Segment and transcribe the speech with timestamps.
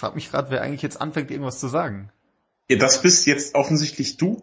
[0.00, 2.10] ich frage mich gerade, wer eigentlich jetzt anfängt, irgendwas zu sagen.
[2.70, 4.42] Ja, das bist jetzt offensichtlich du,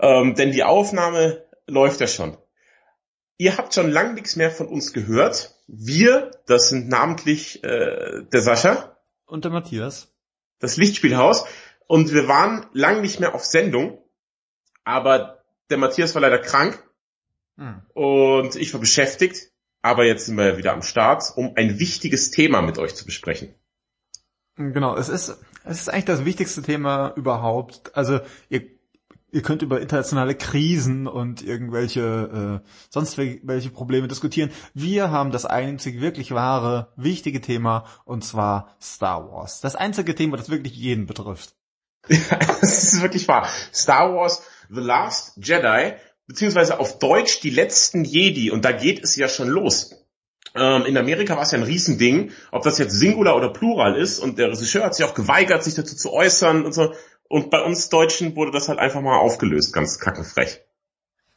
[0.00, 2.36] ähm, denn die Aufnahme läuft ja schon.
[3.38, 5.54] Ihr habt schon lang nichts mehr von uns gehört.
[5.68, 8.96] Wir, das sind namentlich äh, der Sascha.
[9.24, 10.12] Und der Matthias.
[10.58, 11.44] Das Lichtspielhaus.
[11.86, 14.02] Und wir waren lang nicht mehr auf Sendung.
[14.82, 16.82] Aber der Matthias war leider krank.
[17.56, 17.82] Hm.
[17.94, 19.52] Und ich war beschäftigt.
[19.80, 23.54] Aber jetzt sind wir wieder am Start, um ein wichtiges Thema mit euch zu besprechen.
[24.56, 27.96] Genau, es ist, es ist eigentlich das wichtigste Thema überhaupt.
[27.96, 28.62] Also ihr
[29.32, 34.50] ihr könnt über internationale Krisen und irgendwelche äh, sonst welche Probleme diskutieren.
[34.74, 39.60] Wir haben das einzig wirklich wahre, wichtige Thema und zwar Star Wars.
[39.60, 41.56] Das einzige Thema, das wirklich jeden betrifft.
[42.08, 43.48] das ist wirklich wahr.
[43.72, 45.94] Star Wars The Last Jedi,
[46.26, 49.96] beziehungsweise auf Deutsch die letzten Jedi und da geht es ja schon los.
[50.54, 54.18] Ähm, in Amerika war es ja ein Riesending, ob das jetzt Singular oder Plural ist
[54.18, 56.92] und der Regisseur hat sich auch geweigert, sich dazu zu äußern und so.
[57.28, 60.60] Und bei uns Deutschen wurde das halt einfach mal aufgelöst, ganz kackenfrech.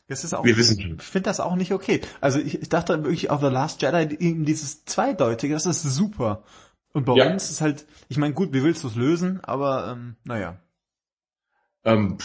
[0.07, 0.97] Das ist auch, Wir wissen.
[0.99, 2.01] Ich finde das auch nicht okay.
[2.21, 6.43] Also ich, ich dachte wirklich auf The Last Jedi eben dieses Zweideutige, das ist super.
[6.93, 7.31] Und bei ja.
[7.31, 10.59] uns ist halt, ich meine, gut, wie willst du es lösen, aber ähm, naja.
[11.83, 12.17] Ähm,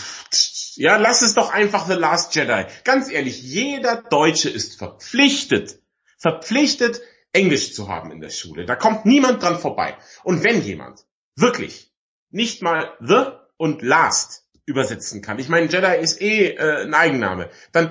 [0.74, 2.66] ja, lass es doch einfach The Last Jedi.
[2.84, 5.80] Ganz ehrlich, jeder Deutsche ist verpflichtet,
[6.20, 7.00] verpflichtet,
[7.32, 8.66] Englisch zu haben in der Schule.
[8.66, 9.96] Da kommt niemand dran vorbei.
[10.22, 11.92] Und wenn jemand wirklich
[12.30, 15.38] nicht mal The und Last übersetzen kann.
[15.38, 17.50] Ich meine, Jedi ist eh äh, ein Eigenname.
[17.72, 17.90] Dann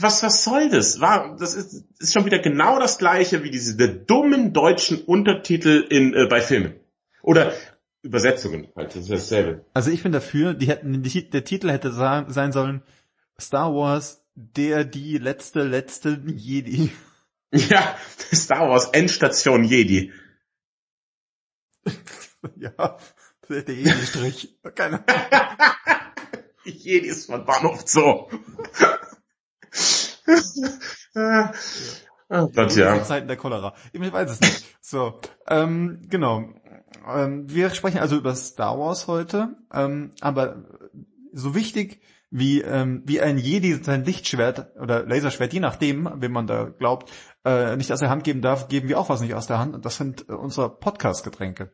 [0.00, 1.00] was was soll das?
[1.00, 5.84] War das ist, ist schon wieder genau das gleiche wie diese der dummen deutschen Untertitel
[5.90, 6.74] in äh, bei Filmen
[7.22, 7.52] oder
[8.02, 8.68] Übersetzungen.
[8.74, 9.64] Halt, das ist dasselbe.
[9.74, 12.82] Also ich bin dafür, die hätten die, der Titel hätte sein sollen
[13.38, 16.90] Star Wars der die letzte letzte Jedi.
[17.52, 17.96] Ja,
[18.32, 20.12] Star Wars Endstation Jedi.
[22.56, 22.98] ja,
[23.48, 24.58] der Jedi-Strich.
[24.74, 25.02] Keine
[26.64, 28.28] Jedi ist von Bahnhof Zoo.
[31.14, 31.52] ja.
[32.30, 33.02] Oh Gott, ja.
[33.04, 33.74] Zeiten der Cholera.
[33.92, 34.76] Ich weiß es nicht.
[34.82, 36.52] So, ähm, genau.
[37.06, 40.64] Ähm, wir sprechen also über Star Wars heute, ähm, aber
[41.32, 46.46] so wichtig wie ähm, wie ein Jedi sein Lichtschwert oder Laserschwert, je nachdem, wem man
[46.46, 47.10] da glaubt,
[47.44, 49.74] äh, nicht aus der Hand geben darf, geben wir auch was nicht aus der Hand.
[49.74, 51.72] Und das sind äh, unsere Podcast-Getränke.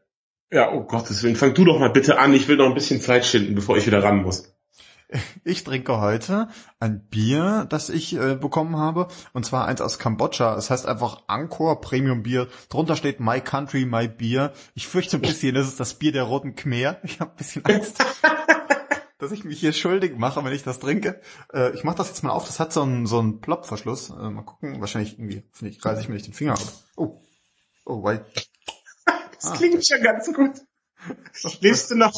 [0.51, 2.33] Ja, oh Gott, deswegen fang du doch mal bitte an.
[2.35, 4.55] Ich will noch ein bisschen Zeit schinden, bevor ich wieder ran muss.
[5.45, 6.49] Ich trinke heute
[6.81, 10.57] ein Bier, das ich äh, bekommen habe, und zwar eins aus Kambodscha.
[10.57, 12.49] Es heißt einfach Angkor Premium Bier.
[12.69, 14.53] Drunter steht My Country, My Beer.
[14.75, 16.99] Ich fürchte ein bisschen, das ist das Bier der Roten Khmer.
[17.05, 18.03] Ich habe ein bisschen Angst,
[19.25, 21.21] dass ich mich hier schuldig mache, wenn ich das trinke.
[21.53, 22.47] Äh, ich mache das jetzt mal auf.
[22.47, 24.11] Das hat so einen so einen Plopverschluss.
[24.11, 24.81] Äh, mal gucken.
[24.81, 26.73] Wahrscheinlich irgendwie, finde ich, reiße ich mir nicht den Finger ab.
[26.97, 27.23] Oh,
[27.87, 28.25] oh, wait.
[29.05, 29.57] Das ah.
[29.57, 30.61] klingt ja ganz gut.
[31.61, 32.13] Lebst du noch?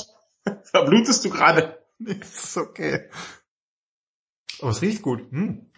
[0.65, 1.79] Verblutest du gerade?
[1.99, 3.09] Nee, ist okay.
[4.61, 5.31] Aber es riecht gut.
[5.31, 5.71] Hm.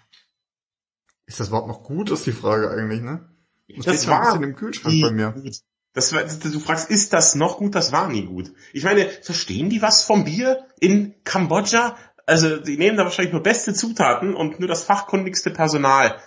[1.27, 3.29] Ist das überhaupt noch gut, ist die Frage eigentlich, ne?
[3.69, 5.33] Das, das war bisschen im Kühlschrank bei mir.
[5.33, 5.61] Gut.
[5.95, 7.75] Das, du fragst, ist das noch gut?
[7.75, 8.53] Das war nie gut.
[8.73, 11.97] Ich meine, verstehen die was vom Bier in Kambodscha?
[12.27, 16.21] Also, die nehmen da wahrscheinlich nur beste Zutaten und nur das fachkundigste Personal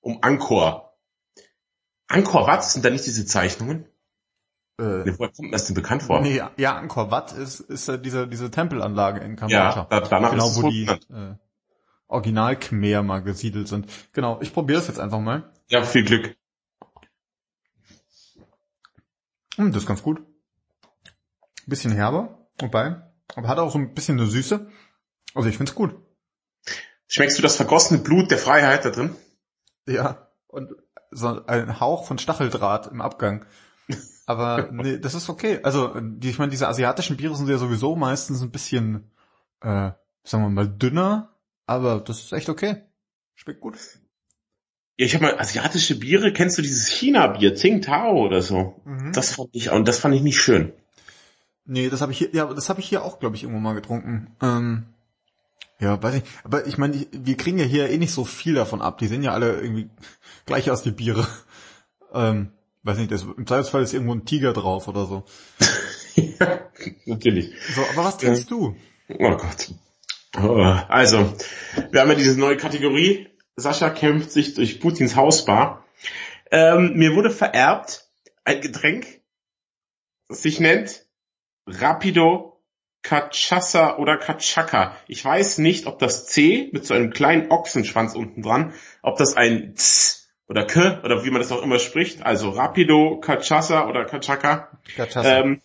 [0.00, 0.98] um Angkor.
[2.08, 3.86] Angkor, was sind da nicht diese Zeichnungen?
[4.78, 6.20] Äh, nee, woher kommt das denn bekannt vor?
[6.20, 9.86] Nee, ja, Angkor Wat ist, ist ja diese, diese Tempelanlage in Kambodscha.
[9.90, 11.36] Ja, danach genau, ist wo die äh,
[12.08, 13.86] Original Khmer mal gesiedelt sind.
[14.12, 15.52] Genau, ich probiere es jetzt einfach mal.
[15.68, 16.36] Ja, viel Glück.
[19.56, 20.22] Hm, das ist ganz gut.
[21.66, 23.02] Bisschen herber, wobei,
[23.34, 24.68] aber hat auch so ein bisschen eine Süße.
[25.34, 25.96] Also ich find's gut.
[27.06, 29.14] Schmeckst du das vergossene Blut der Freiheit da drin?
[29.86, 30.74] Ja, und
[31.10, 33.46] so ein Hauch von Stacheldraht im Abgang.
[34.26, 35.60] Aber nee, das ist okay.
[35.62, 39.10] Also, die, ich meine, diese asiatischen Biere sind ja sowieso meistens ein bisschen,
[39.60, 39.92] äh,
[40.24, 41.34] sagen wir mal, dünner,
[41.66, 42.82] aber das ist echt okay.
[43.34, 43.78] Schmeckt gut.
[44.96, 48.80] Ja, ich habe mal asiatische Biere, kennst du dieses China-Bier, Tsingtao oder so?
[48.84, 49.12] Mhm.
[49.12, 50.72] Das fand ich, und das fand ich nicht schön.
[51.66, 53.74] Nee, das habe ich hier, ja, das habe ich hier auch, glaube ich, irgendwo mal
[53.74, 54.36] getrunken.
[54.40, 54.84] Ähm,
[55.80, 56.22] ja, weiß ich.
[56.44, 58.98] Aber ich meine, wir kriegen ja hier eh nicht so viel davon ab.
[58.98, 59.88] Die sehen ja alle irgendwie
[60.46, 61.26] gleich aus, die Biere.
[62.12, 62.50] Ähm,
[62.84, 65.24] weiß nicht, das, im Zweifelsfall ist irgendwo ein Tiger drauf oder so.
[66.14, 66.60] ja,
[67.06, 67.52] natürlich.
[67.74, 68.56] So, aber was trinkst ja.
[68.56, 68.76] du?
[69.08, 69.72] Oh Gott.
[70.36, 71.34] Oh, also,
[71.90, 73.28] wir haben ja diese neue Kategorie.
[73.56, 75.84] Sascha kämpft sich durch Putins Hausbar.
[76.50, 78.08] Ähm, mir wurde vererbt
[78.44, 79.06] ein Getränk,
[80.28, 81.06] das sich nennt
[81.66, 82.62] Rapido
[83.02, 84.96] Kachasa oder Kachaka.
[85.08, 88.72] Ich weiß nicht, ob das C mit so einem kleinen Ochsenschwanz unten dran,
[89.02, 93.20] ob das ein Z oder K oder wie man das auch immer spricht, also Rapido,
[93.20, 94.78] Kachasa oder Kachaka.
[95.26, 95.60] Ähm,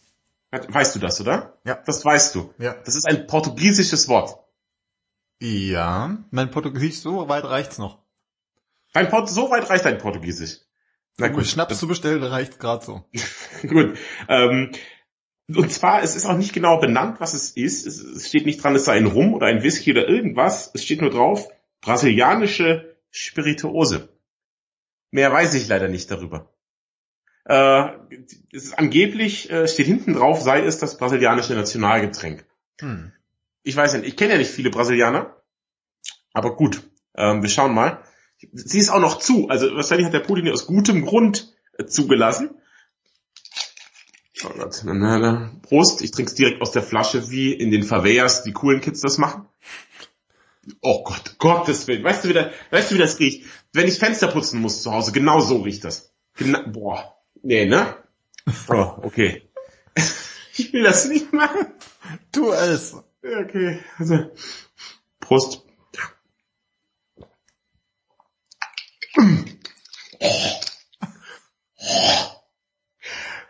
[0.52, 1.58] Weißt du das, oder?
[1.64, 1.80] Ja.
[1.86, 2.54] Das weißt du.
[2.58, 2.76] Ja.
[2.84, 4.40] Das ist ein portugiesisches Wort.
[5.42, 8.00] Ja, mein Portugiesisch, so weit reicht's noch.
[8.94, 10.58] Dein Port so weit reicht dein Portugiesisch.
[11.18, 11.46] Na gut.
[11.46, 13.06] Schnaps zu bestellen, reicht grad so.
[13.68, 13.98] Gut.
[14.28, 14.72] Ähm,
[15.48, 17.86] und zwar, es ist auch nicht genau benannt, was es ist.
[17.86, 20.72] Es, es steht nicht dran, es sei ein Rum oder ein Whisky oder irgendwas.
[20.74, 21.50] Es steht nur drauf,
[21.82, 24.10] brasilianische Spirituose.
[25.12, 26.54] Mehr weiß ich leider nicht darüber.
[27.46, 27.90] Äh,
[28.54, 32.46] es ist angeblich, äh, steht hinten drauf, sei es das brasilianische Nationalgetränk.
[32.80, 33.12] Hm.
[33.64, 35.36] Ich weiß nicht, ich kenne ja nicht viele Brasilianer,
[36.34, 36.82] aber gut,
[37.16, 38.04] ähm, wir schauen mal.
[38.54, 42.52] Sie ist auch noch zu, also wahrscheinlich hat der Putin aus gutem Grund äh, zugelassen.
[44.44, 45.52] Oh Gott, na, na, na.
[45.64, 49.02] Prost, ich trinke es direkt aus der Flasche, wie in den Faveyas die coolen Kids
[49.02, 49.46] das machen.
[50.82, 52.04] Oh Gott, Gottes Willen.
[52.04, 53.46] Weißt du, wie das, weißt du, wie das riecht?
[53.74, 56.14] Wenn ich Fenster putzen muss zu Hause, genau so riecht das.
[56.38, 57.16] Gena boah.
[57.42, 57.96] Nee, ne?
[58.70, 59.50] Oh, okay.
[60.56, 61.68] Ich will das nicht machen.
[62.34, 62.94] Tu es.
[63.24, 64.32] Okay, also.
[65.20, 65.66] Prost.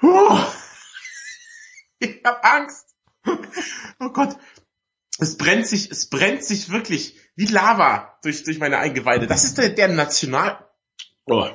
[0.01, 0.39] Oh.
[1.99, 2.95] Ich hab Angst.
[3.99, 4.37] Oh Gott.
[5.19, 9.27] Es brennt sich, es brennt sich wirklich wie Lava durch, durch meine Eingeweide.
[9.27, 10.65] Das ist der, der National...
[11.25, 11.49] Oh.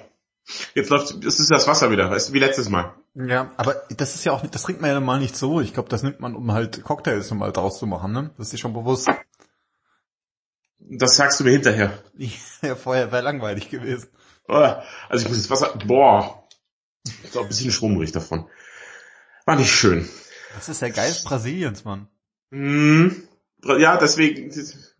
[0.74, 2.94] Jetzt läuft, das ist das Wasser wieder, weißt du, wie letztes Mal.
[3.14, 5.60] Ja, aber das ist ja auch nicht, das trinkt man ja normal nicht so.
[5.60, 8.30] Ich glaube, das nimmt man, um halt Cocktails normal draus zu machen, ne?
[8.36, 9.08] Das ist dir schon bewusst.
[10.78, 12.02] Das sagst du mir hinterher.
[12.62, 14.08] ja, vorher wäre langweilig gewesen.
[14.48, 14.54] Oh,
[15.08, 16.46] Also ich muss das Wasser, boah.
[17.22, 18.48] Ist auch ein bisschen schwummrig davon.
[19.46, 20.08] War nicht schön.
[20.54, 22.08] Das ist der Geist Brasiliens, Mann.
[22.50, 23.28] Hm,
[23.64, 24.50] ja, deswegen,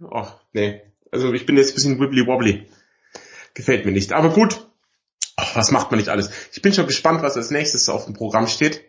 [0.02, 0.82] oh, nee.
[1.10, 2.69] Also ich bin jetzt ein bisschen wibbly wobbly.
[3.55, 4.12] Gefällt mir nicht.
[4.12, 4.63] Aber gut.
[5.55, 6.31] Was macht man nicht alles?
[6.53, 8.83] Ich bin schon gespannt, was als nächstes auf dem Programm steht.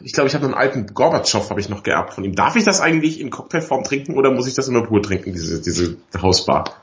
[0.00, 2.34] Ich glaube, ich habe noch einen alten Gorbatschow habe ich noch geerbt von ihm.
[2.34, 5.60] Darf ich das eigentlich in Cocktailform trinken oder muss ich das immer pur trinken, diese,
[5.60, 6.82] diese Hausbar?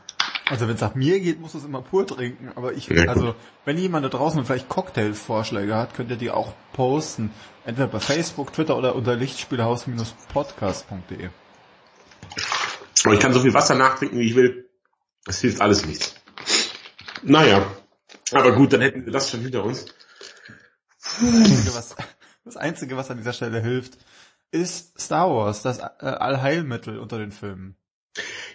[0.49, 2.51] Also wenn es nach mir geht, muss es immer pur trinken.
[2.55, 3.35] Aber ich, Ja, also
[3.65, 7.31] wenn jemand da draußen vielleicht Cocktailvorschläge hat, könnt ihr die auch posten.
[7.65, 11.29] Entweder bei Facebook, Twitter oder unter lichtspielhaus-podcast.de.
[13.05, 14.67] Aber ich kann so viel Wasser nachtrinken, wie ich will.
[15.25, 16.15] Das hilft alles nichts.
[17.21, 17.61] Naja.
[18.31, 19.85] Aber gut, dann hätten wir das schon hinter uns.
[20.99, 21.95] Das Einzige, was,
[22.45, 23.97] das Einzige, was an dieser Stelle hilft,
[24.51, 27.75] ist Star Wars, das äh, Allheilmittel unter den Filmen.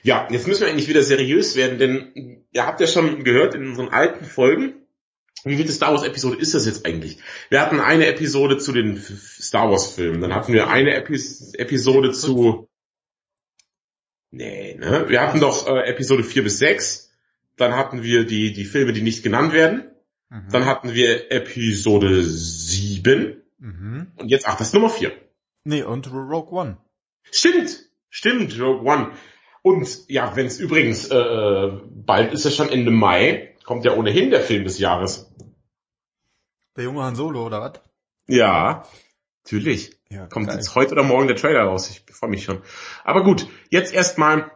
[0.03, 3.67] Ja, jetzt müssen wir eigentlich wieder seriös werden, denn ihr habt ja schon gehört in
[3.67, 4.75] unseren alten Folgen,
[5.45, 7.19] wie viele Star Wars Episode ist das jetzt eigentlich?
[7.51, 12.13] Wir hatten eine Episode zu den Star Wars Filmen, dann hatten wir eine Epis Episode
[12.13, 12.69] zu,
[14.31, 15.09] nee, ne?
[15.09, 17.04] Wir hatten doch äh, Episode 4 bis 6,
[17.57, 19.91] dann hatten wir die, die Filme, die nicht genannt werden,
[20.31, 20.49] Mhm.
[20.51, 24.13] dann hatten wir Episode 7 mhm.
[24.17, 25.13] und jetzt, ach, das ist Nummer 4.
[25.65, 26.79] Nee, und Rogue One.
[27.31, 29.13] Stimmt, stimmt, Rogue One.
[29.63, 34.31] Und ja, wenn es übrigens, äh, bald ist ja schon Ende Mai, kommt ja ohnehin
[34.31, 35.31] der Film des Jahres.
[36.77, 37.81] Der junge Han Solo, oder was?
[38.27, 38.85] Ja,
[39.45, 39.93] natürlich.
[40.11, 40.57] Ja, Kommt geil.
[40.57, 41.89] jetzt heute oder morgen der Trailer raus.
[41.91, 42.61] Ich freue mich schon.
[43.05, 44.51] Aber gut, jetzt erstmal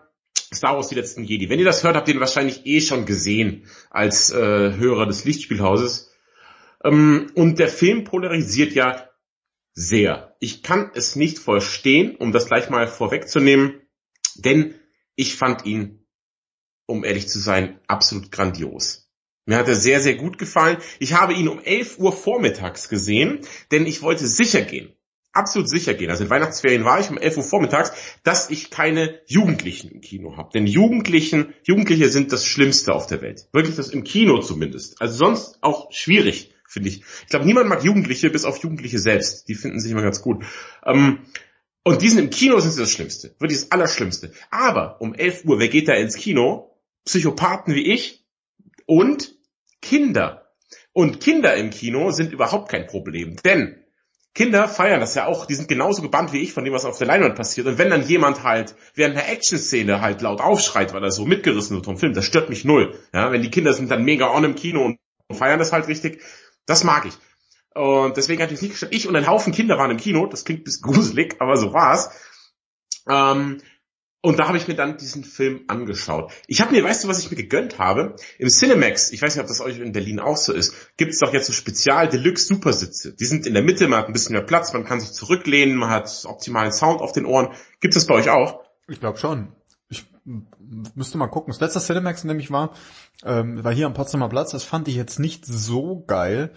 [0.55, 1.49] Star Wars die letzten Jedi.
[1.49, 5.25] Wenn ihr das hört, habt ihr ihn wahrscheinlich eh schon gesehen als äh, Hörer des
[5.25, 6.11] Lichtspielhauses.
[6.85, 9.09] Ähm, und der Film polarisiert ja
[9.75, 10.37] sehr.
[10.41, 13.83] Ich kann es nicht verstehen, um das gleich mal vorwegzunehmen,
[14.37, 14.75] denn
[15.15, 16.07] ich fand ihn,
[16.87, 19.09] um ehrlich zu sein, absolut grandios.
[19.45, 20.79] Mir hat er sehr, sehr gut gefallen.
[20.99, 23.41] Ich habe ihn um 11 Uhr vormittags gesehen,
[23.71, 24.93] denn ich wollte sicher gehen.
[25.33, 26.11] Absolut sicher gehen.
[26.11, 27.93] Also in Weihnachtsferien war ich um 11 Uhr vormittags,
[28.25, 30.51] dass ich keine Jugendlichen im Kino habe.
[30.53, 33.47] Denn Jugendlichen, Jugendliche sind das Schlimmste auf der Welt.
[33.53, 35.01] Wirklich das im Kino zumindest.
[35.01, 37.03] Also sonst auch schwierig, finde ich.
[37.23, 39.49] Ich glaube, niemand mag Jugendliche, bis auf Jugendliche selbst.
[39.49, 40.45] Die finden sich immer ganz gut.
[40.85, 41.21] Ähm,
[41.85, 43.35] und die sind im Kino sind sie das Schlimmste.
[43.39, 44.33] Wirklich das Allerschlimmste.
[44.51, 46.75] Aber um 11 Uhr, wer geht da ins Kino?
[47.05, 48.27] Psychopathen wie ich
[48.87, 49.35] und
[49.81, 50.51] Kinder.
[50.93, 53.37] Und Kinder im Kino sind überhaupt kein Problem.
[53.45, 53.78] Denn
[54.39, 56.97] Kinder feiern das ja auch, die sind genauso gebannt wie ich von dem, was auf
[56.97, 57.67] der Leinwand passiert.
[57.67, 61.75] Und wenn dann jemand halt während einer Action-Szene halt laut aufschreit, weil er so mitgerissen
[61.75, 62.97] wird vom Film, das stört mich null.
[63.13, 65.01] Ja, wenn die Kinder sind dann mega on im Kino und
[65.37, 66.23] feiern das halt richtig,
[66.67, 67.15] das mag ich.
[67.75, 68.95] Und deswegen hat mich nicht gestört.
[68.95, 72.11] Ich und ein Haufen Kinder waren im Kino, das klingt bisschen gruselig, aber so war's.
[73.09, 73.61] Ähm,
[74.21, 76.33] und da habe ich mir dann diesen Film angeschaut.
[76.49, 78.17] Ich habe mir, weißt du, was ich mir gegönnt habe?
[78.39, 81.21] Im Cinemax, ich weiß nicht, ob das euch in Berlin auch so ist, gibt es
[81.21, 83.15] doch jetzt so Spezial Deluxe Supersitze.
[83.15, 85.77] Die sind in der Mitte, man hat ein bisschen mehr Platz, man kann sich zurücklehnen,
[85.77, 87.51] man hat optimalen Sound auf den Ohren.
[87.81, 88.65] Gibt es das bei euch auch?
[88.89, 89.53] Ich glaube schon.
[89.89, 90.05] Ich
[90.95, 91.53] müsste mal gucken.
[91.53, 92.75] Das letzte Cinemax nämlich war,
[93.25, 94.51] ähm, war hier am Potsdamer Platz.
[94.51, 96.53] Das fand ich jetzt nicht so geil.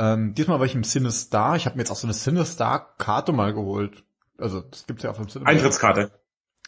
[0.00, 1.54] Ähm, diesmal war ich im Cinestar.
[1.54, 4.02] Ich habe mir jetzt auch so eine Cinestar-Karte mal geholt.
[4.36, 5.48] Also das gibt's ja auf dem Cinema.
[5.48, 6.10] Eintrittskarte.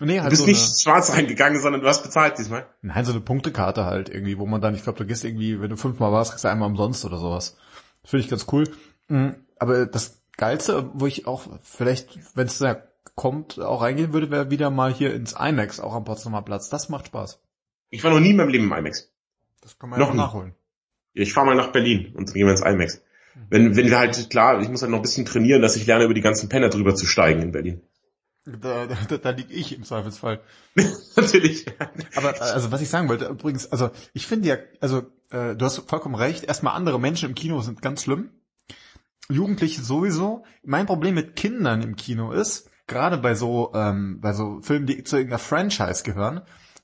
[0.00, 2.66] Nee, Du halt bist so nicht eine, schwarz reingegangen, sondern du hast bezahlt diesmal.
[2.82, 5.70] nein, so eine Punktekarte halt irgendwie, wo man dann, ich glaube, du gehst irgendwie, wenn
[5.70, 7.56] du fünfmal warst, kriegst du einmal umsonst oder sowas.
[8.04, 8.64] Finde ich ganz cool.
[9.08, 12.82] Mhm, Aber das Geilste, wo ich auch vielleicht, wenn es da
[13.14, 16.68] kommt, auch reingehen würde, wäre wieder mal hier ins IMAX, auch am Potsdamer Platz.
[16.68, 17.40] Das macht Spaß.
[17.88, 19.10] Ich war noch nie in meinem Leben im IMAX.
[19.62, 20.54] Das kann man Noch ja nachholen.
[21.14, 23.00] Ich fahre mal nach Berlin und dann gehen wir ins IMAX.
[23.48, 26.04] Wenn, wenn wir halt, klar, ich muss halt noch ein bisschen trainieren, dass ich lerne,
[26.04, 27.80] über die ganzen Penner drüber zu steigen in Berlin.
[28.46, 30.40] Da, da, da lieg ich im Zweifelsfall.
[31.16, 31.66] Natürlich.
[32.14, 34.98] Aber also was ich sagen wollte, übrigens, also ich finde ja, also
[35.30, 38.30] äh, du hast vollkommen recht, erstmal andere Menschen im Kino sind ganz schlimm.
[39.28, 40.44] Jugendliche sowieso.
[40.62, 45.02] Mein Problem mit Kindern im Kino ist, gerade bei so, ähm, bei so Filmen, die
[45.02, 46.42] zu irgendeiner Franchise gehören,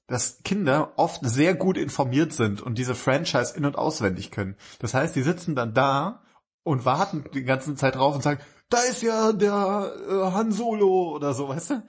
[0.08, 4.56] dass Kinder oft sehr gut informiert sind und diese Franchise in- und auswendig können.
[4.80, 6.22] Das heißt, die sitzen dann da
[6.64, 8.40] und warten die ganze Zeit drauf und sagen,
[8.72, 11.82] da ist ja der äh, Han Solo oder so, weißt du?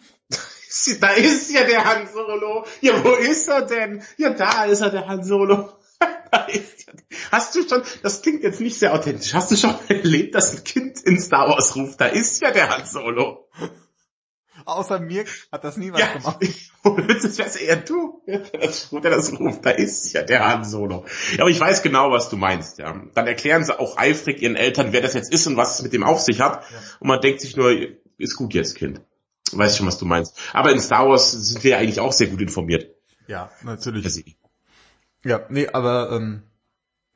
[1.00, 2.66] Da ist ja der Han Solo.
[2.82, 4.02] Ja, wo ist er denn?
[4.18, 5.70] Ja, da ist er, der Han Solo.
[7.32, 10.64] Hast du schon, das klingt jetzt nicht sehr authentisch, hast du schon erlebt, dass ein
[10.64, 13.48] Kind in Star Wars ruft, da ist ja der Han Solo.
[14.66, 16.38] Außer mir hat das nie was Ja, gemacht.
[17.24, 21.06] das wär's eher du, der das, der das ruft, da ist ja der Han Solo.
[21.34, 23.02] Ja, aber ich weiß genau, was du meinst, ja.
[23.14, 25.94] Dann erklären sie auch eifrig ihren Eltern, wer das jetzt ist und was es mit
[25.94, 26.64] dem auf sich hat.
[26.70, 26.78] Ja.
[27.00, 27.72] Und man denkt sich nur,
[28.18, 29.02] ist gut jetzt, Kind.
[29.52, 30.38] Weiß schon, was du meinst.
[30.54, 32.88] Aber in Star Wars sind wir ja eigentlich auch sehr gut informiert.
[33.28, 34.04] Ja, natürlich.
[34.06, 34.22] Also,
[35.24, 36.44] Ja, nee, aber ähm,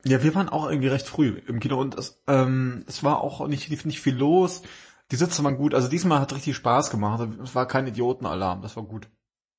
[0.04, 3.46] ja, wir waren auch irgendwie recht früh im Kino und es, ähm, es war auch
[3.48, 4.62] nicht, nicht viel los.
[5.10, 5.74] Die Sitze waren gut.
[5.74, 7.26] Also diesmal hat richtig Spaß gemacht.
[7.42, 8.62] Es war kein Idiotenalarm.
[8.62, 9.08] Das war gut.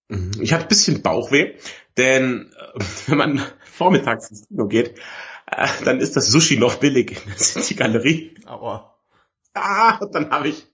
[0.09, 0.31] Mhm.
[0.39, 1.55] Ich hatte ein bisschen Bauchweh,
[1.97, 4.99] denn äh, wenn man vormittags ins Kino geht,
[5.47, 8.35] äh, dann ist das Sushi noch billig in der City-Galerie.
[8.45, 8.99] Aber
[9.53, 10.67] Ah, dann habe ich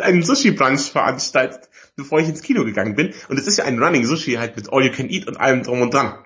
[0.00, 3.12] einen Sushi-Brunch veranstaltet, bevor ich ins Kino gegangen bin.
[3.28, 5.62] Und es ist ja ein Running Sushi halt mit All You Can Eat und allem
[5.62, 6.24] drum und dran.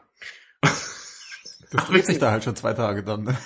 [0.63, 0.91] das
[1.89, 3.25] dreht sich da halt schon zwei Tage dann.
[3.25, 3.39] Ne?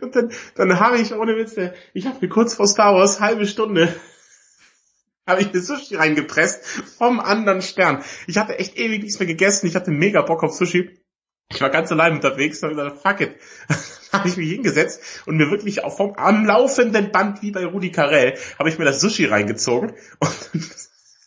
[0.00, 1.56] Und dann, dann habe ich, ohne Witz,
[1.94, 3.94] ich habe mir kurz vor Star Wars, halbe Stunde,
[5.26, 6.64] habe ich eine Sushi reingepresst
[6.98, 8.02] vom anderen Stern.
[8.26, 10.98] Ich hatte echt ewig nichts mehr gegessen, ich hatte mega Bock auf Sushi.
[11.50, 13.40] Ich war ganz allein unterwegs und hab gesagt, fuck it.
[14.10, 17.66] Dann habe ich mich hingesetzt und mir wirklich auch vom am laufenden Band wie bei
[17.66, 20.58] Rudi Carell habe ich mir das Sushi reingezogen und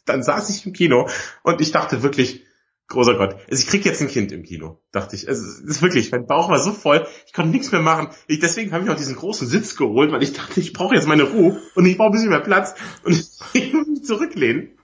[0.06, 1.08] dann saß ich im Kino
[1.44, 2.44] und ich dachte wirklich,
[2.92, 5.28] großer Gott, also ich krieg jetzt ein Kind im Kino, dachte ich.
[5.28, 8.10] Also, es ist wirklich, mein Bauch war so voll, ich konnte nichts mehr machen.
[8.28, 11.08] Ich, deswegen habe ich auch diesen großen Sitz geholt, weil ich dachte, ich brauche jetzt
[11.08, 13.14] meine Ruhe und ich brauche ein bisschen mehr Platz und
[13.54, 14.78] ich muss mich zurücklehnen.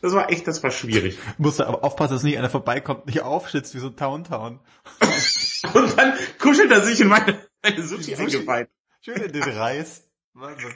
[0.00, 1.18] Das war echt, das war schwierig.
[1.36, 4.60] Musste aber aufpassen, dass nicht einer vorbeikommt, nicht aufschützt wie so Towntown.
[5.74, 8.46] Und dann kuschelt er sich in meine, meine Sushi Sushi.
[9.02, 10.08] Schön in den Reis.
[10.32, 10.72] Wahnsinn.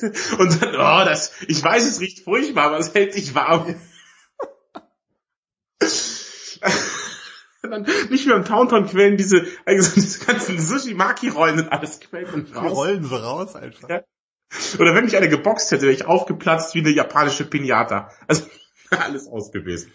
[0.38, 3.76] Und dann, oh, das, ich weiß, es riecht furchtbar, aber es hält dich warm.
[7.70, 12.48] Dann nicht mehr im Towntown quellen diese, also diese ganzen Sushi-Maki-Rollen und alles quält und
[12.48, 12.72] Die raus.
[12.72, 13.88] rollen so raus einfach.
[13.88, 14.02] Ja.
[14.78, 18.10] Oder wenn mich eine geboxt hätte, wäre ich aufgeplatzt wie eine japanische Pinata.
[18.26, 18.44] Also
[18.90, 19.92] alles aus gewesen.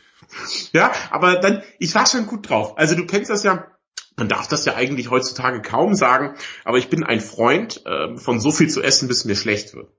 [0.72, 2.78] Ja, aber dann, ich war schon gut drauf.
[2.78, 3.68] Also du kennst das ja,
[4.16, 8.40] man darf das ja eigentlich heutzutage kaum sagen, aber ich bin ein Freund ähm, von
[8.40, 9.92] so viel zu essen, bis mir schlecht wird.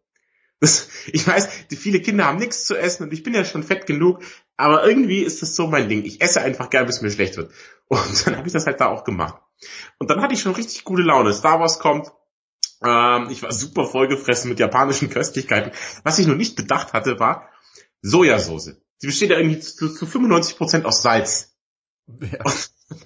[0.58, 3.62] Das, ich weiß, die viele Kinder haben nichts zu essen und ich bin ja schon
[3.62, 4.22] fett genug,
[4.56, 6.04] aber irgendwie ist das so mein Ding.
[6.04, 7.52] Ich esse einfach gern, bis mir schlecht wird.
[7.88, 9.40] Und dann habe ich das halt da auch gemacht.
[9.98, 11.32] Und dann hatte ich schon richtig gute Laune.
[11.32, 12.12] Star Wars kommt,
[12.82, 15.72] ähm, ich war super vollgefressen mit japanischen Köstlichkeiten.
[16.04, 17.48] Was ich noch nicht bedacht hatte, war
[18.02, 18.76] Sojasauce.
[19.02, 21.56] Die besteht ja irgendwie zu, zu 95% aus Salz.
[22.06, 22.38] Ja.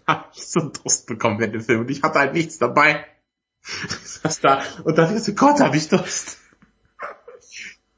[0.04, 2.58] Da habe ich so einen Durst bekommen während dem Film und ich hatte halt nichts
[2.58, 3.06] dabei.
[3.88, 6.36] Ich saß da und dachte ich so, Gott, habe ich Durst.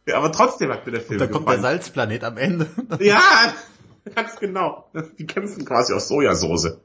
[0.06, 1.62] Ja, aber trotzdem hat mir der Film Da kommt der gefallen.
[1.62, 2.66] Salzplanet am Ende.
[3.00, 3.54] Ja,
[4.14, 4.90] ganz genau.
[5.18, 6.78] Die kämpfen quasi aus Sojasauce.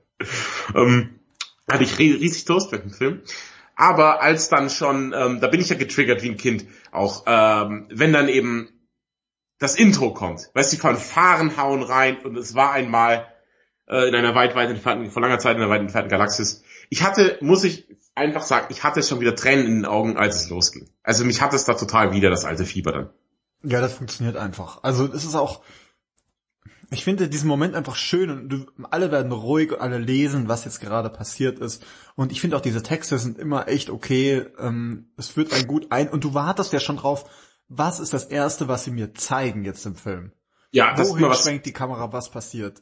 [0.75, 1.19] Ähm,
[1.69, 3.21] hatte ich ri- riesig Durst mit dem Film.
[3.75, 7.88] Aber als dann schon, ähm, da bin ich ja getriggert wie ein Kind, auch ähm,
[7.91, 8.69] wenn dann eben
[9.59, 10.50] das Intro kommt.
[10.53, 13.27] Weißt du, die Fanfaren hauen rein und es war einmal
[13.88, 16.63] äh, in einer weit, weit entfernten, vor langer Zeit in einer weit entfernten Galaxis.
[16.89, 20.36] Ich hatte, muss ich einfach sagen, ich hatte schon wieder Tränen in den Augen, als
[20.36, 20.89] es losging.
[21.03, 23.09] Also mich hat es da total wieder, das alte Fieber dann.
[23.63, 24.83] Ja, das funktioniert einfach.
[24.83, 25.62] Also es ist auch,
[26.89, 30.65] ich finde diesen Moment einfach schön und du, alle werden ruhig und alle lesen, was
[30.65, 31.83] jetzt gerade passiert ist.
[32.15, 34.45] Und ich finde auch diese Texte sind immer echt okay.
[34.59, 37.29] Ähm, es führt einen gut ein und du wartest ja schon drauf,
[37.67, 40.31] was ist das Erste, was sie mir zeigen jetzt im Film?
[40.71, 42.81] Ja, das ist Wohin was schwenkt die Kamera, was passiert?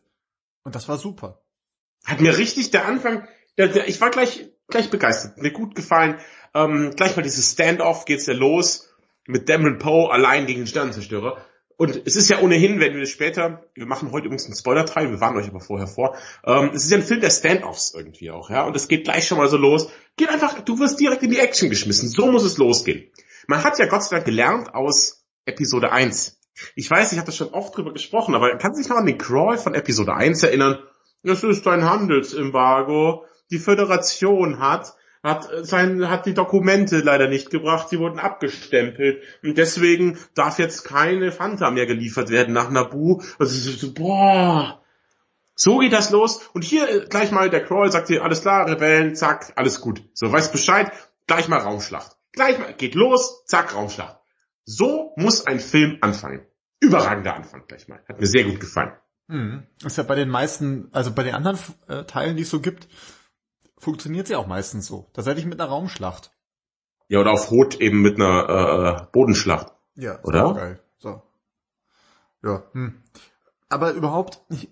[0.63, 1.42] Und das war super.
[2.04, 3.27] hat mir richtig der Anfang,
[3.58, 5.38] Ja, der, ich war gleich, gleich begeistert.
[5.38, 6.17] Mir gut gefallen.
[6.53, 8.89] Ähm, gleich mal dieses Standoff geht's ja los
[9.27, 11.38] mit Damon Poe allein gegen den Sternenzerstörer.
[11.77, 15.19] Und es ist ja ohnehin, wenn wir später, wir machen heute übrigens einen Spoiler-Teil, wir
[15.19, 18.50] warnen euch aber vorher vor, ähm, es ist ja ein Film der Standoffs irgendwie auch,
[18.50, 19.89] ja, und es geht gleich schon mal so los.
[20.15, 23.12] Geht einfach, du wirst direkt in die Action geschmissen, so muss es losgehen.
[23.48, 26.39] Man hat ja Gott sei Dank gelernt aus Episode 1.
[26.75, 29.17] Ich weiß, ich habe das schon oft drüber gesprochen, aber kann sich noch an den
[29.17, 30.79] Crawl von Episode 1 erinnern?
[31.24, 33.25] Das ist ein Handelsembargo.
[33.52, 39.58] Die Föderation hat hat sein hat die Dokumente leider nicht gebracht, sie wurden abgestempelt und
[39.58, 43.22] deswegen darf jetzt keine Fanta mehr geliefert werden nach Nabu.
[43.40, 44.84] Also so, boah,
[45.56, 48.70] so geht das los und hier äh, gleich mal der Crawl sagt hier alles klar,
[48.70, 50.04] Rebellen, zack, alles gut.
[50.14, 50.92] So weiß Bescheid,
[51.25, 52.16] gleich mal Raumschlacht.
[52.32, 54.20] Gleich mal geht los, zack Raumschlacht.
[54.64, 56.46] So muss ein Film anfangen.
[56.80, 58.00] Überragender Anfang gleich mal.
[58.08, 58.92] Hat mir sehr gut gefallen.
[59.28, 59.66] Mhm.
[59.84, 62.88] Ist ja bei den meisten, also bei den anderen äh, Teilen, die es so gibt,
[63.86, 65.08] funktioniert sie auch meistens so.
[65.13, 66.32] Da seid ich mit einer Raumschlacht.
[67.08, 69.74] Ja, oder auf Rot eben mit einer äh, Bodenschlacht.
[69.96, 70.54] Ja, oder?
[70.56, 70.80] Geil.
[70.98, 71.22] So.
[72.44, 72.63] Ja.
[72.74, 73.04] Hm.
[73.70, 74.70] Aber überhaupt, ich,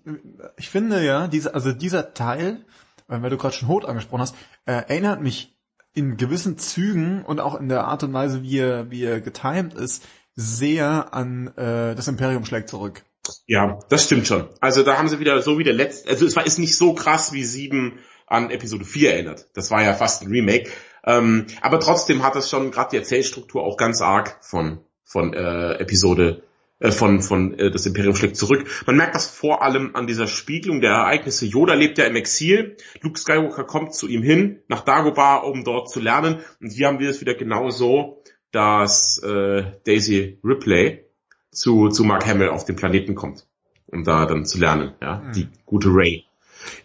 [0.56, 2.64] ich finde ja, diese, also dieser Teil,
[3.06, 4.34] weil du gerade schon Hot angesprochen hast,
[4.66, 5.56] äh, erinnert mich
[5.92, 9.74] in gewissen Zügen und auch in der Art und Weise, wie er, wie er getimed
[9.74, 10.04] ist,
[10.34, 13.04] sehr an äh, das Imperium schlägt zurück.
[13.46, 14.48] Ja, das stimmt schon.
[14.60, 16.94] Also da haben sie wieder so wie der letzte, also es war ist nicht so
[16.94, 19.46] krass wie sieben an Episode 4 erinnert.
[19.54, 20.70] Das war ja fast ein Remake.
[21.06, 25.74] Ähm, aber trotzdem hat das schon gerade die Erzählstruktur auch ganz arg von, von äh,
[25.74, 26.42] Episode
[26.80, 28.66] äh, von, von äh, das Imperium schlägt zurück.
[28.86, 31.46] Man merkt das vor allem an dieser Spiegelung der Ereignisse.
[31.46, 32.76] Yoda lebt ja im Exil.
[33.00, 36.40] Luke Skywalker kommt zu ihm hin, nach Dagobah, um dort zu lernen.
[36.60, 41.04] Und hier haben wir es wieder genau so, dass äh, Daisy Ripley
[41.50, 43.46] zu, zu Mark Hamill auf den Planeten kommt,
[43.86, 44.94] um da dann zu lernen.
[45.00, 45.32] Ja, mhm.
[45.32, 46.24] die gute Ray.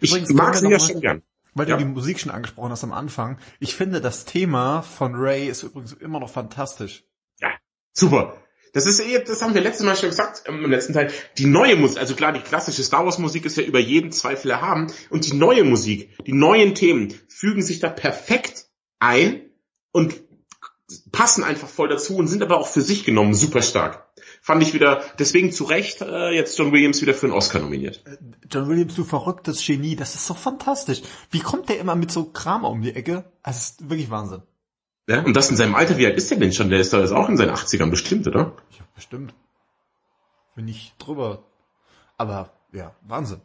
[0.00, 1.22] Ich mag sie ja schon gern.
[1.54, 1.76] Weil ja.
[1.76, 3.38] du die Musik schon angesprochen hast am Anfang.
[3.58, 7.04] Ich finde, das Thema von Ray ist übrigens immer noch fantastisch.
[7.40, 7.50] Ja,
[7.92, 8.36] super.
[8.72, 11.12] Das ist eh, das haben wir letztes Mal schon gesagt, ähm, im letzten Teil.
[11.38, 14.50] Die neue Musik, also klar, die klassische Star Wars Musik ist ja über jeden Zweifel
[14.50, 14.92] erhaben.
[15.10, 18.66] Und die neue Musik, die neuen Themen fügen sich da perfekt
[19.00, 19.42] ein
[19.92, 20.22] und
[21.10, 24.09] passen einfach voll dazu und sind aber auch für sich genommen super stark
[24.40, 28.02] fand ich wieder, deswegen zu Recht äh, jetzt John Williams wieder für einen Oscar nominiert.
[28.06, 28.16] Äh,
[28.50, 31.02] John Williams, du verrücktes Genie, das ist so fantastisch.
[31.30, 33.24] Wie kommt der immer mit so Kram um die Ecke?
[33.42, 34.42] Das ist wirklich Wahnsinn.
[35.08, 36.70] Ja, und das in seinem Alter, wie alt ist der denn schon?
[36.70, 38.56] Der ist doch jetzt auch in seinen 80ern bestimmt, oder?
[38.78, 39.34] Ja, bestimmt.
[40.54, 41.44] Bin ich drüber.
[42.16, 43.40] Aber ja, Wahnsinn.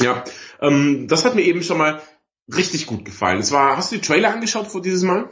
[0.00, 0.24] Ja,
[0.60, 2.00] ähm, das hat mir eben schon mal
[2.48, 3.40] richtig gut gefallen.
[3.40, 5.28] Es war, hast du die Trailer angeschaut vor dieses Mal?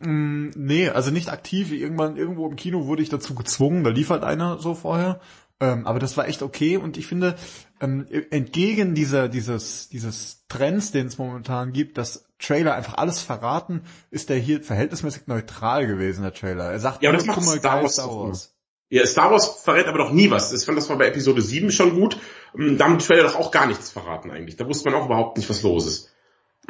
[0.00, 1.72] Mm, nee, also nicht aktiv.
[1.72, 3.84] Irgendwann irgendwo im Kino wurde ich dazu gezwungen.
[3.84, 5.20] Da lief halt einer so vorher.
[5.60, 6.78] Ähm, aber das war echt okay.
[6.78, 7.36] Und ich finde,
[7.80, 13.82] ähm, entgegen dieser dieses dieses Trends, den es momentan gibt, dass Trailer einfach alles verraten,
[14.10, 16.72] ist der hier verhältnismäßig neutral gewesen, der Trailer.
[16.72, 17.92] Er sagt, ja, aber das macht Star Wars.
[17.92, 18.54] Star Wars.
[18.88, 20.52] Ja, Star Wars verrät aber doch nie was.
[20.52, 22.18] Ich fand das war bei Episode 7 schon gut.
[22.58, 24.56] Ähm, da haben die Trailer doch auch gar nichts verraten eigentlich.
[24.56, 26.10] Da wusste man auch überhaupt nicht, was los ist.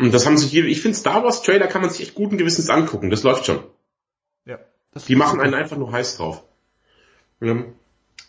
[0.00, 2.38] Und das haben sich hier, ich finde Star Wars Trailer kann man sich echt guten
[2.38, 3.10] Gewissens angucken.
[3.10, 3.62] Das läuft schon.
[4.46, 4.58] Ja.
[5.06, 6.42] Die machen einen einfach nur heiß drauf.
[7.42, 7.74] Ähm,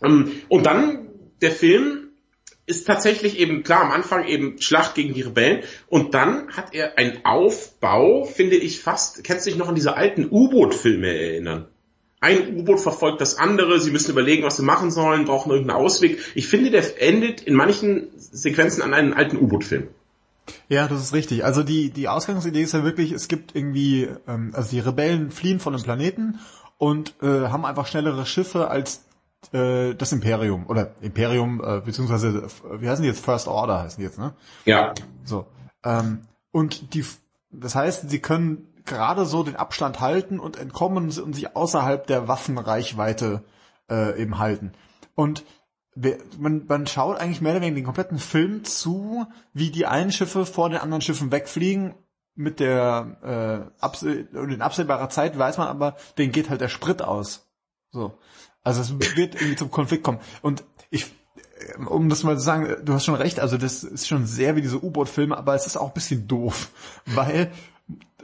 [0.02, 1.08] und dann,
[1.42, 2.10] der Film
[2.66, 5.64] ist tatsächlich eben, klar, am Anfang eben Schlacht gegen die Rebellen.
[5.88, 9.96] Und dann hat er einen Aufbau, finde ich fast, kennst du dich noch an diese
[9.96, 11.68] alten U-Boot-Filme erinnern?
[12.20, 16.20] Ein U-Boot verfolgt das andere, sie müssen überlegen, was sie machen sollen, brauchen irgendeinen Ausweg.
[16.36, 19.88] Ich finde, der endet in manchen Sequenzen an einen alten U-Boot-Film.
[20.70, 21.44] Ja, das ist richtig.
[21.44, 25.60] Also die, die Ausgangsidee ist ja wirklich, es gibt irgendwie, ähm, also die Rebellen fliehen
[25.60, 26.40] von einem Planeten
[26.78, 29.06] und äh, haben einfach schnellere Schiffe als
[29.54, 30.68] äh, das Imperium.
[30.68, 32.48] Oder Imperium, äh, beziehungsweise,
[32.80, 33.24] wie heißen die jetzt?
[33.24, 34.34] First Order heißen die jetzt, ne?
[34.66, 34.94] Ja.
[35.24, 35.48] So.
[35.84, 37.06] Ähm, und die,
[37.52, 42.28] das heißt, sie können gerade so den Abstand halten und entkommen und sich außerhalb der
[42.28, 43.44] Waffenreichweite
[43.90, 44.72] äh, eben halten.
[45.16, 45.44] Und
[46.38, 50.46] man, man schaut eigentlich mehr oder weniger den kompletten Film zu, wie die einen Schiffe
[50.46, 51.96] vor den anderen Schiffen wegfliegen.
[52.34, 57.02] Mit der äh, abseh in absehbarer Zeit weiß man aber, denen geht halt der Sprit
[57.02, 57.52] aus.
[57.92, 58.18] So.
[58.64, 60.20] Also es wird irgendwie zum Konflikt kommen.
[60.42, 61.08] Und ich,
[61.90, 64.62] um das mal zu sagen, du hast schon recht, also das ist schon sehr wie
[64.62, 66.70] diese U-Boot-Filme, aber es ist auch ein bisschen doof,
[67.06, 67.52] weil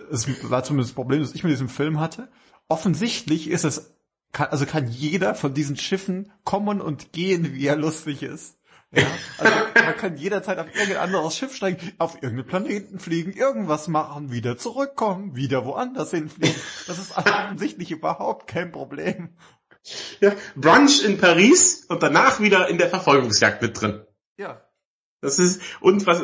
[0.09, 2.29] es war zumindest das Problem, das ich mit diesem Film hatte.
[2.69, 3.96] Offensichtlich ist es
[4.31, 8.57] kann, also kann jeder von diesen Schiffen kommen und gehen, wie er lustig ist.
[8.91, 9.05] Ja,
[9.37, 14.31] also man kann jederzeit auf irgendein anderes Schiff steigen, auf irgendeinen Planeten fliegen, irgendwas machen,
[14.31, 16.55] wieder zurückkommen, wieder woanders hinfliegen.
[16.87, 19.35] Das ist offensichtlich überhaupt kein Problem.
[20.21, 24.05] Ja, Brunch in Paris und danach wieder in der Verfolgungsjagd mit drin.
[24.37, 24.61] Ja.
[25.21, 26.21] Das ist, und was,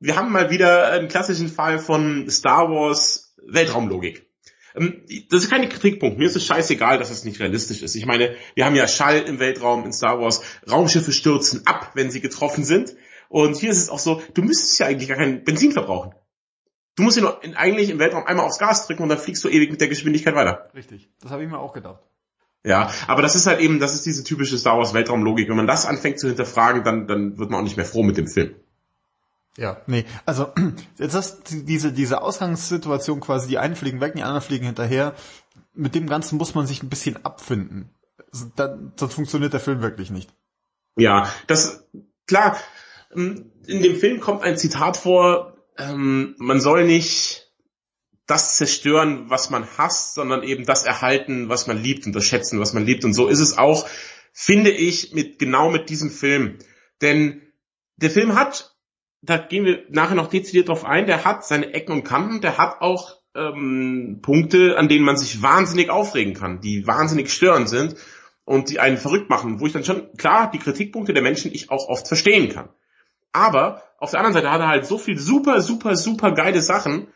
[0.00, 4.27] wir haben mal wieder einen klassischen Fall von Star Wars Weltraumlogik.
[4.74, 6.18] Ähm, das ist kein Kritikpunkt.
[6.18, 7.94] Mir ist es scheißegal, dass es nicht realistisch ist.
[7.94, 10.42] Ich meine, wir haben ja Schall im Weltraum in Star Wars.
[10.70, 12.94] Raumschiffe stürzen ab, wenn sie getroffen sind.
[13.28, 16.14] Und hier ist es auch so, du müsstest ja eigentlich gar kein Benzin verbrauchen.
[16.96, 19.44] Du musst ja nur in, eigentlich im Weltraum einmal aufs Gas drücken und dann fliegst
[19.44, 20.70] du ewig mit der Geschwindigkeit weiter.
[20.74, 21.10] Richtig.
[21.20, 22.02] Das habe ich mir auch gedacht.
[22.64, 25.48] Ja, aber das ist halt eben, das ist diese typische Star Wars Weltraumlogik.
[25.48, 28.16] Wenn man das anfängt zu hinterfragen, dann, dann wird man auch nicht mehr froh mit
[28.16, 28.56] dem Film.
[29.58, 30.52] Ja, nee, also
[30.98, 35.14] jetzt hast diese diese Ausgangssituation quasi, die einen fliegen weg, die anderen fliegen hinterher.
[35.74, 37.90] Mit dem Ganzen muss man sich ein bisschen abfinden.
[38.54, 40.30] Dann, sonst funktioniert der Film wirklich nicht.
[40.96, 41.88] Ja, das
[42.28, 42.56] klar.
[43.12, 47.50] Ähm, in dem Film kommt ein Zitat vor: ähm, Man soll nicht
[48.28, 52.60] das zerstören, was man hasst, sondern eben das erhalten, was man liebt und das schätzen,
[52.60, 53.04] was man liebt.
[53.04, 53.88] Und so ist es auch,
[54.32, 56.58] finde ich, mit genau mit diesem Film.
[57.00, 57.42] Denn
[57.96, 58.77] der Film hat,
[59.22, 62.58] da gehen wir nachher noch dezidiert drauf ein, der hat seine Ecken und Kanten, der
[62.58, 67.96] hat auch ähm, Punkte, an denen man sich wahnsinnig aufregen kann, die wahnsinnig störend sind
[68.44, 71.70] und die einen verrückt machen, wo ich dann schon, klar, die Kritikpunkte der Menschen ich
[71.70, 72.68] auch oft verstehen kann.
[73.32, 77.08] Aber auf der anderen Seite hat er halt so viel super, super, super geile Sachen,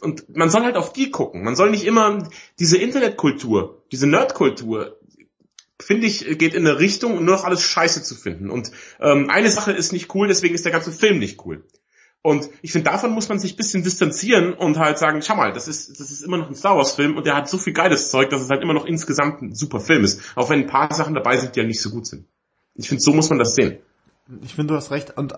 [0.00, 1.44] und man soll halt auf die gucken.
[1.44, 2.28] Man soll nicht immer
[2.58, 4.98] diese Internetkultur, diese Nerdkultur,
[5.84, 8.50] finde ich, geht in eine Richtung, nur noch alles scheiße zu finden.
[8.50, 8.70] Und
[9.00, 11.64] ähm, eine Sache ist nicht cool, deswegen ist der ganze Film nicht cool.
[12.26, 15.52] Und ich finde, davon muss man sich ein bisschen distanzieren und halt sagen, schau mal,
[15.52, 17.74] das ist, das ist immer noch ein Star Wars Film und der hat so viel
[17.74, 20.22] geiles Zeug, dass es halt immer noch insgesamt ein super Film ist.
[20.34, 22.24] Auch wenn ein paar Sachen dabei sind, die ja nicht so gut sind.
[22.76, 23.78] Ich finde, so muss man das sehen.
[24.42, 25.18] Ich finde, du hast recht.
[25.18, 25.34] Und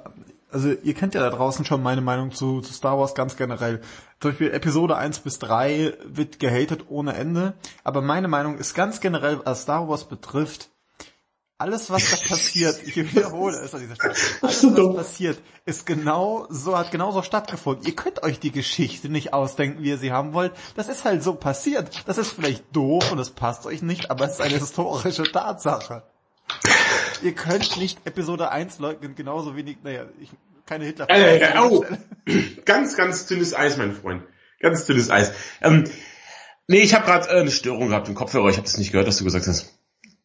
[0.50, 3.80] also ihr kennt ja da draußen schon meine Meinung zu, zu Star Wars ganz generell.
[4.20, 7.54] Zum Beispiel Episode 1 bis 3 wird gehatet ohne Ende.
[7.84, 10.70] Aber meine Meinung ist ganz generell, was Star Wars betrifft,
[11.58, 16.46] alles, was da passiert, ich wiederhole es an dieser Stelle, alles, was passiert, ist genau
[16.50, 17.86] so, hat genauso stattgefunden.
[17.86, 20.52] Ihr könnt euch die Geschichte nicht ausdenken, wie ihr sie haben wollt.
[20.74, 21.90] Das ist halt so passiert.
[22.06, 26.02] Das ist vielleicht doof und es passt euch nicht, aber es ist eine historische Tatsache
[27.22, 30.30] ihr könnt nicht Episode 1 leugnen, genauso wenig, naja, ich,
[30.66, 31.08] keine Hitler.
[31.08, 31.84] Äh, äh, oh.
[32.64, 34.24] ganz, ganz dünnes Eis, mein Freund.
[34.60, 35.32] Ganz dünnes Eis.
[35.60, 35.84] Ähm,
[36.66, 38.48] nee, ich habe gerade äh, eine Störung gehabt im Kopfhörer.
[38.48, 39.78] Ich habe das nicht gehört, was du gesagt hast.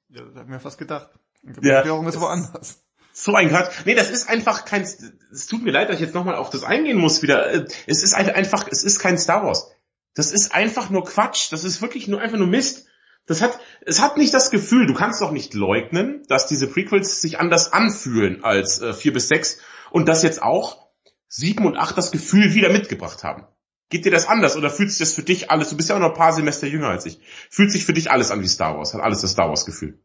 [0.09, 1.09] Ja, das hab mir fast gedacht.
[1.43, 2.83] Die ja, Störung ist woanders.
[3.13, 3.85] So ein Quatsch.
[3.85, 6.63] Nee, das ist einfach kein, es tut mir leid, dass ich jetzt nochmal auf das
[6.63, 7.51] eingehen muss wieder.
[7.51, 9.69] Äh, es ist einfach, es ist kein Star Wars.
[10.13, 11.51] Das ist einfach nur Quatsch.
[11.51, 12.87] Das ist wirklich nur einfach nur Mist.
[13.27, 17.21] Das hat, es hat nicht das Gefühl, du kannst doch nicht leugnen, dass diese Prequels
[17.21, 19.59] sich anders anfühlen als äh, 4 bis 6
[19.91, 20.89] und dass jetzt auch
[21.27, 23.45] 7 und 8 das Gefühl wieder mitgebracht haben.
[23.89, 25.99] Geht dir das anders oder fühlt sich das für dich alles, du bist ja auch
[25.99, 28.77] noch ein paar Semester jünger als ich, fühlt sich für dich alles an wie Star
[28.77, 29.99] Wars, hat alles das Star Wars Gefühl?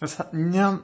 [0.00, 0.80] Das hat ja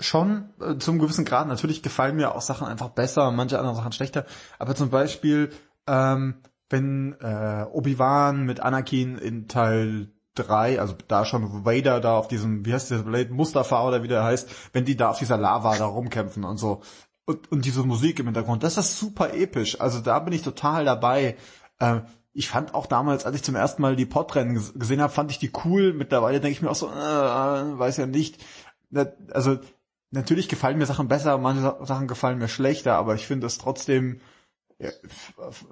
[0.00, 1.48] schon äh, zum gewissen Grad.
[1.48, 4.26] Natürlich gefallen mir auch Sachen einfach besser, manche andere Sachen schlechter.
[4.58, 5.50] Aber zum Beispiel,
[5.86, 6.36] ähm,
[6.68, 12.64] wenn äh, Obi-Wan mit Anakin in Teil 3, also da schon Vader da auf diesem,
[12.64, 15.76] wie heißt der Blade, Mustafa oder wie der heißt, wenn die da auf dieser Lava
[15.76, 16.82] da rumkämpfen und so.
[17.24, 19.80] Und, und diese Musik im Hintergrund, das ist super episch.
[19.80, 21.36] Also da bin ich total dabei.
[21.80, 22.00] Äh,
[22.32, 25.38] ich fand auch damals, als ich zum ersten Mal die Podrennen gesehen habe, fand ich
[25.38, 25.92] die cool.
[25.92, 26.92] Mittlerweile denke ich mir auch so, äh,
[27.78, 28.44] weiß ja nicht.
[29.32, 29.58] Also
[30.10, 34.20] natürlich gefallen mir Sachen besser, manche Sachen gefallen mir schlechter, aber ich finde es trotzdem
[34.78, 34.90] ja,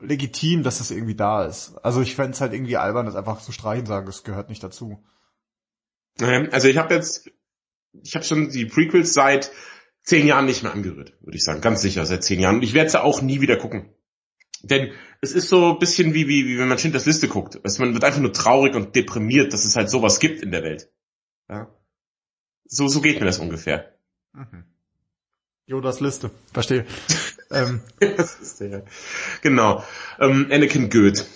[0.01, 1.77] legitim, dass das irgendwie da ist.
[1.83, 4.63] Also ich fände es halt irgendwie albern, das einfach zu streichen sagen, es gehört nicht
[4.63, 5.05] dazu.
[6.21, 7.31] Ähm, also ich habe jetzt,
[8.03, 9.53] ich habe schon die Prequels seit
[10.03, 12.57] zehn Jahren nicht mehr angerührt, würde ich sagen, ganz sicher seit zehn Jahren.
[12.57, 13.95] Und ich werde sie auch nie wieder gucken.
[14.63, 17.61] Denn es ist so ein bisschen wie, wie, wie wenn man Schindlers Liste guckt.
[17.63, 20.63] Also man wird einfach nur traurig und deprimiert, dass es halt sowas gibt in der
[20.63, 20.91] Welt.
[21.51, 21.75] Ja?
[22.65, 23.99] So, so geht mir das ungefähr.
[24.33, 24.65] Mhm.
[25.67, 26.85] Jodas Liste, verstehe.
[27.51, 27.81] ähm.
[27.99, 28.85] das ist der.
[29.41, 29.83] Genau.
[30.19, 31.27] Ähm, Anakin Goeth.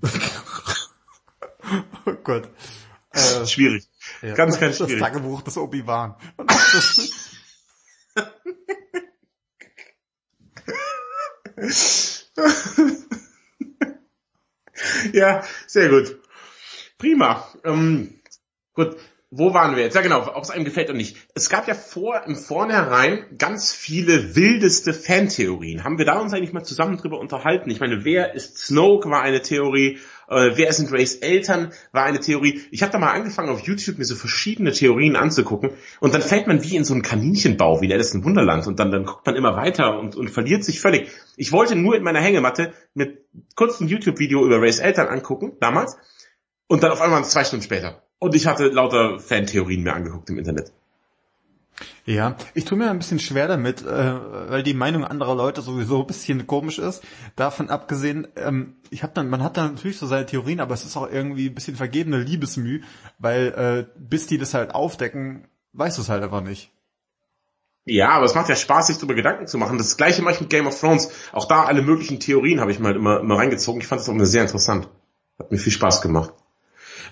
[2.06, 2.48] oh Gott.
[3.12, 3.86] Äh, schwierig.
[4.22, 4.32] Ja.
[4.34, 5.00] Ganz, ganz schwierig.
[5.00, 6.14] Das Tagebuch des Obi-Wan.
[15.12, 16.18] ja, sehr gut.
[16.96, 17.46] Prima.
[17.64, 18.22] Ähm,
[18.72, 18.96] gut,
[19.32, 19.94] wo waren wir jetzt?
[19.94, 21.16] Ja genau, ob es einem gefällt oder nicht.
[21.34, 25.84] Es gab ja vor im Vornherein ganz viele wildeste Fantheorien.
[25.84, 27.70] Haben wir da uns eigentlich mal zusammen drüber unterhalten?
[27.70, 32.18] Ich meine, wer ist Snoke war eine Theorie, äh, wer sind Rays Eltern war eine
[32.18, 32.62] Theorie.
[32.72, 36.48] Ich habe da mal angefangen auf YouTube mir so verschiedene Theorien anzugucken und dann fällt
[36.48, 39.24] man wie in so einen Kaninchenbau, wie in Alice im Wunderland und dann, dann guckt
[39.26, 41.08] man immer weiter und, und verliert sich völlig.
[41.36, 45.96] Ich wollte nur in meiner Hängematte mit kurzem YouTube-Video über Rays Eltern angucken, damals,
[46.66, 48.02] und dann auf einmal zwei Stunden später.
[48.20, 50.72] Und ich hatte lauter Fantheorien mir angeguckt im Internet.
[52.04, 54.14] Ja, ich tue mir ein bisschen schwer damit, äh,
[54.50, 57.02] weil die Meinung anderer Leute sowieso ein bisschen komisch ist.
[57.34, 60.84] Davon abgesehen, ähm, ich habe dann, man hat dann natürlich so seine Theorien, aber es
[60.84, 62.82] ist auch irgendwie ein bisschen vergebene Liebesmüh,
[63.18, 63.46] weil
[63.88, 66.70] äh, bis die das halt aufdecken, weißt du es halt einfach nicht.
[67.86, 69.78] Ja, aber es macht ja Spaß, sich darüber Gedanken zu machen.
[69.78, 71.10] Das gleiche mache ich mit Game of Thrones.
[71.32, 73.80] Auch da alle möglichen Theorien habe ich mal halt immer, immer reingezogen.
[73.80, 74.88] Ich fand das auch immer sehr interessant.
[75.38, 76.34] Hat mir viel Spaß gemacht.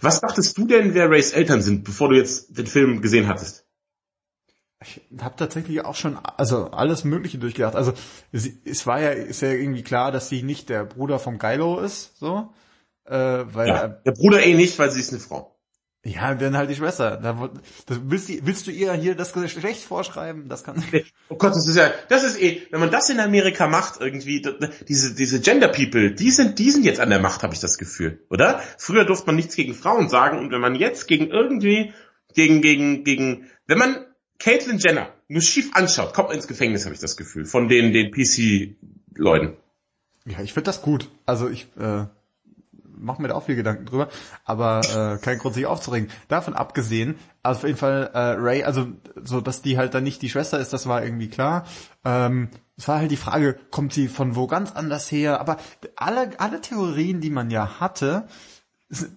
[0.00, 3.64] Was dachtest du denn, wer Rays Eltern sind, bevor du jetzt den Film gesehen hattest?
[4.80, 7.74] Ich habe tatsächlich auch schon also alles Mögliche durchgedacht.
[7.74, 7.92] Also
[8.30, 11.80] es, es, war ja ist ja irgendwie klar, dass sie nicht der Bruder vom Geilo
[11.80, 12.50] ist, so,
[13.04, 15.57] äh, weil ja, der Bruder eh nicht, weil sie ist eine Frau.
[16.08, 17.18] Ja, dann halt die Schwester.
[17.22, 17.50] Da,
[17.86, 20.48] das, willst, du, willst du ihr hier das Geschlecht vorschreiben?
[20.48, 21.12] Das kann nicht.
[21.28, 24.42] Oh Gott, das ist ja, das ist eh, wenn man das in Amerika macht, irgendwie,
[24.88, 27.76] diese, diese Gender People, die sind, die sind jetzt an der Macht, habe ich das
[27.76, 28.62] Gefühl, oder?
[28.78, 31.92] Früher durfte man nichts gegen Frauen sagen und wenn man jetzt gegen irgendwie,
[32.34, 34.06] gegen, gegen, gegen, wenn man
[34.38, 37.92] Caitlyn Jenner nur schief anschaut, kommt man ins Gefängnis, habe ich das Gefühl, von den,
[37.92, 39.58] den PC-Leuten.
[40.24, 41.10] Ja, ich finde das gut.
[41.26, 42.06] Also ich äh,
[42.98, 44.08] mache mir da auch viel Gedanken drüber,
[44.44, 46.10] aber äh, kein Grund sich aufzuregen.
[46.28, 48.88] Davon abgesehen, also auf jeden Fall äh, Ray, also
[49.22, 51.64] so, dass die halt dann nicht die Schwester ist, das war irgendwie klar.
[52.04, 55.40] Ähm, es war halt die Frage, kommt sie von wo ganz anders her?
[55.40, 55.56] Aber
[55.96, 58.28] alle, alle Theorien, die man ja hatte,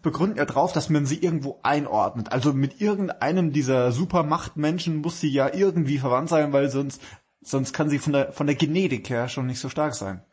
[0.01, 2.31] begründen ja drauf, dass man sie irgendwo einordnet.
[2.31, 7.01] Also mit irgendeinem dieser Supermachtmenschen muss sie ja irgendwie verwandt sein, weil sonst,
[7.41, 10.23] sonst kann sie von der, von der Genetik her schon nicht so stark sein.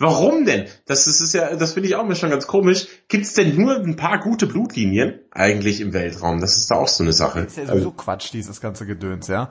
[0.00, 0.66] Warum denn?
[0.86, 2.88] Das ist, ist ja, das finde ich auch mal schon ganz komisch.
[3.08, 6.40] Gibt es denn nur ein paar gute Blutlinien eigentlich im Weltraum?
[6.40, 7.44] Das ist da auch so eine Sache.
[7.44, 9.50] Das ist ja sowieso Quatsch, dieses ganze Gedöns, ja.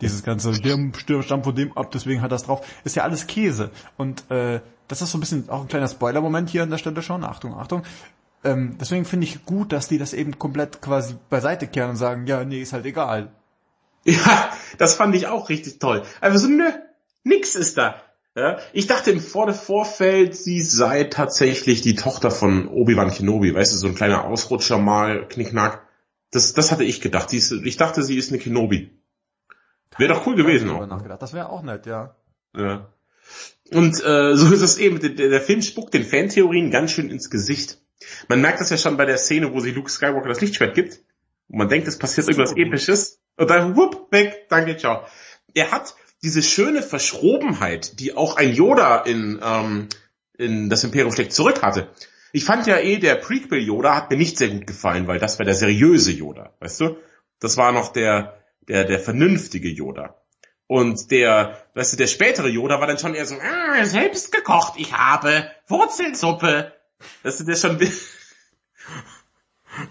[0.00, 2.66] Dieses ganze, der stammt von dem ab, deswegen hat das drauf.
[2.82, 3.70] Ist ja alles Käse.
[3.98, 7.02] Und äh, das ist so ein bisschen auch ein kleiner Spoiler-Moment hier an der Stelle
[7.02, 7.22] schon.
[7.22, 7.82] Achtung, Achtung.
[8.42, 12.26] Ähm, deswegen finde ich gut, dass die das eben komplett quasi beiseite kehren und sagen,
[12.26, 13.32] ja, nee, ist halt egal.
[14.04, 16.04] Ja, das fand ich auch richtig toll.
[16.22, 16.70] Also so, nö,
[17.22, 17.96] nix ist da.
[18.36, 23.72] Ja, ich dachte im Vor Vorfeld, sie sei tatsächlich die Tochter von Obi-Wan Kenobi, weißt
[23.72, 25.86] du, so ein kleiner Ausrutscher mal, Knickknack.
[26.30, 27.32] Das, das hatte ich gedacht.
[27.32, 28.96] Ist, ich dachte, sie ist eine Kenobi.
[29.98, 30.86] Wäre doch cool gewesen auch.
[30.86, 31.20] Nachgedacht.
[31.20, 32.14] Das wäre auch nett, ja.
[32.56, 32.92] Ja.
[33.72, 35.00] Und äh, so ist es eben.
[35.00, 37.80] Der, der Film spuckt den Fantheorien ganz schön ins Gesicht.
[38.28, 41.00] Man merkt das ja schon bei der Szene, wo sie Luke Skywalker das Lichtschwert gibt.
[41.48, 43.20] Und man denkt, es passiert irgendwas Episches.
[43.36, 45.04] Und dann, whoop, weg, danke, ciao.
[45.54, 49.88] Er hat diese schöne Verschrobenheit, die auch ein Yoda in, ähm,
[50.36, 51.88] in das Imperium schlägt zurück hatte.
[52.32, 55.38] Ich fand ja eh, der Prequel Yoda hat mir nicht sehr gut gefallen, weil das
[55.38, 56.96] war der seriöse Yoda, weißt du?
[57.40, 60.16] Das war noch der, der, der vernünftige Yoda.
[60.66, 64.74] Und der, weißt du, der spätere Yoda war dann schon eher so, ah, selbst gekocht,
[64.76, 66.72] ich habe Wurzelsuppe.
[67.24, 67.80] Weißt du, der schon,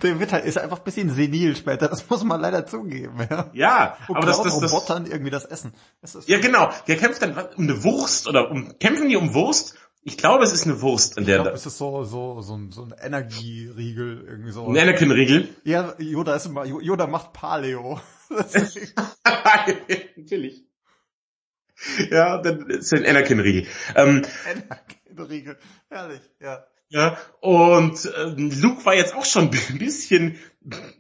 [0.03, 3.49] der wird halt, ist einfach ein bisschen senil später, das muss man leider zugeben, ja.
[3.53, 5.73] Ja, Und aber das, das, das, Robotern irgendwie das Essen.
[6.01, 6.69] Das ja, genau.
[6.87, 9.75] Der kämpft dann um eine Wurst oder um, kämpfen die um Wurst?
[10.03, 11.37] Ich glaube, es ist eine Wurst, in der.
[11.37, 14.65] Ich glaube, es ist so, so, so ein, so ein Energieriegel, irgendwie so.
[14.67, 15.49] Ein Anakin-Riegel?
[15.65, 17.99] Ja, Yoda ist immer, Yoda macht Paleo.
[20.17, 20.63] Natürlich.
[22.09, 23.67] Ja, dann ist ein Anakin-Riegel.
[23.95, 25.57] Ähm, Anakin-Riegel.
[25.89, 26.65] Herrlich, ja.
[26.89, 30.37] Ja, und äh, Luke war jetzt auch schon ein bisschen,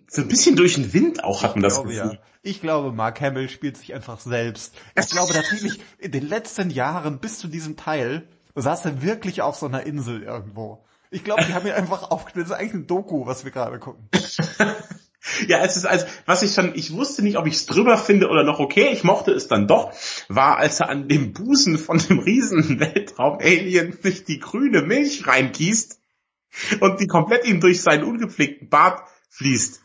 [0.07, 2.13] so ein bisschen durch den Wind auch, hat man das glaube, Gefühl.
[2.13, 2.19] Ja.
[2.41, 4.73] Ich glaube, Mark Hamill spielt sich einfach selbst.
[4.97, 9.55] Ich glaube tatsächlich, in den letzten Jahren bis zu diesem Teil saß er wirklich auf
[9.55, 10.85] so einer Insel irgendwo.
[11.11, 12.45] Ich glaube, die haben ihn einfach aufgespielt.
[12.45, 14.07] Das ist eigentlich ein Doku, was wir gerade gucken.
[15.47, 18.29] Ja, es ist also, was ich schon, ich wusste nicht, ob ich es drüber finde
[18.29, 19.91] oder noch okay, ich mochte es dann doch,
[20.29, 25.99] war, als er an dem Busen von dem riesen Weltraum-Alien sich die grüne Milch reingießt
[26.79, 29.81] und die komplett ihm durch seinen ungepflegten Bart fließt.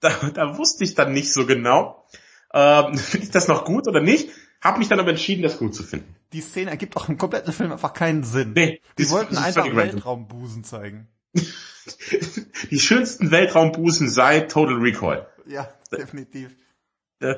[0.00, 2.04] Da, da wusste ich dann nicht so genau,
[2.52, 4.28] ähm, finde ich das noch gut oder nicht,
[4.60, 6.16] habe mich dann aber entschieden, das gut zu finden.
[6.32, 8.54] Die Szene ergibt auch im kompletten Film einfach keinen Sinn.
[8.54, 11.08] Nee, die wollten einfach Weltraumbusen zeigen.
[12.70, 15.28] die schönsten Weltraumbusen seit Total Recall.
[15.46, 16.50] Ja, definitiv.
[17.20, 17.36] Äh,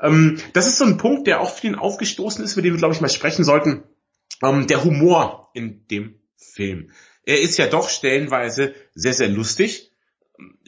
[0.00, 2.94] ähm, das ist so ein Punkt, der auch vielen aufgestoßen ist, über den wir, glaube
[2.94, 3.84] ich, mal sprechen sollten.
[4.42, 6.90] Ähm, der Humor in dem Film.
[7.24, 9.92] Er ist ja doch stellenweise sehr, sehr lustig.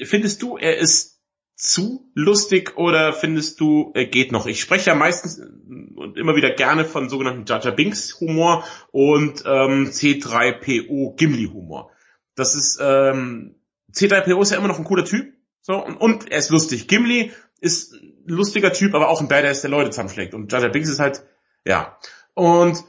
[0.02, 1.20] Findest du, er ist
[1.56, 4.46] zu lustig oder findest du, er geht noch?
[4.46, 9.90] Ich spreche ja meistens und immer wieder gerne von sogenannten Jaja Binks Humor und ähm,
[9.90, 11.92] C3PO Gimli Humor.
[12.40, 13.54] Das ist, ähm,
[13.92, 15.32] C3PO ist ja immer noch ein cooler Typ.
[15.62, 16.88] So, und, und er ist lustig.
[16.88, 20.34] Gimli ist ein lustiger Typ, aber auch ein Badass, der Leute zusammenschlägt.
[20.34, 21.22] Und Jar Binks ist halt,
[21.64, 21.98] ja.
[22.34, 22.82] Und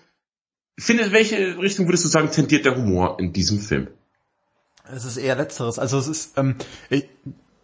[0.80, 3.90] finde, welche Richtung würdest du sagen, tendiert der Humor in diesem Film?
[4.84, 5.80] Es ist eher letzteres.
[5.80, 6.56] Also es ist, ähm,
[6.90, 7.08] ich,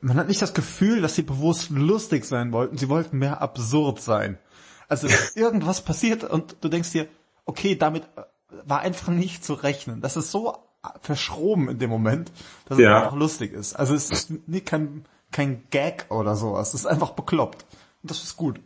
[0.02, 4.02] man hat nicht das Gefühl, dass sie bewusst lustig sein wollten, sie wollten mehr absurd
[4.02, 4.38] sein.
[4.88, 7.08] Also irgendwas passiert und du denkst dir,
[7.46, 8.22] okay, damit äh,
[8.66, 10.02] war einfach nicht zu rechnen.
[10.02, 10.58] Das ist so
[11.02, 12.32] verschroben in dem Moment,
[12.68, 12.98] dass ja.
[12.98, 13.74] es einfach lustig ist.
[13.74, 16.70] Also es ist nie kein, kein Gag oder sowas.
[16.70, 17.66] Es ist einfach bekloppt.
[18.02, 18.60] Und das ist gut.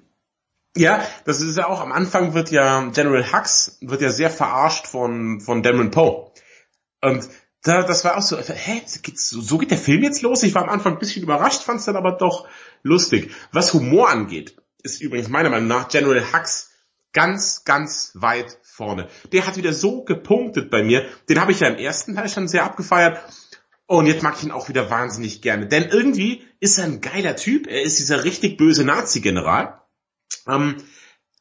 [0.75, 4.87] Ja, das ist ja auch, am Anfang wird ja General Hux, wird ja sehr verarscht
[4.87, 6.31] von, von Damon Poe.
[7.01, 7.27] Und
[7.63, 10.43] da, das war auch so, hä, so geht der Film jetzt los?
[10.43, 12.47] Ich war am Anfang ein bisschen überrascht, fand es dann aber doch
[12.83, 13.31] lustig.
[13.51, 16.71] Was Humor angeht, ist übrigens meiner Meinung nach General Hux
[17.13, 19.07] ganz, ganz weit vorne.
[19.31, 21.05] Der hat wieder so gepunktet bei mir.
[21.29, 23.19] Den habe ich ja im ersten Teil schon sehr abgefeiert.
[23.85, 25.67] Und jetzt mag ich ihn auch wieder wahnsinnig gerne.
[25.67, 27.67] Denn irgendwie ist er ein geiler Typ.
[27.67, 29.81] Er ist dieser richtig böse Nazi-General.
[30.47, 30.77] Ähm,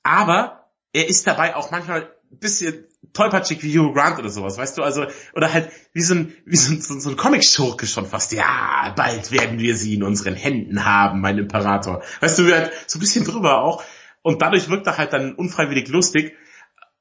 [0.02, 4.78] aber er ist dabei auch manchmal ein bisschen tollpatschig wie Hugh Grant oder sowas, weißt
[4.78, 8.32] du, also, oder halt wie so ein, wie so ein, so, ein Comic-Schurke schon fast.
[8.32, 12.02] Ja, bald werden wir sie in unseren Händen haben, mein Imperator.
[12.20, 13.82] Weißt du, halt so ein bisschen drüber auch.
[14.22, 16.36] Und dadurch wirkt er halt dann unfreiwillig lustig,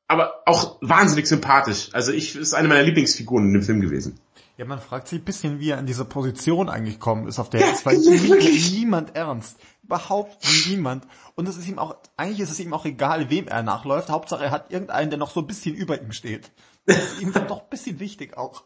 [0.10, 1.90] aber auch wahnsinnig sympathisch.
[1.94, 4.20] Also ich, ist eine meiner Lieblingsfiguren in dem Film gewesen.
[4.58, 7.50] Ja, man fragt sich ein bisschen, wie er in diese Position eigentlich kommen ist, auf
[7.50, 7.98] der ja, ist, weil
[8.72, 9.58] niemand ernst.
[9.84, 11.06] Überhaupt niemand.
[11.36, 14.10] Und es ist ihm auch, eigentlich ist es ihm auch egal, wem er nachläuft.
[14.10, 16.52] Hauptsache er hat irgendeinen, der noch so ein bisschen über ihm steht.
[16.88, 18.64] Das ist ihm dann doch ein bisschen wichtig auch.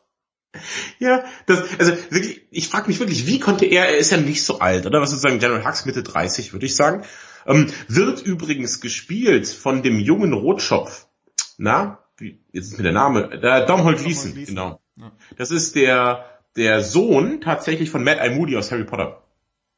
[0.98, 4.46] Ja, das, also wirklich, ich frage mich wirklich, wie konnte er, er ist ja nicht
[4.46, 5.02] so alt, oder?
[5.02, 7.04] Was sozusagen General Hux Mitte 30, würde ich sagen.
[7.46, 11.08] Ähm, wird übrigens gespielt von dem jungen Rotschopf.
[11.63, 14.82] Na, wie, jetzt ist mir der Name, der Domhold Gleason, genau.
[14.97, 15.13] Ja.
[15.38, 16.26] Das ist der,
[16.58, 18.32] der Sohn tatsächlich von Matt I.
[18.32, 19.23] Moody aus Harry Potter.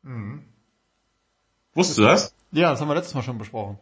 [0.02, 0.42] Mhm.
[1.76, 2.34] Wusstest du das?
[2.52, 3.78] Ja, das haben wir letztes Mal schon besprochen.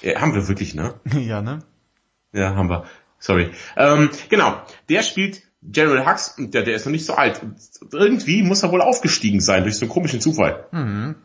[0.00, 0.94] Ja, haben wir wirklich, ne?
[1.12, 1.64] ja, ne?
[2.32, 2.84] Ja, haben wir.
[3.18, 3.50] Sorry.
[3.76, 7.40] Ähm, genau, der spielt General Hux, und der, der ist noch nicht so alt.
[7.90, 10.68] Irgendwie muss er wohl aufgestiegen sein durch so einen komischen Zufall.
[10.70, 11.16] Mhm.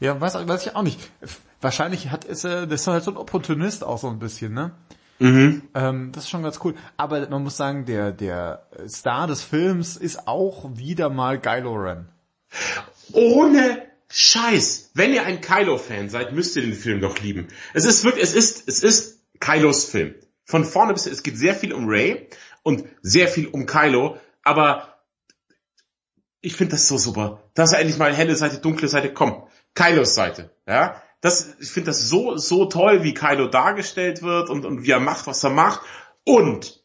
[0.00, 0.98] Ja, weiß, weiß ich auch nicht.
[1.60, 4.72] Wahrscheinlich hat ist er, das ist halt so ein Opportunist auch so ein bisschen, ne?
[5.18, 5.62] Mhm.
[5.74, 6.74] Ähm, das ist schon ganz cool.
[6.96, 12.08] Aber man muss sagen, der, der Star des Films ist auch wieder mal Kylo Ren.
[13.12, 13.82] Ohne
[14.16, 14.90] Scheiß.
[14.94, 17.48] Wenn ihr ein Kylo-Fan seid, müsst ihr den Film doch lieben.
[17.72, 20.14] Es ist wirklich, es ist, es ist Kylos Film.
[20.44, 22.28] Von vorne bis, es geht sehr viel um Ray
[22.62, 25.00] und sehr viel um Kylo, aber
[26.40, 27.42] ich finde das so super.
[27.54, 29.48] Dass er endlich mal helle Seite, dunkle Seite, komm.
[29.74, 31.02] Kylos Seite, ja.
[31.24, 35.00] Das, ich finde das so, so toll, wie Kylo dargestellt wird und, und wie er
[35.00, 35.80] macht, was er macht.
[36.22, 36.84] Und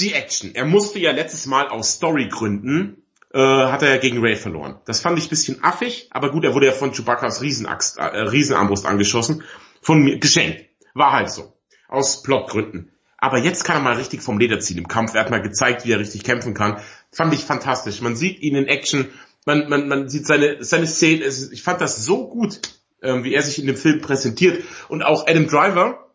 [0.00, 0.54] die Action.
[0.54, 3.02] Er musste ja letztes Mal aus Storygründen
[3.34, 4.80] äh, hat er ja gegen Ray verloren.
[4.86, 8.02] Das fand ich ein bisschen affig, aber gut, er wurde ja von Chewbacca's Riesenaxt, äh,
[8.02, 9.42] Riesenarmbrust angeschossen.
[9.82, 10.64] Von mir geschenkt.
[10.94, 11.52] War halt so.
[11.86, 12.92] Aus Plotgründen.
[13.18, 15.12] Aber jetzt kann er mal richtig vom Leder ziehen im Kampf.
[15.12, 16.80] Er hat mal gezeigt, wie er richtig kämpfen kann.
[17.12, 18.00] Fand ich fantastisch.
[18.00, 19.08] Man sieht ihn in Action.
[19.44, 21.26] Man, man, man sieht seine, seine Szene.
[21.52, 24.64] Ich fand das so gut, ähm, wie er sich in dem Film präsentiert.
[24.88, 26.08] Und auch Adam Driver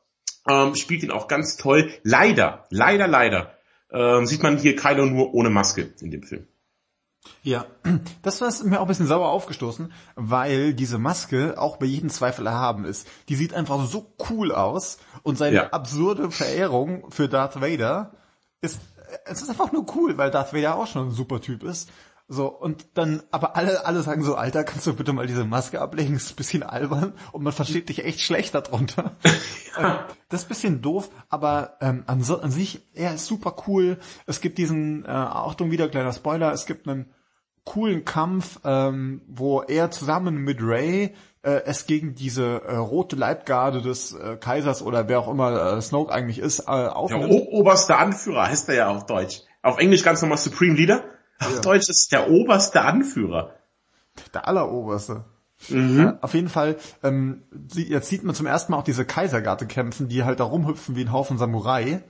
[0.49, 1.91] ähm, spielt ihn auch ganz toll.
[2.03, 3.57] Leider, leider, leider
[3.91, 6.47] ähm, sieht man hier Kylo nur ohne Maske in dem Film.
[7.41, 7.65] Ja,
[8.21, 12.45] das war mir auch ein bisschen sauer aufgestoßen, weil diese Maske auch bei jedem Zweifel
[12.45, 13.07] erhaben ist.
[13.29, 15.69] Die sieht einfach so cool aus und seine ja.
[15.69, 18.11] absurde Verehrung für Darth Vader
[18.61, 18.79] ist,
[19.25, 21.89] es ist einfach nur cool, weil Darth Vader auch schon ein super Typ ist.
[22.29, 25.81] So, und dann, aber alle, alle sagen so, Alter, kannst du bitte mal diese Maske
[25.81, 26.15] ablegen?
[26.15, 29.17] Ist ein bisschen albern und man versteht dich echt schlecht darunter.
[29.77, 29.95] ja.
[29.95, 33.55] Äh, das ist ein bisschen doof, aber ähm, an, so, an sich, er ist super
[33.67, 33.97] cool.
[34.25, 37.13] Es gibt diesen, äh, Achtung, wieder kleiner Spoiler, es gibt einen
[37.65, 43.81] coolen Kampf, ähm, wo er zusammen mit Ray äh, es gegen diese äh, rote Leibgarde
[43.81, 47.23] des äh, Kaisers oder wer auch immer äh, Snoke eigentlich ist, äh, aufnimmt.
[47.23, 49.41] Der o oberste Anführer heißt er ja auf Deutsch.
[49.61, 51.03] Auf Englisch ganz normal Supreme Leader.
[51.45, 51.61] Auf ja.
[51.61, 53.53] Deutsch ist der oberste Anführer.
[54.33, 55.25] Der alleroberste.
[55.69, 55.99] Mhm.
[55.99, 60.09] Ja, auf jeden Fall, ähm, jetzt sieht man zum ersten Mal auch diese Kaisergarde kämpfen,
[60.09, 62.03] die halt da rumhüpfen wie ein Haufen Samurai.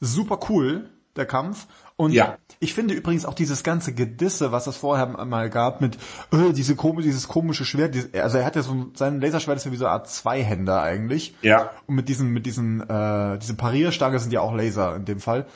[0.00, 1.66] Super cool, der Kampf.
[1.96, 2.36] Und ja.
[2.60, 5.96] ich finde übrigens auch dieses ganze Gedisse, was es vorher mal gab, mit
[6.30, 9.64] äh, diese komische, dieses komische Schwert, diese, also er hat ja so sein Laserschwert ist
[9.64, 11.34] ja wie so eine Art Zweihänder eigentlich.
[11.40, 11.70] Ja.
[11.86, 15.46] Und mit diesen, mit diesen, äh, diese Parierstange sind ja auch Laser in dem Fall.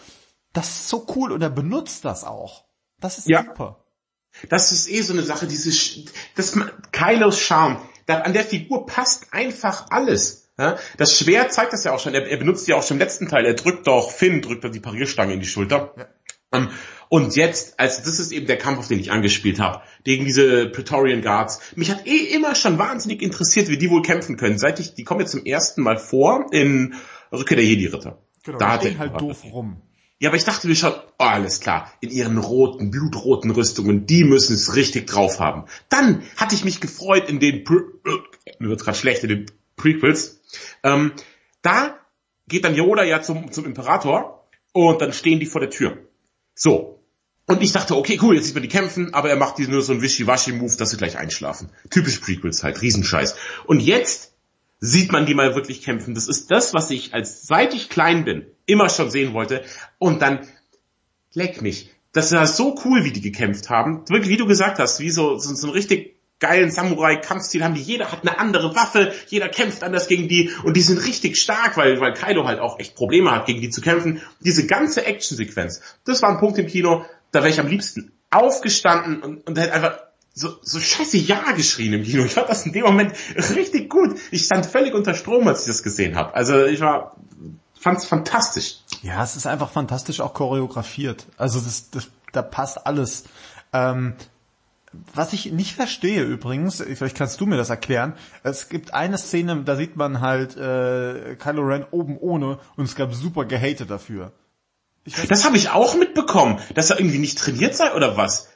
[0.52, 2.64] Das ist so cool und er benutzt das auch.
[3.00, 3.44] Das ist ja.
[3.44, 3.84] super.
[4.48, 5.70] Das ist eh so eine Sache, diese,
[6.36, 6.56] das,
[6.92, 7.80] Kylos Charme.
[8.06, 10.50] Da, an der Figur passt einfach alles.
[10.58, 12.14] Ja, das Schwert zeigt das ja auch schon.
[12.14, 13.46] Er, er, benutzt ja auch schon im letzten Teil.
[13.46, 15.94] Er drückt doch, Finn drückt doch die Parierstange in die Schulter.
[15.96, 16.06] Ja.
[16.52, 16.68] Um,
[17.08, 20.68] und jetzt, also das ist eben der Kampf, auf den ich angespielt habe, gegen diese
[20.68, 21.60] Praetorian Guards.
[21.76, 24.58] Mich hat eh immer schon wahnsinnig interessiert, wie die wohl kämpfen können.
[24.58, 26.94] Seit ich, die kommen jetzt zum ersten Mal vor in
[27.32, 28.18] Rückkehr der Jedi-Ritter.
[28.44, 29.80] Genau, da hat er halt doof rum.
[30.20, 34.22] Ja, aber ich dachte mir schon, oh, alles klar, in ihren roten, blutroten Rüstungen, die
[34.22, 35.64] müssen es richtig drauf haben.
[35.88, 37.84] Dann hatte ich mich gefreut in den, Pre
[38.58, 39.46] mir wird's gerade schlecht, in den
[39.76, 40.42] Prequels.
[40.82, 41.12] Ähm,
[41.62, 41.98] da
[42.48, 45.96] geht dann Yoda ja zum, zum Imperator und dann stehen die vor der Tür.
[46.54, 47.02] So.
[47.46, 49.80] Und ich dachte, okay, cool, jetzt sieht man die kämpfen, aber er macht die nur
[49.80, 51.70] so ein Wischiwaschi-Move, dass sie gleich einschlafen.
[51.88, 53.36] Typisch Prequels halt, Riesenscheiß.
[53.64, 54.29] Und jetzt
[54.80, 56.14] sieht man die mal wirklich kämpfen.
[56.14, 59.62] Das ist das, was ich als seit ich klein bin immer schon sehen wollte.
[59.98, 60.46] Und dann
[61.34, 61.90] leck mich.
[62.12, 64.04] Das war so cool, wie die gekämpft haben.
[64.08, 67.82] Wirklich, wie du gesagt hast, wie so, so, so ein richtig geilen Samurai-Kampfstil haben die.
[67.82, 71.76] Jeder hat eine andere Waffe, jeder kämpft anders gegen die und die sind richtig stark,
[71.76, 74.22] weil, weil Kaido halt auch echt Probleme hat, gegen die zu kämpfen.
[74.40, 79.22] Diese ganze Action-Sequenz, das war ein Punkt im Kino, da wäre ich am liebsten aufgestanden
[79.22, 79.98] und, und hätte einfach
[80.40, 82.24] so, so scheiße Ja geschrien im Kino.
[82.24, 84.18] Ich fand das in dem Moment richtig gut.
[84.30, 86.34] Ich stand völlig unter Strom, als ich das gesehen habe.
[86.34, 87.16] Also ich war
[87.78, 88.78] fand's fantastisch.
[89.02, 91.26] Ja, es ist einfach fantastisch auch choreografiert.
[91.36, 93.24] Also das, das da passt alles.
[93.72, 94.14] Ähm,
[95.14, 99.62] was ich nicht verstehe übrigens, vielleicht kannst du mir das erklären, es gibt eine Szene,
[99.64, 104.32] da sieht man halt äh, Kylo Ren oben ohne und es gab super Gehate dafür.
[105.28, 108.49] das habe ich auch mitbekommen, dass er irgendwie nicht trainiert sei oder was.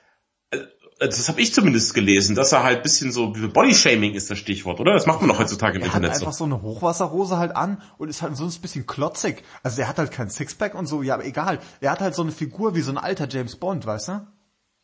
[0.98, 4.80] Äh, das habe ich zumindest gelesen, dass er halt bisschen so Bodyshaming ist das Stichwort,
[4.80, 4.92] oder?
[4.92, 6.38] Das macht man doch heutzutage im er Internet hat einfach so.
[6.38, 9.42] so eine Hochwasserhose halt an und ist halt sonst ein bisschen klotzig.
[9.62, 11.58] Also er hat halt kein Sixpack und so, ja, aber egal.
[11.80, 14.26] Er hat halt so eine Figur wie so ein alter James Bond, weißt du?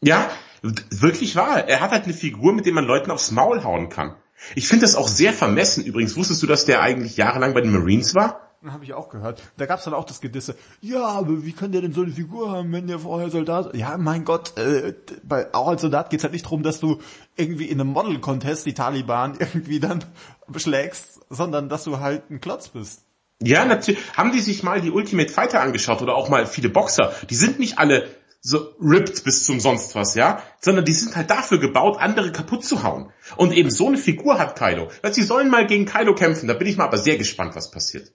[0.03, 0.31] Ja,
[0.63, 1.69] wirklich wahr.
[1.69, 4.17] Er hat halt eine Figur, mit der man Leuten aufs Maul hauen kann.
[4.55, 6.17] Ich finde das auch sehr vermessen übrigens.
[6.17, 8.50] Wusstest du, dass der eigentlich jahrelang bei den Marines war?
[8.69, 9.41] Habe ich auch gehört.
[9.57, 10.55] Da gab's dann auch das Gedisse.
[10.83, 13.75] Ja, aber wie kann der denn so eine Figur haben, wenn der vorher Soldat...
[13.75, 14.93] Ja, mein Gott, äh,
[15.23, 17.01] bei, auch als Soldat geht's halt nicht darum, dass du
[17.37, 20.05] irgendwie in einem Model-Contest die Taliban irgendwie dann
[20.47, 23.07] beschlägst, sondern dass du halt ein Klotz bist.
[23.43, 23.99] Ja, natürlich.
[24.15, 27.15] Haben die sich mal die Ultimate Fighter angeschaut oder auch mal viele Boxer?
[27.31, 28.11] Die sind nicht alle
[28.43, 32.63] so ripped bis zum sonst was, ja, sondern die sind halt dafür gebaut, andere kaputt
[32.63, 33.11] zu hauen.
[33.37, 34.91] Und eben so eine Figur hat Kylo.
[35.13, 38.13] Sie sollen mal gegen Kylo kämpfen, da bin ich mal aber sehr gespannt, was passiert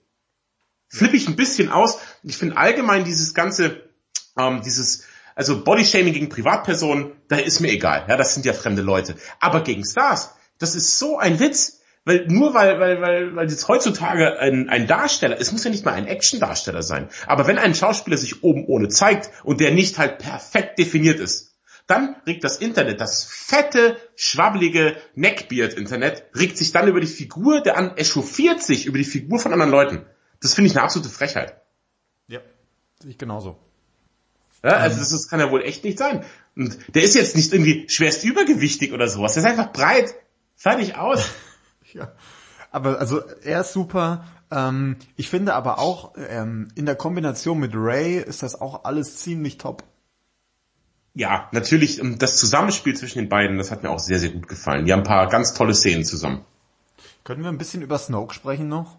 [0.88, 1.98] flippe ich ein bisschen aus.
[2.22, 3.82] Ich finde allgemein dieses ganze,
[4.38, 8.06] ähm, dieses, also Bodyshaming gegen Privatpersonen, da ist mir egal.
[8.08, 9.16] Ja, das sind ja fremde Leute.
[9.40, 11.80] Aber gegen Stars, das ist so ein Witz.
[12.06, 15.84] Weil nur weil, weil, weil, weil jetzt heutzutage ein, ein Darsteller, es muss ja nicht
[15.84, 19.98] mal ein Action-Darsteller sein, aber wenn ein Schauspieler sich oben ohne zeigt und der nicht
[19.98, 21.56] halt perfekt definiert ist,
[21.88, 27.76] dann regt das Internet, das fette, schwabbelige Neckbeard-Internet, regt sich dann über die Figur, der
[27.76, 30.06] an, echauffiert sich über die Figur von anderen Leuten.
[30.40, 31.60] Das finde ich eine absolute Frechheit.
[32.28, 32.40] Ja,
[33.04, 33.58] ich genauso.
[34.62, 36.24] Ja, also das, das kann ja wohl echt nicht sein.
[36.56, 39.34] Und der ist jetzt nicht irgendwie schwerst übergewichtig oder sowas.
[39.34, 40.14] Der ist einfach breit.
[40.56, 41.30] Fertig aus.
[41.92, 42.12] ja.
[42.70, 44.24] Aber also er ist super.
[44.50, 49.18] Ähm, ich finde aber auch ähm, in der Kombination mit Ray ist das auch alles
[49.18, 49.84] ziemlich top.
[51.14, 54.48] Ja, natürlich ähm, das Zusammenspiel zwischen den beiden, das hat mir auch sehr, sehr gut
[54.48, 54.84] gefallen.
[54.84, 56.44] Die haben ein paar ganz tolle Szenen zusammen.
[57.24, 58.98] Können wir ein bisschen über Snoke sprechen noch?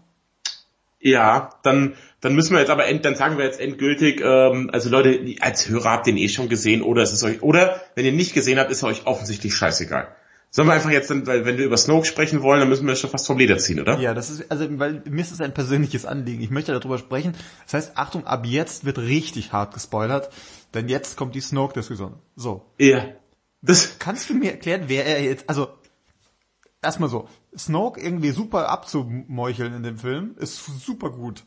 [1.00, 4.90] Ja, dann, dann müssen wir jetzt aber end, dann sagen wir jetzt endgültig, ähm, also
[4.90, 8.04] Leute, als Hörer habt ihr ihn eh schon gesehen oder es ist euch, oder wenn
[8.04, 10.08] ihr nicht gesehen habt, ist er euch offensichtlich scheißegal.
[10.50, 13.10] Sollen wir einfach jetzt, weil wenn wir über Snoke sprechen wollen, dann müssen wir schon
[13.10, 13.98] fast vom Leder ziehen, oder?
[13.98, 16.42] Ja, das ist, also weil mir ist es ein persönliches Anliegen.
[16.42, 17.34] Ich möchte darüber sprechen.
[17.64, 20.30] Das heißt, Achtung, ab jetzt wird richtig hart gespoilert,
[20.72, 22.14] denn jetzt kommt die Snoke-Diskussion.
[22.34, 22.64] So.
[22.78, 23.04] Ja.
[23.60, 25.68] Das Kannst du mir erklären, wer er jetzt, also
[26.82, 31.44] erstmal so, Snoke irgendwie super abzumeucheln in dem Film, ist super gut.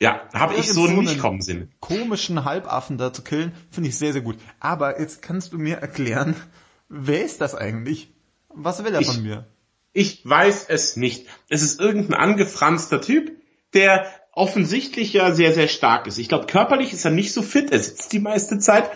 [0.00, 1.70] Ja, habe ich so, so nicht kommen sehen.
[1.78, 4.36] Komischen Halbaffen da zu killen, finde ich sehr, sehr gut.
[4.58, 6.34] Aber jetzt kannst du mir erklären,
[6.88, 8.12] wer ist das eigentlich?
[8.48, 9.46] Was will er ich, von mir?
[9.92, 11.28] Ich weiß es nicht.
[11.48, 13.30] Es ist irgendein angefranster Typ,
[13.74, 16.18] der offensichtlich ja sehr, sehr stark ist.
[16.18, 18.90] Ich glaube, körperlich ist er nicht so fit, er sitzt die meiste Zeit,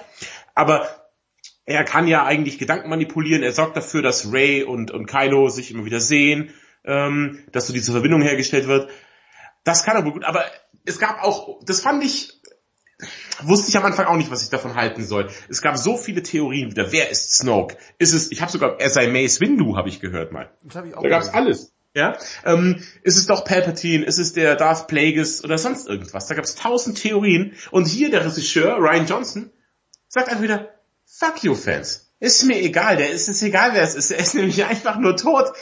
[0.54, 0.88] aber
[1.66, 5.72] er kann ja eigentlich Gedanken manipulieren, er sorgt dafür, dass Ray und, und Kylo sich
[5.72, 6.54] immer wieder sehen,
[6.84, 8.88] ähm, dass so diese Verbindung hergestellt wird.
[9.64, 10.44] Das kann er wohl gut, aber
[10.84, 12.40] es gab auch, das fand ich,
[13.42, 15.28] wusste ich am Anfang auch nicht, was ich davon halten soll.
[15.48, 16.92] Es gab so viele Theorien wieder.
[16.92, 17.76] Wer ist Snoke?
[17.98, 20.50] Ist es, ich habe sogar, er sei Mace Windu, habe ich gehört mal.
[20.62, 21.72] Das hab ich auch da gab's alles.
[21.94, 26.26] Ja, ähm, ist es doch Palpatine, ist es der Darth Plagueis oder sonst irgendwas?
[26.26, 29.50] Da gab's tausend Theorien und hier der Regisseur Ryan Johnson
[30.08, 30.75] sagt einfach wieder,
[31.06, 32.06] Fuck you, Fans.
[32.18, 34.10] Ist mir egal, der ist es egal, wer es ist.
[34.10, 35.52] Er ist nämlich einfach nur tot.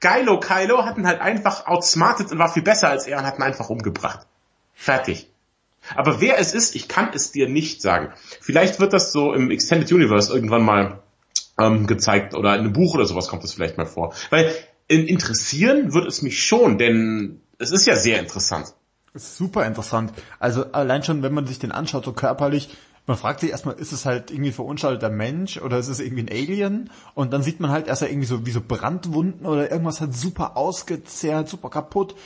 [0.00, 3.38] Geilo Kylo hat ihn halt einfach outsmartet und war viel besser als er und hat
[3.38, 4.26] ihn einfach umgebracht.
[4.74, 5.28] Fertig.
[5.94, 8.12] Aber wer es ist, ich kann es dir nicht sagen.
[8.40, 11.02] Vielleicht wird das so im Extended Universe irgendwann mal
[11.58, 14.14] ähm, gezeigt oder in einem Buch oder sowas kommt es vielleicht mal vor.
[14.30, 14.52] Weil
[14.88, 18.74] interessieren wird es mich schon, denn es ist ja sehr interessant.
[19.14, 20.12] Super interessant.
[20.38, 22.76] Also allein schon, wenn man sich den anschaut, so körperlich,
[23.06, 26.24] man fragt sich erstmal, ist es halt irgendwie ein verunstalteter Mensch oder ist es irgendwie
[26.24, 26.90] ein Alien?
[27.14, 30.56] Und dann sieht man halt erst irgendwie so wie so Brandwunden oder irgendwas halt super
[30.56, 32.16] ausgezehrt, super kaputt.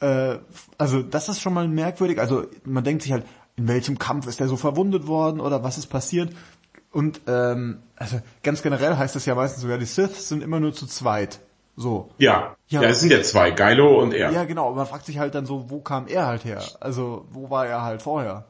[0.00, 0.38] Äh,
[0.78, 2.18] also das ist schon mal merkwürdig.
[2.18, 3.26] Also man denkt sich halt,
[3.56, 6.32] in welchem Kampf ist der so verwundet worden oder was ist passiert?
[6.90, 10.72] Und ähm, also ganz generell heißt es ja meistens sogar, die Siths sind immer nur
[10.72, 11.40] zu zweit.
[11.76, 12.10] So.
[12.18, 12.56] Ja.
[12.68, 14.30] Ja, ja es sind ja zwei, Geilo und er.
[14.30, 14.74] Ja, genau.
[14.74, 16.62] Man fragt sich halt dann so, wo kam er halt her?
[16.80, 18.44] Also, wo war er halt vorher?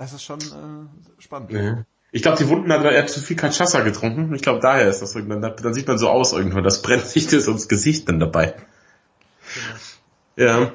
[0.00, 1.52] Das ist schon äh, spannend.
[1.52, 1.74] Nee.
[2.10, 4.34] Ich glaube, die Wunden hat er zu viel Cachaça getrunken.
[4.34, 5.42] Ich glaube, daher ist das irgendwann.
[5.42, 6.64] Dann sieht man so aus irgendwann.
[6.64, 8.54] Das brennt sich das ins Gesicht dann dabei.
[10.36, 10.60] Genau.
[10.62, 10.72] Ja.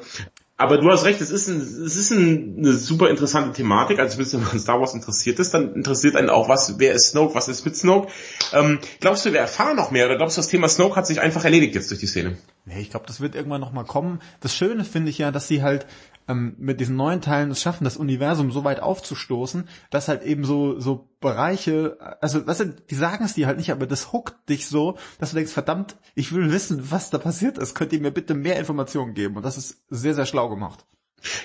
[0.57, 3.97] Aber du hast recht, es ist, ein, es ist ein, eine super interessante Thematik.
[3.97, 7.33] Also wenn man Star Wars interessiert ist, dann interessiert einen auch, was, wer ist Snoke,
[7.33, 8.09] was ist mit Snoke.
[8.53, 11.19] Ähm, glaubst du, wir erfahren noch mehr oder glaubst du, das Thema Snoke hat sich
[11.19, 12.37] einfach erledigt jetzt durch die Szene?
[12.65, 14.21] Nee, ich glaube, das wird irgendwann nochmal kommen.
[14.39, 15.87] Das Schöne finde ich ja, dass sie halt
[16.27, 20.43] ähm, mit diesen neuen Teilen es schaffen, das Universum so weit aufzustoßen, dass halt eben
[20.43, 24.49] so, so Bereiche, also weißt du, die sagen es dir halt nicht, aber das huckt
[24.49, 27.75] dich so, dass du denkst, verdammt, ich will wissen, was da passiert ist.
[27.75, 29.37] Könnt ihr mir bitte mehr Informationen geben?
[29.37, 30.85] Und das ist sehr, sehr schlau gemacht.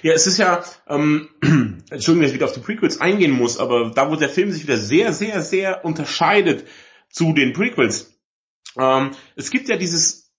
[0.02, 1.28] Ja, es ist ja, ähm,
[1.90, 4.62] Entschuldigung, dass ich wieder auf die Prequels eingehen muss, aber da wo der Film sich
[4.62, 6.66] wieder sehr, sehr, sehr unterscheidet
[7.08, 8.18] zu den Prequels.
[8.78, 10.32] Ähm, es gibt ja dieses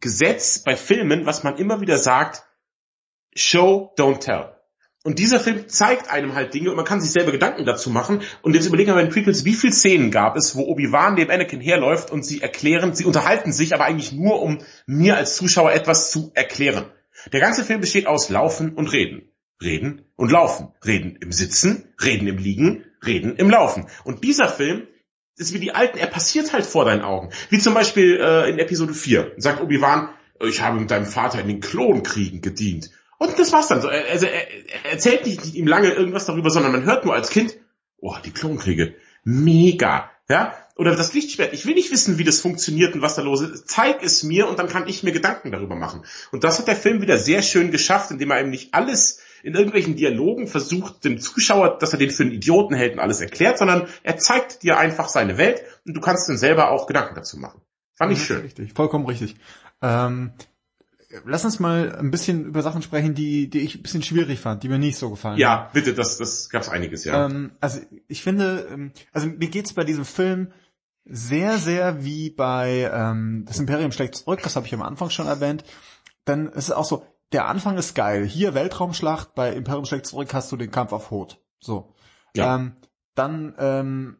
[0.00, 2.44] Gesetz bei Filmen, was man immer wieder sagt,
[3.34, 4.52] Show, don't tell.
[5.04, 8.22] Und dieser Film zeigt einem halt Dinge und man kann sich selber Gedanken dazu machen.
[8.42, 11.30] Und jetzt überlegen wir bei den Prequels, wie viele Szenen gab es, wo Obi-Wan neben
[11.30, 15.72] Anakin herläuft und sie erklären, sie unterhalten sich, aber eigentlich nur, um mir als Zuschauer
[15.72, 16.84] etwas zu erklären.
[17.32, 19.28] Der ganze Film besteht aus Laufen und Reden.
[19.60, 20.68] Reden und Laufen.
[20.84, 23.88] Reden im Sitzen, Reden im Liegen, Reden im Laufen.
[24.04, 24.86] Und dieser Film
[25.36, 27.30] ist wie die alten, er passiert halt vor deinen Augen.
[27.50, 30.10] Wie zum Beispiel äh, in Episode 4 sagt Obi-Wan,
[30.40, 32.90] ich habe mit deinem Vater in den Klonkriegen gedient.
[33.22, 33.88] Und das war's dann so.
[33.88, 34.48] Also er,
[34.84, 37.56] er erzählt nicht ihm lange irgendwas darüber, sondern man hört nur als Kind,
[37.98, 40.54] oh, die Klonkriege, mega, ja?
[40.74, 41.52] Oder das Lichtschwert.
[41.52, 43.68] Ich will nicht wissen, wie das funktioniert und was da los ist.
[43.68, 46.04] Zeig es mir und dann kann ich mir Gedanken darüber machen.
[46.32, 49.54] Und das hat der Film wieder sehr schön geschafft, indem er eben nicht alles in
[49.54, 53.58] irgendwelchen Dialogen versucht, dem Zuschauer, dass er den für einen Idioten hält und alles erklärt,
[53.58, 57.38] sondern er zeigt dir einfach seine Welt und du kannst dann selber auch Gedanken dazu
[57.38, 57.60] machen.
[57.94, 58.40] Fand ich schön.
[58.40, 59.36] Richtig, vollkommen richtig.
[59.80, 60.32] Ähm,
[61.24, 64.62] lass uns mal ein bisschen über Sachen sprechen, die, die ich ein bisschen schwierig fand,
[64.62, 65.70] die mir nicht so gefallen Ja, haben.
[65.72, 67.26] bitte, das, das gab's einiges, ja.
[67.26, 70.52] Ähm, also ich finde, ähm, also mir geht's bei diesem Film
[71.04, 75.26] sehr, sehr wie bei ähm, Das Imperium schlägt zurück, das habe ich am Anfang schon
[75.26, 75.64] erwähnt.
[76.24, 78.24] Dann ist es auch so, der Anfang ist geil.
[78.24, 81.40] Hier Weltraumschlacht, bei Imperium schlägt zurück hast du den Kampf auf Hoth.
[81.58, 81.94] So.
[82.36, 82.56] Ja.
[82.56, 82.76] Ähm,
[83.14, 84.16] dann ähm,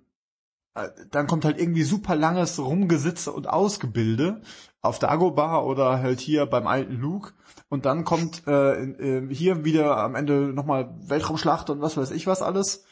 [0.74, 4.40] äh, dann kommt halt irgendwie super langes Rumgesitze und Ausgebilde
[4.82, 7.32] auf Dagobah oder halt hier beim alten Luke.
[7.68, 12.26] Und dann kommt äh, äh, hier wieder am Ende nochmal Weltraumschlacht und was weiß ich
[12.26, 12.84] was alles.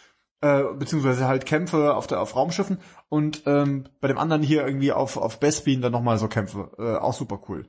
[0.42, 2.78] Äh, beziehungsweise halt Kämpfe auf der auf Raumschiffen
[3.10, 6.96] und ähm, bei dem anderen hier irgendwie auf auf Bespin dann nochmal so Kämpfe äh,
[6.96, 7.68] auch super cool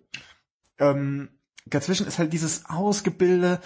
[0.79, 1.27] ähm,
[1.65, 3.59] dazwischen ist halt dieses Ausgebilde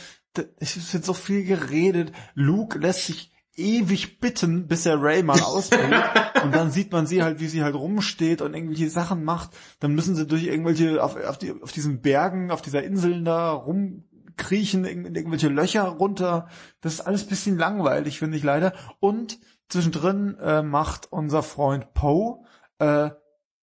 [0.58, 5.94] es wird so viel geredet Luke lässt sich ewig bitten, bis er Ray mal ausbringt.
[6.46, 9.52] und dann sieht man sie halt, wie sie halt rumsteht und irgendwelche Sachen macht.
[9.80, 13.52] Dann müssen sie durch irgendwelche, auf, auf, die, auf diesen Bergen, auf dieser Insel da
[13.52, 16.48] rumkriechen, in, in irgendwelche Löcher runter.
[16.82, 18.74] Das ist alles bisschen langweilig, finde ich leider.
[19.00, 19.40] Und
[19.70, 22.44] zwischendrin äh, macht unser Freund Poe
[22.80, 23.12] äh,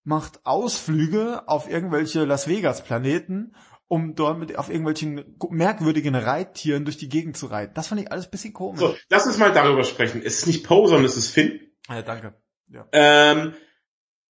[0.04, 3.52] macht Ausflüge auf irgendwelche Las Vegas Planeten
[3.92, 7.74] um dort mit auf irgendwelchen merkwürdigen Reittieren durch die Gegend zu reiten.
[7.74, 8.80] Das fand ich alles bisschen komisch.
[8.80, 10.22] So, lass uns mal darüber sprechen.
[10.24, 11.60] Es ist nicht Poe, sondern es ist Finn.
[11.90, 12.34] Ja, danke.
[12.92, 13.54] Ähm,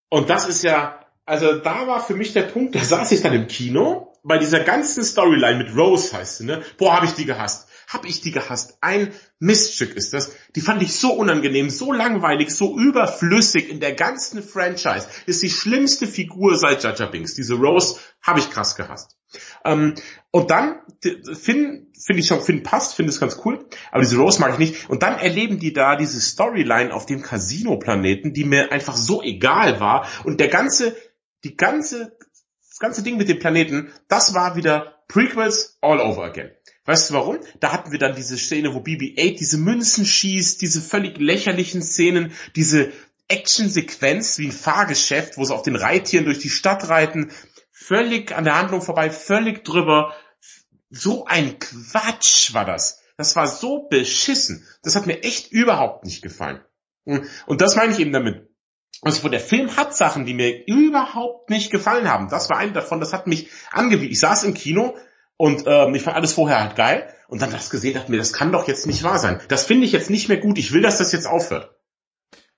[0.09, 3.33] und das ist ja, also da war für mich der Punkt, da saß ich dann
[3.33, 6.63] im Kino, bei dieser ganzen Storyline mit Rose heißt sie, ne?
[6.79, 8.79] Boah, habe ich die gehasst hab ich die gehasst.
[8.81, 10.33] Ein Miststück ist das.
[10.55, 15.07] Die fand ich so unangenehm, so langweilig, so überflüssig in der ganzen Franchise.
[15.27, 17.35] Ist die schlimmste Figur seit Jaja Binks.
[17.35, 19.17] Diese Rose habe ich krass gehasst.
[19.65, 19.95] Ähm,
[20.31, 24.41] und dann, Finn, finde ich schon, Finn passt, finde es ganz cool, aber diese Rose
[24.41, 24.91] mag ich nicht.
[24.91, 29.81] Und dann erleben die da diese Storyline auf dem Casino-Planeten, die mir einfach so egal
[29.81, 30.07] war.
[30.25, 30.97] Und der ganze,
[31.45, 32.17] die ganze,
[32.69, 36.51] das ganze Ding mit dem Planeten, das war wieder Prequels all over again.
[36.85, 37.39] Weißt du warum?
[37.61, 42.33] Da hatten wir dann diese Szene, wo BB-8 diese Münzen schießt, diese völlig lächerlichen Szenen,
[42.57, 42.93] diese
[43.29, 47.31] Action-Sequenz wie ein Fahrgeschäft, wo sie auf den Reittieren durch die Stadt reiten,
[47.71, 50.15] völlig an der Handlung vorbei, völlig drüber.
[50.91, 53.01] So ein Quatsch war das.
[53.17, 54.67] Das war so beschissen.
[54.83, 56.61] Das hat mir echt überhaupt nicht gefallen.
[57.05, 58.49] Und das meine ich eben damit.
[59.03, 62.29] Also der Film hat Sachen, die mir überhaupt nicht gefallen haben.
[62.29, 64.13] Das war eine davon, das hat mich angewiesen.
[64.13, 64.97] Ich saß im Kino
[65.43, 67.13] und ähm, ich fand alles vorher halt geil.
[67.27, 69.41] und dann das gesehen, dachte mir, das kann doch jetzt nicht wahr sein.
[69.49, 70.57] Das finde ich jetzt nicht mehr gut.
[70.57, 71.75] Ich will, dass das jetzt aufhört.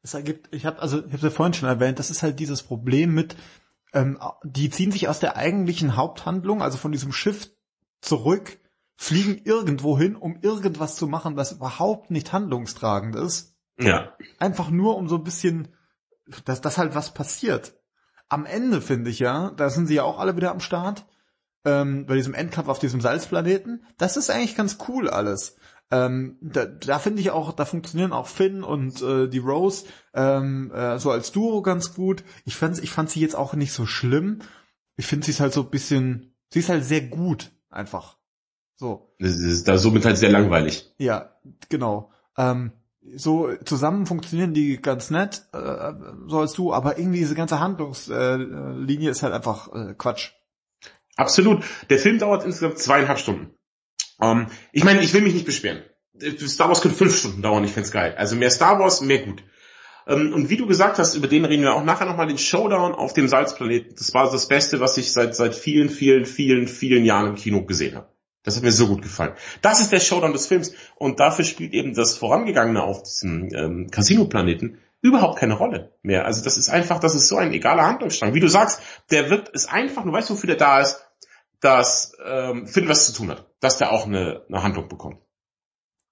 [0.03, 2.63] Es ergibt, ich habe also, ich habe ja vorhin schon erwähnt, das ist halt dieses
[2.63, 3.37] Problem mit,
[3.95, 7.49] ähm, die ziehen sich aus der eigentlichen Haupthandlung, also von diesem Schiff
[8.03, 8.59] zurück,
[8.97, 13.57] fliegen irgendwo hin, um irgendwas zu machen, was überhaupt nicht handlungstragend ist.
[13.79, 14.13] Ja.
[14.39, 15.69] Einfach nur, um so ein bisschen,
[16.45, 17.81] dass das halt was passiert.
[18.29, 21.07] Am Ende finde ich ja, da sind sie ja auch alle wieder am Start,
[21.65, 23.85] ähm, bei diesem Endkampf auf diesem Salzplaneten.
[23.99, 25.57] Das ist eigentlich ganz cool alles.
[25.91, 29.85] Ähm, da da finde ich auch, da funktionieren auch Finn und äh, die Rose
[30.15, 32.25] ähm, äh, so als Duo ganz gut.
[32.45, 34.41] Ich fand, ich fand sie jetzt auch nicht so schlimm.
[34.97, 38.17] Ich finde sie ist halt so ein bisschen, sie ist halt sehr gut einfach.
[38.77, 39.15] So.
[39.19, 40.93] Das ist da somit halt sehr langweilig.
[40.99, 41.37] Ja,
[41.69, 42.11] genau.
[42.37, 42.73] Ähm,
[43.17, 45.93] so zusammen funktionieren die ganz nett, äh,
[46.27, 50.33] so als du, aber irgendwie diese ganze Handlungslinie äh, ist halt einfach äh, Quatsch.
[51.17, 51.63] Absolut.
[51.91, 53.55] Der Film dauert insgesamt zweieinhalb Stunden.
[54.21, 55.83] Ähm, ich meine, ich will mich nicht beschweren.
[56.47, 58.15] Star Wars könnte fünf Stunden dauern, ich find's geil.
[58.17, 59.43] Also mehr Star Wars, mehr gut.
[60.07, 62.95] Ähm, und wie du gesagt hast, über den reden wir auch nachher nochmal, den Showdown
[62.95, 63.95] auf dem Salzplaneten.
[63.97, 67.65] Das war das Beste, was ich seit, seit vielen, vielen, vielen, vielen Jahren im Kino
[67.65, 68.09] gesehen habe.
[68.43, 69.33] Das hat mir so gut gefallen.
[69.63, 70.75] Das ist der Showdown des Films.
[70.97, 76.27] Und dafür spielt eben das Vorangegangene auf diesem ähm, Casino-Planeten überhaupt keine Rolle mehr.
[76.27, 78.35] Also das ist einfach, das ist so ein egaler Handlungsstrang.
[78.35, 81.04] Wie du sagst, der wird ist einfach, du weißt, wofür der da ist,
[81.65, 83.51] dass ähm, Finn was zu tun hat.
[83.61, 85.19] Dass der auch eine, eine Handlung bekommt.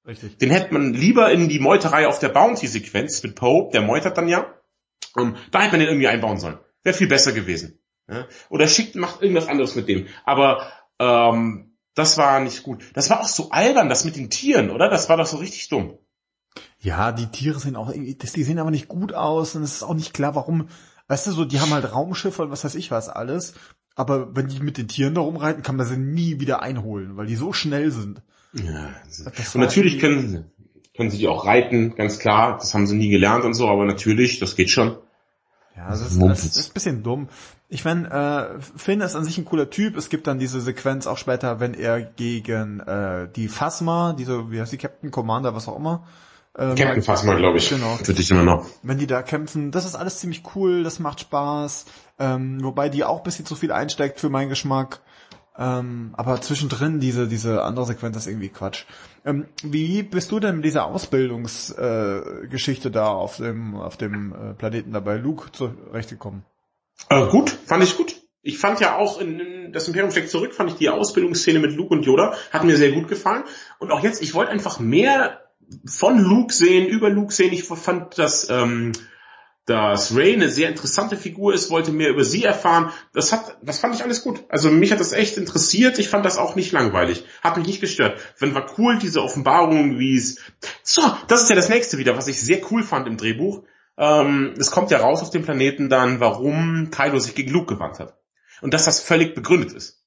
[0.07, 0.38] Richtig.
[0.38, 4.28] Den hätte man lieber in die Meuterei auf der Bounty-Sequenz mit Poe, der meutert dann
[4.28, 4.46] ja.
[5.14, 6.59] Um, da hätte man den irgendwie einbauen sollen.
[6.82, 7.78] Wäre viel besser gewesen.
[8.09, 8.26] Ja?
[8.48, 10.07] Oder schickt, macht irgendwas anderes mit dem.
[10.24, 12.90] Aber ähm, das war nicht gut.
[12.94, 14.88] Das war auch so albern, das mit den Tieren, oder?
[14.88, 15.98] Das war doch so richtig dumm.
[16.78, 19.82] Ja, die Tiere sehen auch irgendwie, die sehen aber nicht gut aus und es ist
[19.82, 20.68] auch nicht klar, warum,
[21.09, 23.55] weißt du, so, die haben halt Raumschiffe und was weiß ich was alles,
[23.95, 27.26] aber wenn die mit den Tieren da rumreiten, kann man sie nie wieder einholen, weil
[27.26, 28.22] die so schnell sind.
[28.53, 28.90] Ja,
[29.55, 30.51] und natürlich können,
[30.97, 33.86] können sie die auch reiten, ganz klar, das haben sie nie gelernt und so, aber
[33.86, 34.97] natürlich, das geht schon.
[35.76, 37.28] Ja, das ist, das ist ein bisschen dumm.
[37.68, 39.97] Ich meine, äh, Finn ist an sich ein cooler Typ.
[39.97, 44.61] Es gibt dann diese Sequenz auch später, wenn er gegen äh, die Phasma, diese, wie
[44.61, 46.07] heißt die, Captain Commander, was auch immer.
[46.59, 47.70] Ähm, Captain Phasma, glaube ich.
[47.70, 47.96] Genau.
[47.96, 48.66] Für dich immer noch.
[48.82, 51.86] Wenn die da kämpfen, das ist alles ziemlich cool, das macht Spaß.
[52.18, 55.00] Ähm, wobei die auch ein bisschen zu viel einsteckt für meinen Geschmack.
[55.57, 58.84] Ähm, aber zwischendrin diese, diese andere Sequenz ist irgendwie Quatsch.
[59.24, 64.55] Ähm, wie bist du denn mit dieser Ausbildungsgeschichte äh, da auf dem, auf dem äh,
[64.55, 66.44] Planeten dabei Luke zurechtgekommen?
[67.09, 68.16] Äh, gut, fand ich gut.
[68.42, 71.72] Ich fand ja auch in, in das Imperium steckt zurück, fand ich die Ausbildungsszene mit
[71.72, 73.44] Luke und Yoda, hat mir sehr gut gefallen.
[73.78, 75.38] Und auch jetzt, ich wollte einfach mehr
[75.86, 77.52] von Luke sehen, über Luke sehen.
[77.52, 78.92] Ich fand das ähm,
[79.64, 82.90] dass Ray eine sehr interessante Figur ist, wollte mehr über sie erfahren.
[83.12, 84.44] Das hat, das fand ich alles gut.
[84.48, 85.98] Also mich hat das echt interessiert.
[86.00, 87.24] Ich fand das auch nicht langweilig.
[87.42, 88.20] Hat mich nicht gestört.
[88.38, 90.40] Wenn war cool, diese Offenbarung, wie es,
[90.82, 93.62] so, das ist ja das nächste wieder, was ich sehr cool fand im Drehbuch.
[93.96, 98.00] Ähm, es kommt ja raus auf dem Planeten dann, warum Kylo sich gegen Luke gewandt
[98.00, 98.18] hat.
[98.62, 100.04] Und dass das völlig begründet ist.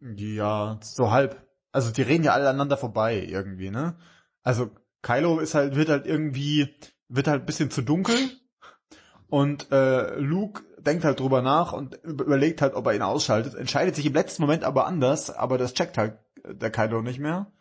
[0.00, 1.44] Ja, so halb.
[1.72, 3.96] Also die reden ja alle aneinander vorbei irgendwie, ne?
[4.42, 4.70] Also
[5.02, 6.74] Kylo ist halt, wird halt irgendwie
[7.08, 8.16] wird halt ein bisschen zu dunkel
[9.28, 13.94] und äh, Luke denkt halt drüber nach und überlegt halt, ob er ihn ausschaltet, entscheidet
[13.94, 17.52] sich im letzten Moment aber anders, aber das checkt halt der Kaido nicht mehr.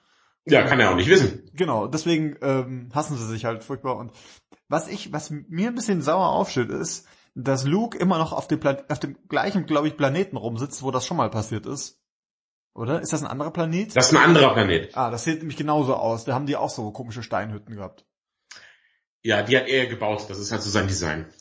[0.46, 1.50] Ja, kann er auch nicht wissen.
[1.54, 3.98] Genau, deswegen ähm, hassen sie sich halt furchtbar.
[3.98, 4.12] Und
[4.68, 7.06] was ich, was mir ein bisschen sauer aufsteht, ist,
[7.36, 10.92] dass Luke immer noch auf dem, Plan auf dem gleichen, glaube ich, Planeten rumsitzt, wo
[10.92, 11.99] das schon mal passiert ist.
[12.74, 13.02] Oder?
[13.02, 13.96] Ist das ein anderer Planet?
[13.96, 14.96] Das ist ein anderer Planet.
[14.96, 16.26] Ah, das sieht nämlich genauso aus.
[16.26, 18.06] Da haben die auch so komische Steinhütten gehabt.
[19.22, 20.26] Ja, die hat er gebaut.
[20.30, 21.32] Das ist halt so sein Design.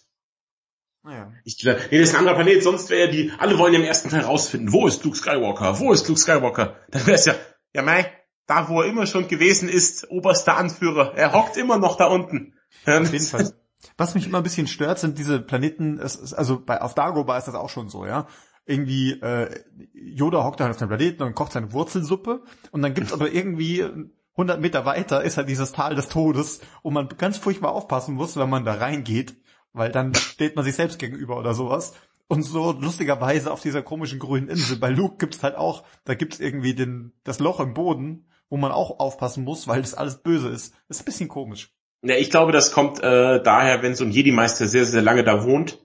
[1.04, 1.32] Naja.
[1.44, 4.10] Ich, nee, das ist ein anderer Planet, sonst wäre die, alle wollen ja im ersten
[4.10, 6.76] Teil rausfinden, wo ist Luke Skywalker, wo ist Luke Skywalker?
[6.90, 7.34] Dann wäre es ja,
[7.72, 8.12] ja mei,
[8.46, 12.54] da wo er immer schon gewesen ist, oberster Anführer, er hockt immer noch da unten.
[12.84, 13.52] Auf jeden Fall.
[13.96, 17.46] Was mich immer ein bisschen stört, sind diese Planeten, es also bei, auf Dagobah ist
[17.46, 18.26] das auch schon so, ja.
[18.68, 19.64] Irgendwie, äh,
[19.94, 23.84] Yoda hockt halt auf dem Planeten und kocht seine Wurzelsuppe und dann gibt's aber irgendwie
[24.38, 28.36] 100 Meter weiter ist halt dieses Tal des Todes, wo man ganz furchtbar aufpassen muss,
[28.36, 29.34] wenn man da reingeht,
[29.72, 31.94] weil dann steht man sich selbst gegenüber oder sowas.
[32.28, 36.38] Und so lustigerweise auf dieser komischen grünen Insel bei Luke gibt's halt auch, da gibt's
[36.38, 40.48] irgendwie den, das Loch im Boden, wo man auch aufpassen muss, weil das alles böse
[40.48, 40.74] ist.
[40.88, 41.72] Das ist ein bisschen komisch.
[42.02, 45.44] Ja, ich glaube, das kommt äh, daher, wenn so ein Jedi-Meister sehr, sehr lange da
[45.44, 45.80] wohnt,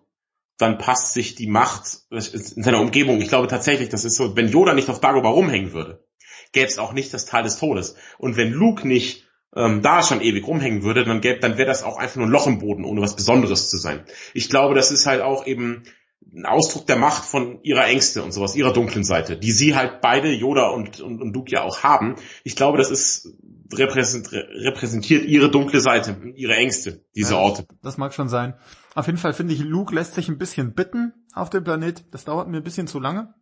[0.58, 3.22] dann passt sich die Macht in seiner Umgebung.
[3.22, 6.06] Ich glaube tatsächlich, das ist so, wenn Yoda nicht auf Dagobah rumhängen würde,
[6.52, 7.96] gäbe es auch nicht das Tal des Todes.
[8.18, 11.98] Und wenn Luke nicht ähm, da schon ewig rumhängen würde, dann dann wäre das auch
[11.98, 14.06] einfach nur ein Loch im Boden, ohne was Besonderes zu sein.
[14.34, 15.84] Ich glaube, das ist halt auch eben
[16.34, 20.02] ein Ausdruck der Macht von ihrer Ängste und sowas, ihrer dunklen Seite, die sie halt
[20.02, 22.16] beide, Yoda und, und, und Luke ja auch haben.
[22.44, 23.36] Ich glaube, das ist
[23.80, 27.66] repräsentiert ihre dunkle Seite, ihre Ängste, diese ja, Orte.
[27.82, 28.56] Das mag schon sein.
[28.96, 32.06] Auf jeden Fall finde ich, Luke lässt sich ein bisschen bitten auf dem Planet.
[32.12, 33.34] Das dauert mir ein bisschen zu lange.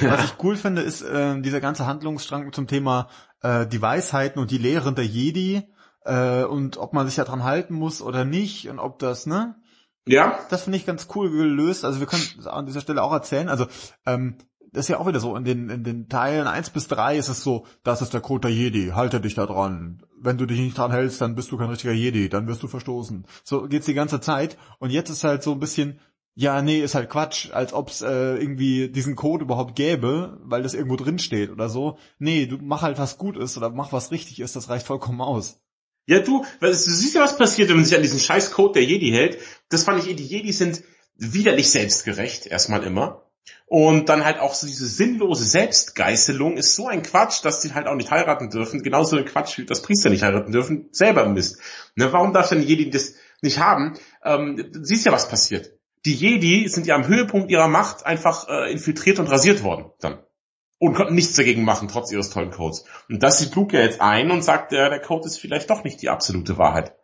[0.00, 3.08] Was ich cool finde, ist äh, dieser ganze Handlungsstrang zum Thema
[3.42, 5.62] äh, die Weisheiten und die Lehren der Jedi
[6.04, 9.56] äh, und ob man sich daran halten muss oder nicht und ob das, ne?
[10.06, 10.38] Ja.
[10.50, 11.84] Das finde ich ganz cool gelöst.
[11.84, 13.48] Also wir können an dieser Stelle auch erzählen.
[13.48, 13.66] Also
[14.06, 14.38] ähm,
[14.76, 17.42] ist ja auch wieder so, in den, in den Teilen eins bis drei ist es
[17.42, 20.02] so, das ist der Code der Jedi, halte dich da dran.
[20.20, 22.68] Wenn du dich nicht dran hältst, dann bist du kein richtiger Jedi, dann wirst du
[22.68, 23.26] verstoßen.
[23.42, 24.56] So geht's die ganze Zeit.
[24.78, 25.98] Und jetzt ist halt so ein bisschen,
[26.34, 30.74] ja, nee, ist halt Quatsch, als ob's äh, irgendwie diesen Code überhaupt gäbe, weil das
[30.74, 31.98] irgendwo drin steht oder so.
[32.18, 35.20] Nee, du mach halt was gut ist oder mach was richtig ist, das reicht vollkommen
[35.20, 35.60] aus.
[36.06, 38.74] Ja, du, weil du siehst ja, was passiert, wenn man sich an diesen scheiß Code
[38.74, 39.38] der Jedi hält.
[39.70, 40.82] Das fand ich, die Jedi sind
[41.16, 43.25] widerlich selbstgerecht, erstmal immer.
[43.66, 47.88] Und dann halt auch so diese sinnlose Selbstgeißelung ist so ein Quatsch, dass sie halt
[47.88, 48.82] auch nicht heiraten dürfen.
[48.82, 50.88] Genauso ein Quatsch, wie das Priester nicht heiraten dürfen.
[50.92, 51.58] Selber Mist.
[51.96, 53.98] Ne, warum darf denn Jedi das nicht haben?
[54.24, 55.72] Ähm, siehst ja, was passiert.
[56.04, 60.20] Die Jedi sind ja am Höhepunkt ihrer Macht einfach äh, infiltriert und rasiert worden dann.
[60.78, 62.84] Und konnten nichts dagegen machen, trotz ihres tollen Codes.
[63.08, 65.82] Und das sieht Luke ja jetzt ein und sagt, äh, der Code ist vielleicht doch
[65.82, 66.94] nicht die absolute Wahrheit.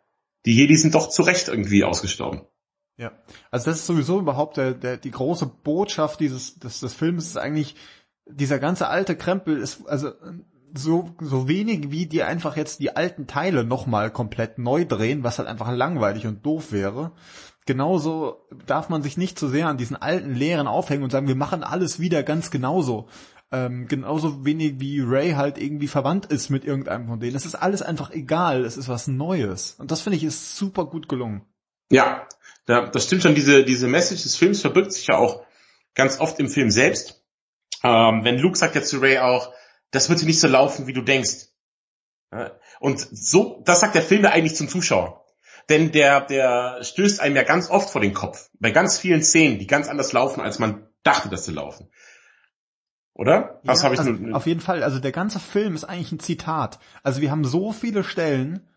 [0.45, 2.43] Die Jedi sind doch zu Recht irgendwie ausgestorben.
[2.97, 3.11] Ja,
[3.49, 7.37] also das ist sowieso überhaupt der, der, die große Botschaft dieses des, des Films ist
[7.37, 7.75] eigentlich,
[8.25, 10.11] dieser ganze alte Krempel ist, also
[10.75, 15.37] so, so wenig wie die einfach jetzt die alten Teile nochmal komplett neu drehen, was
[15.37, 17.11] halt einfach langweilig und doof wäre.
[17.65, 21.35] Genauso darf man sich nicht zu sehr an diesen alten Lehren aufhängen und sagen, wir
[21.35, 23.07] machen alles wieder ganz genauso.
[23.51, 27.35] Ähm, genauso wenig wie Ray halt irgendwie verwandt ist mit irgendeinem von denen.
[27.35, 29.75] Es ist alles einfach egal, es ist was Neues.
[29.79, 31.43] Und das finde ich ist super gut gelungen.
[31.91, 32.27] Ja,
[32.65, 35.45] da, das stimmt schon, diese, diese Message des Films verbirgt sich ja auch
[35.95, 37.23] ganz oft im Film selbst.
[37.83, 39.53] Ähm, wenn Luke sagt ja zu Ray auch,
[39.91, 41.47] das wird hier nicht so laufen, wie du denkst.
[42.79, 45.23] Und so, das sagt der Film ja eigentlich zum Zuschauer.
[45.69, 48.49] Denn der, der stößt einem ja ganz oft vor den Kopf.
[48.59, 51.89] Bei ganz vielen Szenen, die ganz anders laufen, als man dachte, dass sie laufen.
[53.13, 53.61] Oder?
[53.63, 54.33] Was ja, habe ich also nun?
[54.33, 54.83] Auf jeden Fall.
[54.83, 56.79] Also der ganze Film ist eigentlich ein Zitat.
[57.03, 58.67] Also wir haben so viele Stellen,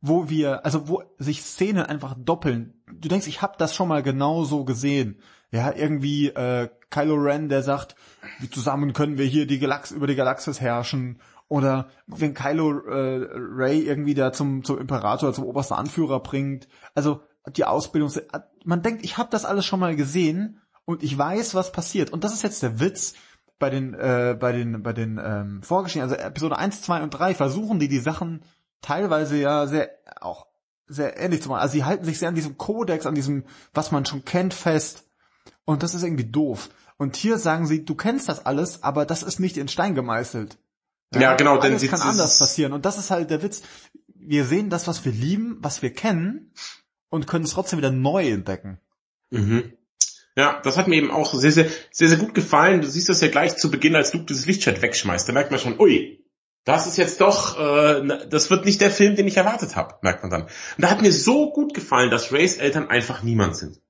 [0.00, 2.82] wo wir, also wo sich Szenen einfach doppeln.
[2.92, 5.20] Du denkst, ich habe das schon mal genau so gesehen.
[5.50, 7.94] Ja, irgendwie äh, Kylo Ren, der sagt,
[8.50, 11.20] zusammen können wir hier die Galax über die Galaxis herrschen.
[11.48, 16.68] Oder wenn Kylo äh, Ray irgendwie da zum, zum Imperator, zum obersten Anführer bringt.
[16.94, 18.10] Also die Ausbildung,
[18.64, 22.10] man denkt, ich habe das alles schon mal gesehen und ich weiß, was passiert.
[22.10, 23.14] Und das ist jetzt der Witz
[23.58, 27.34] bei den äh, bei den bei den ähm, Vorgeschichten, also Episode 1, 2 und 3
[27.34, 28.42] versuchen die die Sachen
[28.80, 30.46] teilweise ja sehr, auch
[30.86, 31.60] sehr ähnlich zu machen.
[31.60, 35.04] Also sie halten sich sehr an diesem Kodex, an diesem, was man schon kennt, fest.
[35.64, 36.70] Und das ist irgendwie doof.
[36.96, 40.58] Und hier sagen sie, du kennst das alles, aber das ist nicht in Stein gemeißelt.
[41.14, 42.72] Ja, ja genau, denn sie kann anders passieren.
[42.72, 43.62] Und das ist halt der Witz.
[44.14, 46.52] Wir sehen das, was wir lieben, was wir kennen,
[47.08, 48.80] und können es trotzdem wieder neu entdecken.
[49.30, 49.72] Mhm.
[50.36, 52.82] Ja, das hat mir eben auch sehr, sehr, sehr, sehr gut gefallen.
[52.82, 55.28] Du siehst das ja gleich zu Beginn, als Luke dieses Lichtschwert wegschmeißt.
[55.28, 56.25] Da merkt man schon, ui,
[56.66, 60.22] das ist jetzt doch, äh, das wird nicht der Film, den ich erwartet habe, merkt
[60.22, 60.42] man dann.
[60.42, 63.80] Und da hat mir so gut gefallen, dass Rays Eltern einfach niemand sind.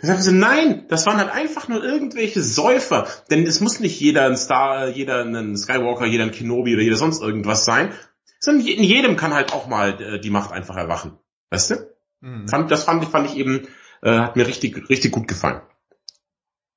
[0.00, 3.08] Da sagen sie, nein, das waren halt einfach nur irgendwelche Säufer.
[3.30, 6.96] Denn es muss nicht jeder ein Star, jeder ein Skywalker, jeder ein Kenobi oder jeder
[6.96, 7.94] sonst irgendwas sein.
[8.40, 11.18] Sondern in jedem kann halt auch mal äh, die Macht einfach erwachen.
[11.48, 11.76] Weißt du?
[12.20, 12.46] Mhm.
[12.46, 13.66] Fand, das fand ich, fand ich eben,
[14.02, 15.62] äh, hat mir richtig, richtig gut gefallen.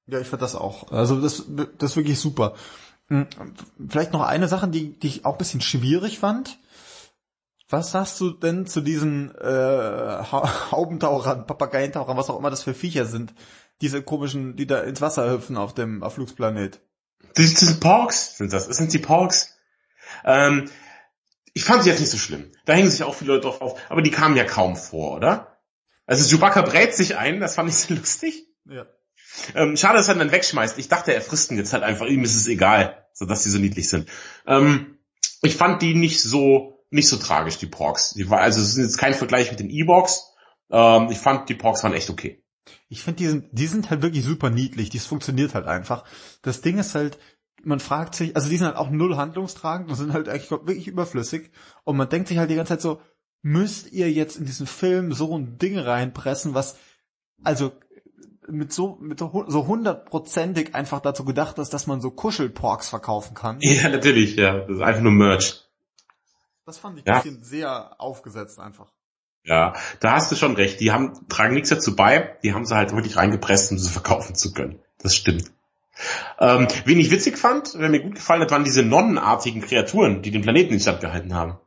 [0.07, 0.91] Ja, ich fand das auch.
[0.91, 1.45] Also das,
[1.77, 2.55] das ist wirklich super.
[3.11, 3.27] Hm,
[3.89, 6.57] vielleicht noch eine Sache, die, die ich auch ein bisschen schwierig fand.
[7.69, 10.23] Was sagst du denn zu diesen äh,
[10.71, 13.33] Haubentauchern, Papageientauchern, was auch immer das für Viecher sind?
[13.81, 16.79] Diese komischen, die da ins Wasser hüpfen auf dem auf Flugsplanet.
[17.35, 18.69] Das, das sind Porks, sind das.
[18.69, 19.57] Das sind die Porks.
[20.23, 20.69] Ähm,
[21.53, 22.53] ich fand sie jetzt nicht so schlimm.
[22.63, 23.79] Da hängen sich auch viele Leute drauf auf.
[23.89, 25.57] Aber die kamen ja kaum vor, oder?
[26.05, 28.47] Also Chewbacca brät sich ein, das fand ich so lustig.
[28.69, 28.85] Ja.
[29.55, 30.77] Ähm, schade, dass er dann wegschmeißt.
[30.77, 32.05] Ich dachte, er frisst ihn jetzt halt einfach.
[32.05, 34.09] Ihm ist es egal, so dass sie so niedlich sind.
[34.45, 34.97] Ähm,
[35.41, 38.13] ich fand die nicht so nicht so tragisch, die Porks.
[38.13, 40.33] Die war, also es ist jetzt kein Vergleich mit den E-Box.
[40.69, 42.43] Ähm, ich fand, die Porks waren echt okay.
[42.89, 44.89] Ich finde, die sind, die sind halt wirklich super niedlich.
[44.89, 46.03] Dies funktioniert halt einfach.
[46.41, 47.17] Das Ding ist halt,
[47.63, 50.87] man fragt sich, also die sind halt auch null handlungstragend und sind halt eigentlich wirklich
[50.87, 51.51] überflüssig.
[51.85, 53.01] Und man denkt sich halt die ganze Zeit so,
[53.41, 56.77] müsst ihr jetzt in diesen Film so ein Ding reinpressen, was
[57.43, 57.71] also
[58.51, 63.57] mit so mit so, hundertprozentig einfach dazu gedacht ist, dass man so Kuschelporks verkaufen kann.
[63.61, 64.59] Ja, natürlich, ja.
[64.59, 65.63] Das ist einfach nur Merch.
[66.65, 67.15] Das fand ich ja.
[67.15, 68.91] ein bisschen sehr aufgesetzt einfach.
[69.43, 70.79] Ja, da hast du schon recht.
[70.79, 74.35] Die haben, tragen nichts dazu bei, die haben sie halt wirklich reingepresst, um sie verkaufen
[74.35, 74.79] zu können.
[74.99, 75.51] Das stimmt.
[76.39, 80.31] Ähm, wen ich witzig fand, wer mir gut gefallen hat, waren diese nonnenartigen Kreaturen, die
[80.31, 81.57] den Planeten in Stand gehalten haben.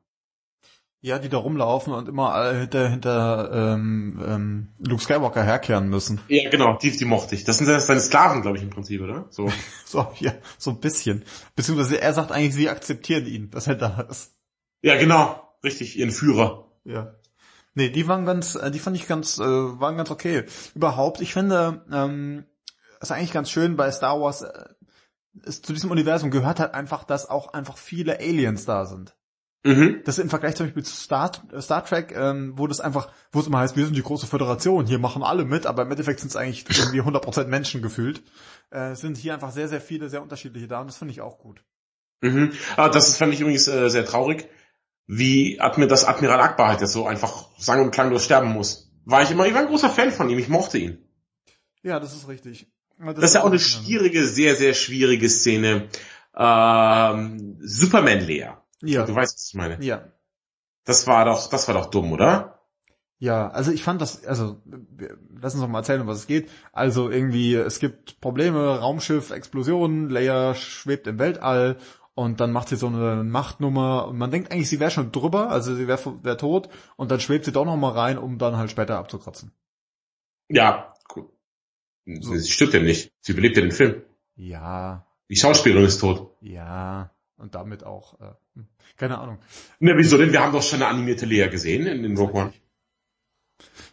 [1.05, 6.19] Ja, die da rumlaufen und immer hinter, hinter ähm, ähm, Luke Skywalker herkehren müssen.
[6.29, 7.45] Ja, genau, die, die mochte ich.
[7.45, 9.27] Das sind seine Sklaven, glaube ich, im Prinzip, oder?
[9.29, 9.53] So.
[9.85, 11.27] so, ja, so ein bisschen.
[11.57, 14.35] Beziehungsweise er sagt eigentlich, sie akzeptieren ihn, dass er da ist.
[14.81, 15.47] Ja, genau.
[15.63, 16.71] Richtig, ihren Führer.
[16.85, 17.15] Ja.
[17.75, 20.45] Nee, die waren ganz, äh, die fand ich ganz, äh, waren ganz okay.
[20.75, 22.47] Überhaupt, ich finde, ähm,
[23.03, 24.69] ist eigentlich ganz schön bei Star Wars, äh,
[25.43, 29.15] ist, zu diesem Universum gehört halt einfach, dass auch einfach viele Aliens da sind.
[29.65, 30.03] Mhm.
[30.05, 33.47] Das im Vergleich zum Beispiel zu Star, Star Trek, ähm, wo das einfach, wo es
[33.47, 36.29] immer heißt, wir sind die große Föderation, hier machen alle mit, aber im Endeffekt sind
[36.29, 38.23] es eigentlich irgendwie 100% Menschen gefühlt,
[38.71, 41.39] äh, sind hier einfach sehr, sehr viele, sehr unterschiedliche da und das finde ich auch
[41.39, 41.65] gut.
[42.21, 42.53] Mhm.
[42.77, 44.49] Ah, das fand ich übrigens äh, sehr traurig,
[45.07, 48.91] wie Admir das Admiral Akbar halt jetzt so einfach sang- und klanglos sterben muss.
[49.07, 50.99] War ich immer, ich war ein großer Fan von ihm, ich mochte ihn.
[51.83, 52.67] Ja, das ist richtig.
[52.99, 55.89] Das, das ist ja auch eine schwierige, sehr, sehr schwierige Szene.
[56.37, 58.51] Ähm, Superman Lea.
[58.85, 59.05] Ja.
[59.05, 59.83] Du weißt, was ich meine.
[59.83, 60.13] Ja.
[60.85, 62.61] Das war doch, das war doch dumm, oder?
[63.19, 64.61] Ja, also ich fand das, also
[65.41, 66.51] lass uns doch mal erzählen, um was es geht.
[66.73, 71.79] Also irgendwie, es gibt Probleme, Raumschiff, Explosionen, Leia schwebt im Weltall
[72.15, 75.51] und dann macht sie so eine Machtnummer und man denkt eigentlich, sie wäre schon drüber,
[75.51, 78.57] also sie wäre wär tot und dann schwebt sie doch noch mal rein, um dann
[78.57, 79.53] halt später abzukratzen.
[80.49, 81.31] Ja, gut.
[82.05, 82.37] So.
[82.37, 83.13] Sie stirbt ja nicht.
[83.21, 84.03] Sie überlebt ja den Film.
[84.37, 85.07] Ja.
[85.31, 86.37] Die Schauspielerin ist tot.
[86.43, 87.14] Ja.
[87.45, 89.37] Und damit auch, äh, hm, keine Ahnung.
[89.79, 90.33] Na, wieso denn?
[90.33, 92.53] Wir haben doch schon eine animierte Lea gesehen in, in Rogue One.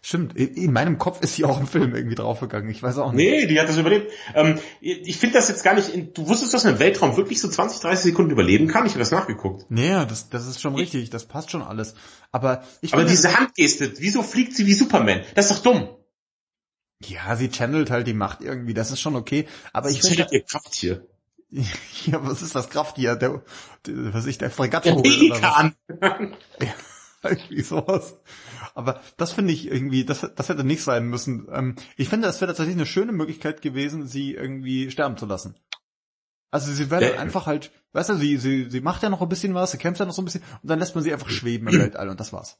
[0.02, 2.70] Stimmt, in meinem Kopf ist sie auch im Film irgendwie draufgegangen.
[2.70, 3.30] Ich weiß auch nicht.
[3.30, 4.10] Nee, die hat das überlebt.
[4.36, 5.90] Ähm, ich finde das jetzt gar nicht.
[5.90, 8.86] In, du wusstest, dass man im Weltraum wirklich so 20, 30 Sekunden überleben kann?
[8.86, 9.66] Ich habe das nachgeguckt.
[9.68, 11.10] Nee, das, das ist schon richtig.
[11.10, 11.94] Das passt schon alles.
[12.32, 15.24] Aber ich Aber diese Handgeste, wieso fliegt sie wie Superman?
[15.36, 15.90] Das ist doch dumm.
[17.04, 18.74] Ja, sie channelt halt die Macht irgendwie.
[18.74, 19.46] Das ist schon okay.
[19.74, 21.06] Aber sie ich finde ihr Kraft hier.
[22.06, 23.16] Ja, was ist das Krafttier?
[23.16, 23.44] Der,
[23.86, 25.04] der was ich, der Fregattvogel?
[25.04, 25.76] Der Pelikan.
[26.60, 26.74] ja,
[27.24, 28.18] irgendwie sowas.
[28.74, 31.48] Aber das finde ich irgendwie, das, das hätte nicht sein müssen.
[31.52, 35.56] Ähm, ich finde, es wäre tatsächlich eine schöne Möglichkeit gewesen, sie irgendwie sterben zu lassen.
[36.50, 39.54] Also sie wäre einfach halt, weißt du, sie, sie, sie macht ja noch ein bisschen
[39.54, 41.68] was, sie kämpft ja noch so ein bisschen und dann lässt man sie einfach schweben
[41.68, 42.60] im Weltall und das war's.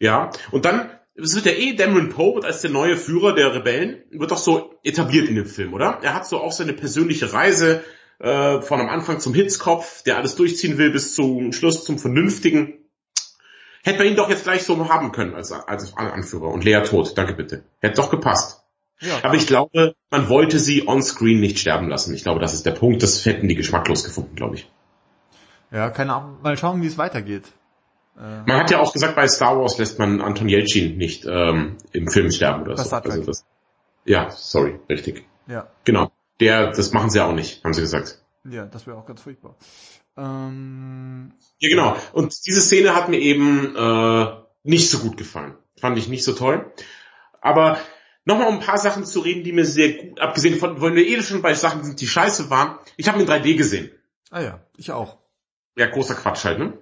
[0.00, 4.02] Ja, und dann es wird ja eh Dameron Poe als der neue Führer der Rebellen,
[4.10, 6.00] wird doch so etabliert in dem Film, oder?
[6.02, 7.84] Er hat so auch seine persönliche Reise
[8.18, 12.74] äh, von am Anfang zum Hitzkopf, der alles durchziehen will, bis zum Schluss zum Vernünftigen.
[13.82, 17.18] Hätte man ihn doch jetzt gleich so haben können als, als Anführer und Lea tot.
[17.18, 17.64] Danke bitte.
[17.80, 18.62] Hätte doch gepasst.
[19.00, 22.14] Ja, Aber ich glaube, man wollte sie on-screen nicht sterben lassen.
[22.14, 23.02] Ich glaube, das ist der Punkt.
[23.02, 24.70] Das hätten die geschmacklos gefunden, glaube ich.
[25.70, 26.38] Ja, keine Ahnung.
[26.42, 27.44] Mal schauen, wie es weitergeht.
[28.16, 31.76] Äh, man hat ja auch gesagt, bei Star Wars lässt man Anton Yelchin nicht ähm,
[31.92, 32.88] im Film sterben oder so.
[32.96, 33.44] Also das,
[34.04, 35.26] ja, sorry, richtig.
[35.46, 35.66] Ja.
[35.84, 36.10] Genau.
[36.40, 38.22] Der, das machen sie auch nicht, haben sie gesagt.
[38.44, 39.56] Ja, das wäre auch ganz furchtbar.
[40.16, 41.96] Ähm, ja, genau.
[42.12, 44.26] Und diese Szene hat mir eben äh,
[44.62, 45.56] nicht so gut gefallen.
[45.78, 46.72] Fand ich nicht so toll.
[47.40, 47.78] Aber
[48.24, 51.06] nochmal um ein paar Sachen zu reden, die mir sehr gut, abgesehen von, wollen wir
[51.06, 52.78] eh schon bei Sachen sind, die scheiße waren.
[52.96, 53.90] Ich habe ihn in 3D gesehen.
[54.30, 55.18] Ah ja, ich auch.
[55.76, 56.78] Ja, großer Quatsch halt, ne?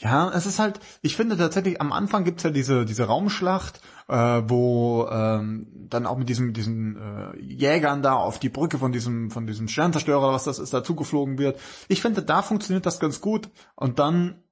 [0.00, 4.42] Ja, es ist halt, ich finde tatsächlich, am Anfang gibt's ja diese, diese Raumschlacht, äh,
[4.46, 9.30] wo ähm, dann auch mit diesen, diesen äh, Jägern da auf die Brücke von diesem,
[9.30, 11.60] von diesem Sternzerstörer, was das ist, da zugeflogen wird.
[11.88, 14.42] Ich finde, da funktioniert das ganz gut und dann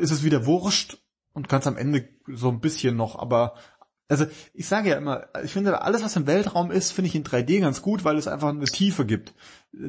[0.00, 0.98] ist es wieder wurscht
[1.32, 3.54] und ganz am Ende so ein bisschen noch, aber
[4.08, 7.24] also ich sage ja immer, ich finde alles, was im Weltraum ist, finde ich in
[7.24, 9.34] 3D ganz gut, weil es einfach eine Tiefe gibt.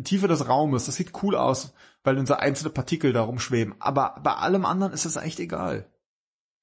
[0.03, 3.75] Tiefe des Raumes, das sieht cool aus, weil dann so einzelne Partikel da rumschweben.
[3.79, 5.85] Aber bei allem anderen ist es echt egal.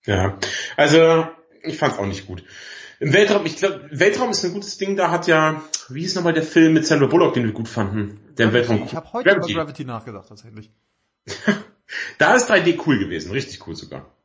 [0.05, 0.39] Ja,
[0.77, 1.27] also
[1.63, 2.45] ich fand's auch nicht gut.
[2.99, 6.33] Im Weltraum, ich glaube, Weltraum ist ein gutes Ding, da hat ja, wie hieß nochmal
[6.33, 8.21] der Film mit Sandra Bullock, den wir gut fanden?
[8.39, 8.71] Der Gravity.
[8.71, 8.87] Weltraum.
[8.87, 9.53] Ich habe heute Gravity.
[9.53, 10.71] über Gravity nachgedacht, tatsächlich.
[12.19, 14.16] da ist 3D cool gewesen, richtig cool sogar.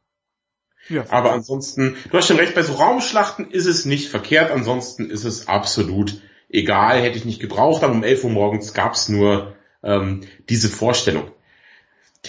[0.89, 5.09] Ja, Aber ansonsten, du hast schon recht, bei so Raumschlachten ist es nicht verkehrt, ansonsten
[5.09, 9.55] ist es absolut egal, hätte ich nicht gebraucht, aber um 11 Uhr morgens gab's nur
[9.83, 11.31] ähm, diese Vorstellung.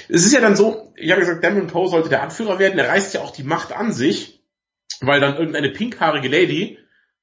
[0.08, 2.88] Es ist ja dann so, ich habe gesagt, Damon Poe sollte der Anführer werden, er
[2.88, 4.42] reißt ja auch die Macht an sich,
[5.00, 6.78] weil dann irgendeine pinkhaarige Lady,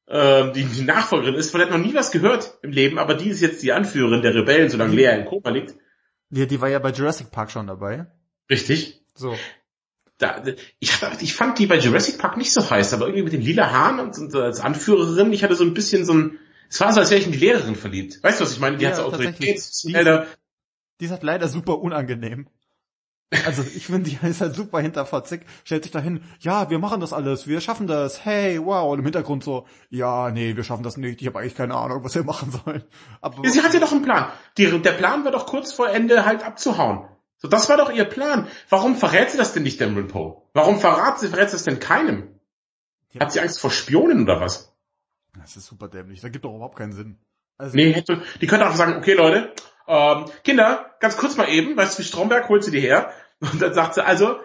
[0.07, 3.15] äh, die die Nachfolgerin ist, von der hat noch nie was gehört im Leben, aber
[3.15, 5.75] die ist jetzt die Anführerin der Rebellen, solange Lea im Koma liegt.
[6.31, 8.05] Ja, die war ja bei Jurassic Park schon dabei.
[8.49, 9.01] Richtig.
[9.15, 9.35] So.
[10.19, 10.43] Da,
[10.79, 10.91] ich,
[11.21, 13.99] ich fand die bei Jurassic Park nicht so heiß, aber irgendwie mit den lila Haaren
[13.99, 16.39] und, und als Anführerin, ich hatte so ein bisschen so ein,
[16.69, 18.21] es war so, als wäre ich in die Lehrerin verliebt.
[18.21, 18.77] Weißt du, was ich meine?
[18.77, 19.61] Die ja, hat so Autorität.
[19.83, 19.93] Die,
[20.99, 22.47] die ist halt leider super unangenehm.
[23.45, 27.13] Also ich finde, die ist halt super hinterfotzig, stellt sich dahin, ja, wir machen das
[27.13, 30.97] alles, wir schaffen das, hey, wow, und im Hintergrund so, ja, nee, wir schaffen das
[30.97, 32.83] nicht, ich habe eigentlich keine Ahnung, was wir machen sollen.
[33.21, 34.31] Aber ja, sie hatte doch einen Plan.
[34.57, 37.07] Die, der Plan war doch kurz vor Ende halt abzuhauen.
[37.39, 38.47] So, das war doch ihr Plan.
[38.69, 40.43] Warum verrät sie das denn nicht Damon Poe?
[40.53, 42.39] Warum verrat sie, verrät sie das denn keinem?
[43.11, 43.21] Ja.
[43.21, 44.75] Hat sie Angst vor Spionen oder was?
[45.39, 47.17] Das ist super dämlich, das gibt doch überhaupt keinen Sinn.
[47.57, 49.53] Also nee, hätte, die könnte auch sagen, okay Leute,
[49.87, 53.11] ähm, Kinder, ganz kurz mal eben, weißt du, wie Stromberg holt sie die her?
[53.39, 54.39] Und dann sagt sie, also,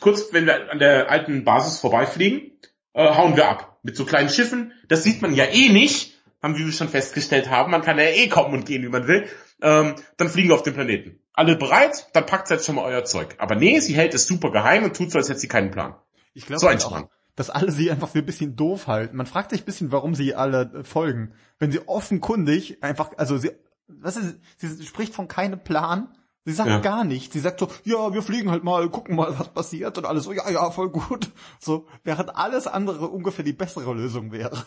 [0.00, 2.52] kurz, wenn wir an der alten Basis vorbeifliegen,
[2.92, 3.78] äh, hauen wir ab.
[3.82, 4.72] Mit so kleinen Schiffen.
[4.88, 7.70] Das sieht man ja eh nicht, haben wir schon festgestellt haben.
[7.70, 9.28] Man kann ja eh kommen und gehen, wie man will.
[9.62, 11.20] Ähm, dann fliegen wir auf den Planeten.
[11.34, 12.08] Alle bereit?
[12.12, 13.34] Dann packt jetzt schon mal euer Zeug.
[13.38, 15.96] Aber nee, sie hält es super geheim und tut so, als hätte sie keinen Plan.
[16.32, 19.16] Ich glaube so ein auch, dass alle sie einfach für ein bisschen doof halten.
[19.16, 21.34] Man fragt sich ein bisschen, warum sie alle äh, folgen.
[21.58, 23.50] Wenn sie offenkundig einfach, also sie,
[23.88, 26.08] was ist, sie spricht von keinem Plan
[26.46, 26.78] Sie sagt ja.
[26.78, 27.32] gar nichts.
[27.32, 30.32] Sie sagt so, ja, wir fliegen halt mal, gucken mal, was passiert und alles so,
[30.32, 31.30] ja, ja, voll gut.
[31.58, 34.64] So, während alles andere ungefähr die bessere Lösung wäre.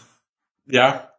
[0.65, 1.13] Ja,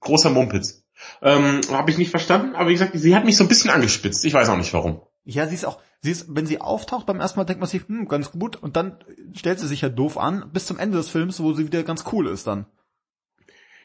[0.00, 0.81] großer Mumpitz.
[1.20, 4.24] Ähm, Habe ich nicht verstanden, aber wie gesagt, sie hat mich so ein bisschen angespitzt.
[4.24, 5.02] Ich weiß auch nicht warum.
[5.24, 7.86] Ja, sie ist auch, sie ist, wenn sie auftaucht beim ersten Mal, denkt man sich,
[7.86, 8.98] hm, ganz gut, und dann
[9.34, 12.04] stellt sie sich ja doof an, bis zum Ende des Films, wo sie wieder ganz
[12.12, 12.66] cool ist dann.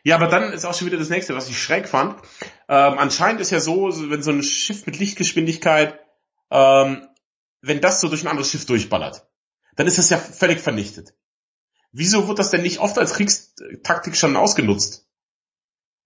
[0.04, 2.16] Ja, aber dann ist auch schon wieder das nächste, was ich schräg fand.
[2.70, 6.00] Ähm, anscheinend ist ja so, wenn so ein Schiff mit Lichtgeschwindigkeit,
[6.50, 7.08] ähm,
[7.62, 9.28] wenn das so durch ein anderes Schiff durchballert,
[9.76, 11.14] dann ist das ja völlig vernichtet.
[11.92, 15.07] Wieso wird das denn nicht oft als Kriegstaktik schon ausgenutzt?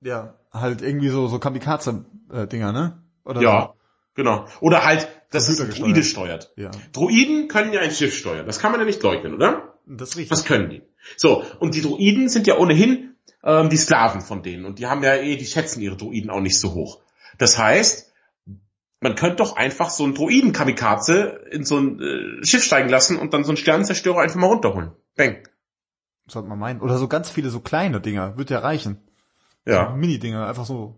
[0.01, 3.01] Ja, halt irgendwie so, so Kamikaze-Dinger, ne?
[3.23, 3.79] Oder ja, so.
[4.15, 4.45] genau.
[4.59, 6.51] Oder halt, dass es Druide steuert.
[6.55, 6.71] Ja.
[6.91, 8.45] Druiden können ja ein Schiff steuern.
[8.45, 9.75] Das kann man ja nicht leugnen, oder?
[9.85, 10.31] Das ist richtig.
[10.31, 10.81] Was können die?
[11.17, 14.65] So, und die Druiden sind ja ohnehin ähm, die Sklaven von denen.
[14.65, 17.01] Und die haben ja eh, die schätzen ihre Druiden auch nicht so hoch.
[17.37, 18.11] Das heißt,
[18.99, 23.33] man könnte doch einfach so einen Druiden-Kamikaze in so ein äh, Schiff steigen lassen und
[23.33, 24.91] dann so einen Sternenzerstörer einfach mal runterholen.
[25.15, 25.37] Bang.
[26.27, 26.81] Sollte man meinen.
[26.81, 28.37] Oder so ganz viele so kleine Dinger.
[28.37, 28.99] Wird ja reichen.
[29.65, 29.91] Ja.
[29.91, 30.97] So Mini-Dinger, einfach so.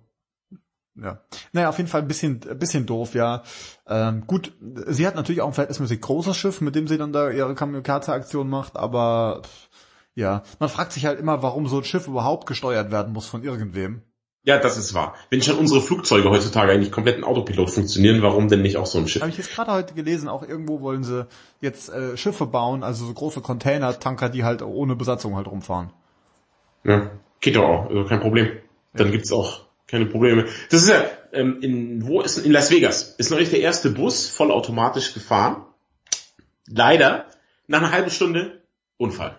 [0.95, 1.21] Ja.
[1.53, 3.43] Naja, auf jeden Fall ein bisschen, ein bisschen doof, ja.
[3.87, 4.53] Ähm, gut,
[4.87, 8.47] sie hat natürlich auch ein verhältnismäßig großes Schiff, mit dem sie dann da ihre Kamikaze-Aktion
[8.47, 9.41] macht, aber
[10.15, 13.43] ja, man fragt sich halt immer, warum so ein Schiff überhaupt gesteuert werden muss von
[13.43, 14.03] irgendwem.
[14.45, 15.15] Ja, das ist wahr.
[15.29, 18.99] Wenn schon unsere Flugzeuge heutzutage eigentlich komplett in Autopilot funktionieren, warum denn nicht auch so
[18.99, 19.21] ein Schiff?
[19.21, 21.27] Habe ich jetzt gerade heute gelesen, auch irgendwo wollen sie
[21.61, 25.91] jetzt äh, Schiffe bauen, also so große Container-Tanker, die halt ohne Besatzung halt rumfahren.
[26.83, 27.09] Ja,
[27.43, 28.49] geht doch auch, also kein Problem.
[28.93, 30.45] Dann gibt's auch keine Probleme.
[30.71, 33.15] Das ist ja, ähm, in, wo ist in Las Vegas?
[33.17, 35.65] Ist noch nicht der erste Bus vollautomatisch gefahren.
[36.67, 37.25] Leider,
[37.67, 38.63] nach einer halben Stunde
[38.97, 39.37] Unfall.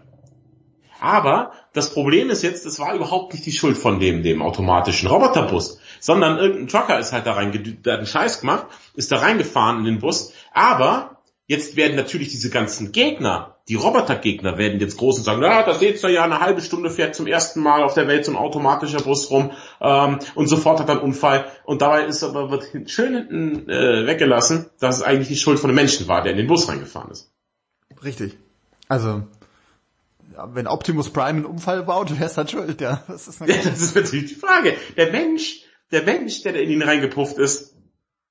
[1.01, 5.09] Aber das Problem ist jetzt, es war überhaupt nicht die Schuld von dem, dem automatischen
[5.09, 9.17] Roboterbus, sondern irgendein Trucker ist halt da reingedüht, der hat einen Scheiß gemacht, ist da
[9.17, 10.33] reingefahren in den Bus.
[10.53, 15.63] Aber jetzt werden natürlich diese ganzen Gegner, die Robotergegner werden jetzt groß und sagen, ja,
[15.63, 18.33] da seht ihr ja, eine halbe Stunde fährt zum ersten Mal auf der Welt so
[18.33, 21.47] ein automatischer Bus rum ähm, und sofort hat er einen Unfall.
[21.65, 25.69] Und dabei ist aber wird schön hinten äh, weggelassen, dass es eigentlich die Schuld von
[25.69, 27.33] dem Menschen war, der in den Bus reingefahren ist.
[28.03, 28.37] Richtig.
[28.89, 29.23] Also
[30.53, 32.81] wenn Optimus Prime einen Unfall baut, wer ist dann schuld?
[32.81, 34.75] Ja, das ist, ja, das ist natürlich die Frage.
[34.97, 37.74] Der Mensch, der Mensch, der da in ihn reingepufft ist,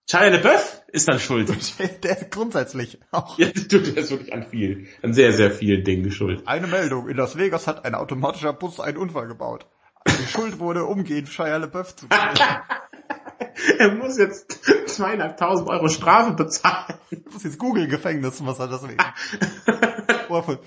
[0.09, 1.49] Shia LeBeouf ist dann schuld.
[2.03, 3.37] Der grundsätzlich auch.
[3.37, 6.45] Ja, der ist wirklich an viel, an sehr, sehr vielen Dingen schuld.
[6.45, 7.07] Eine Meldung.
[7.07, 9.65] In Las Vegas hat ein automatischer Bus einen Unfall gebaut.
[10.07, 12.07] Die Schuld wurde umgehend Shia LeBeouf zu
[13.77, 16.97] Er muss jetzt zweieinhalbtausend Euro Strafe bezahlen.
[17.11, 18.97] Er muss jetzt Google-Gefängnis, was er deswegen.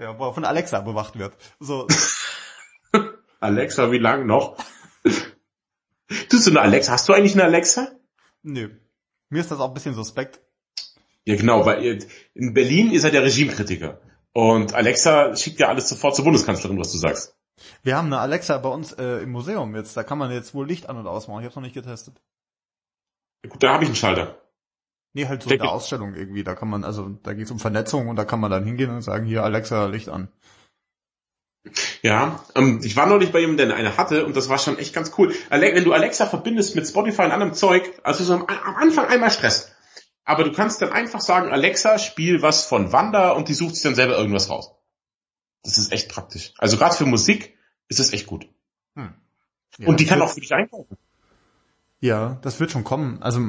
[0.00, 1.34] ja, wo er von Alexa bewacht wird.
[1.60, 1.86] So.
[3.40, 4.56] Alexa, wie lang noch?
[6.28, 6.92] Tust du eine Alexa?
[6.92, 7.92] Hast du eigentlich eine Alexa?
[8.46, 8.70] Nö.
[9.28, 10.40] Mir ist das auch ein bisschen suspekt.
[11.24, 11.98] Ja, genau, weil
[12.34, 14.00] in Berlin ist er der Regimekritiker.
[14.32, 17.36] Und Alexa schickt ja alles sofort zur Bundeskanzlerin, was du sagst.
[17.82, 19.96] Wir haben eine Alexa bei uns äh, im Museum jetzt.
[19.96, 21.40] Da kann man jetzt wohl Licht an und ausmachen.
[21.40, 22.22] Ich habe noch nicht getestet.
[23.42, 24.40] Ja, gut, da habe ich einen Schalter.
[25.14, 26.44] Nee, halt so eine Ausstellung irgendwie.
[26.44, 28.90] Da kann man, also da geht es um Vernetzung und da kann man dann hingehen
[28.90, 30.28] und sagen, hier Alexa, Licht an.
[32.06, 34.78] Ja, ähm, ich war noch nicht bei jemandem, der eine hatte und das war schon
[34.78, 35.34] echt ganz cool.
[35.50, 39.32] Wenn du Alexa verbindest mit Spotify und anderem Zeug, also so am, am Anfang einmal
[39.32, 39.72] Stress.
[40.24, 43.82] Aber du kannst dann einfach sagen, Alexa, spiel was von Wanda und die sucht sich
[43.82, 44.70] dann selber irgendwas raus.
[45.64, 46.54] Das ist echt praktisch.
[46.58, 48.46] Also gerade für Musik ist es echt gut.
[48.94, 49.12] Hm.
[49.78, 50.96] Ja, und die kann auch für dich einkaufen.
[51.98, 53.20] Ja, das wird schon kommen.
[53.20, 53.40] Also,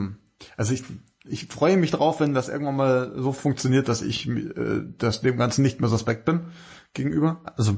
[0.56, 0.82] also ich,
[1.26, 5.38] ich freue mich drauf, wenn das irgendwann mal so funktioniert, dass ich äh, dass dem
[5.38, 6.48] Ganzen nicht mehr suspekt bin
[6.96, 7.44] gegenüber.
[7.56, 7.78] Also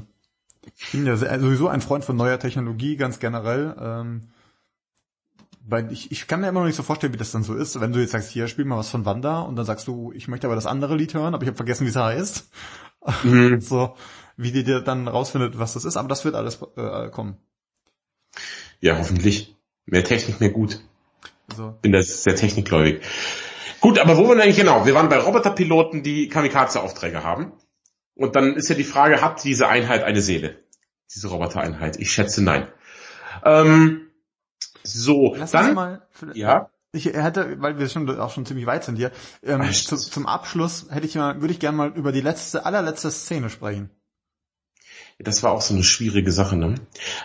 [0.76, 3.74] ich bin ja sowieso ein Freund von neuer Technologie, ganz generell.
[3.80, 4.22] Ähm,
[5.66, 7.80] weil ich, ich kann mir immer noch nicht so vorstellen, wie das dann so ist,
[7.80, 10.26] wenn du jetzt sagst, hier, spiel mal was von Wanda und dann sagst du, ich
[10.26, 12.50] möchte aber das andere Lied hören, aber ich habe vergessen, wie es heißt.
[13.22, 13.62] Mhm.
[13.62, 13.96] so,
[14.36, 17.38] wie die dir dann rausfindet, was das ist, aber das wird alles äh, kommen.
[18.80, 19.56] Ja, hoffentlich.
[19.86, 20.80] Mehr Technik, mehr gut.
[21.56, 21.74] So.
[21.80, 23.00] Bin das sehr technikgläubig.
[23.80, 24.84] Gut, aber wo waren wir eigentlich genau?
[24.84, 27.52] Wir waren bei Roboterpiloten, die Kamikaze-Aufträge haben.
[28.20, 30.62] Und dann ist ja die Frage, hat diese Einheit eine Seele?
[31.14, 31.96] Diese Robotereinheit?
[31.96, 32.68] Ich schätze nein.
[33.46, 34.10] Ähm,
[34.82, 36.68] so, Lass dann, mal, ja.
[36.92, 39.10] Ich hätte, weil wir schon auch schon ziemlich weit sind hier,
[39.42, 43.10] ähm, zu, zum Abschluss hätte ich mal, würde ich gerne mal über die letzte, allerletzte
[43.10, 43.88] Szene sprechen.
[45.18, 46.74] Das war auch so eine schwierige Sache, ne?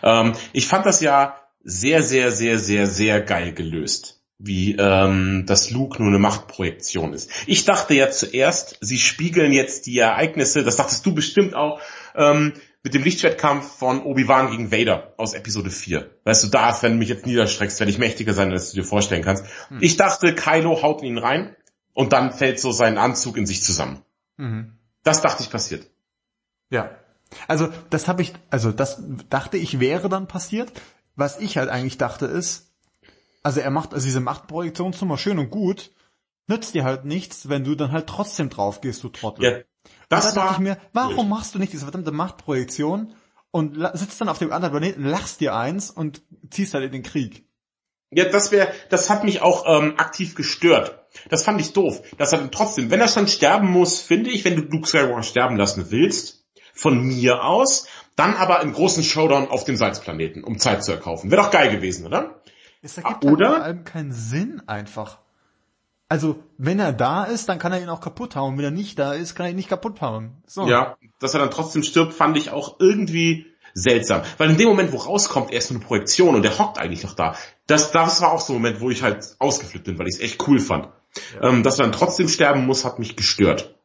[0.02, 5.72] Ähm, ich fand das ja sehr, sehr, sehr, sehr, sehr geil gelöst, wie ähm, das
[5.72, 7.32] Luke nur eine Machtprojektion ist.
[7.48, 11.80] Ich dachte ja zuerst, sie spiegeln jetzt die Ereignisse, das dachtest du bestimmt auch,
[12.16, 16.08] ähm, mit dem Lichtschwertkampf von Obi-Wan gegen Vader aus Episode 4.
[16.24, 18.86] Weißt du, da, wenn du mich jetzt niederstreckst, werde ich mächtiger sein, als du dir
[18.86, 19.46] vorstellen kannst.
[19.70, 19.80] Hm.
[19.82, 21.56] Ich dachte, Kylo haut in ihn rein
[21.94, 24.04] und dann fällt so sein Anzug in sich zusammen.
[24.38, 24.78] Mhm.
[25.04, 25.90] Das dachte ich passiert.
[26.70, 26.92] Ja.
[27.48, 30.72] Also, das habe ich, also das dachte ich wäre dann passiert.
[31.16, 32.65] Was ich halt eigentlich dachte ist,
[33.46, 35.92] also er macht, also diese Machtprojektionsnummer schön und gut,
[36.48, 39.44] nützt dir halt nichts, wenn du dann halt trotzdem drauf gehst, du Trottel.
[39.44, 43.14] Ja, das da dachte ich mir, warum machst du nicht diese verdammte Machtprojektion
[43.52, 47.04] und sitzt dann auf dem anderen Planeten, lachst dir eins und ziehst halt in den
[47.04, 47.48] Krieg?
[48.10, 51.06] Ja, das wäre, das hat mich auch ähm, aktiv gestört.
[51.30, 52.02] Das fand ich doof.
[52.18, 55.56] Er dann trotzdem, wenn er schon sterben muss, finde ich, wenn du Luke Skywalker sterben
[55.56, 60.84] lassen willst, von mir aus, dann aber im großen Showdown auf dem Salzplaneten, um Zeit
[60.84, 61.30] zu erkaufen.
[61.30, 62.42] Wäre doch geil gewesen, oder?
[62.86, 63.48] Es ergibt oder?
[63.48, 65.18] Halt vor allem keinen Sinn einfach.
[66.08, 68.58] Also, wenn er da ist, dann kann er ihn auch kaputt hauen.
[68.58, 70.38] Wenn er nicht da ist, kann er ihn nicht kaputt hauen.
[70.46, 70.68] So.
[70.68, 74.22] Ja, dass er dann trotzdem stirbt, fand ich auch irgendwie seltsam.
[74.38, 77.04] Weil in dem Moment, wo rauskommt, er ist so eine Projektion und der hockt eigentlich
[77.04, 77.36] noch da.
[77.66, 80.22] Das, das war auch so ein Moment, wo ich halt ausgeflippt bin, weil ich es
[80.22, 80.90] echt cool fand.
[81.42, 81.50] Ja.
[81.50, 83.76] Ähm, dass er dann trotzdem sterben muss, hat mich gestört.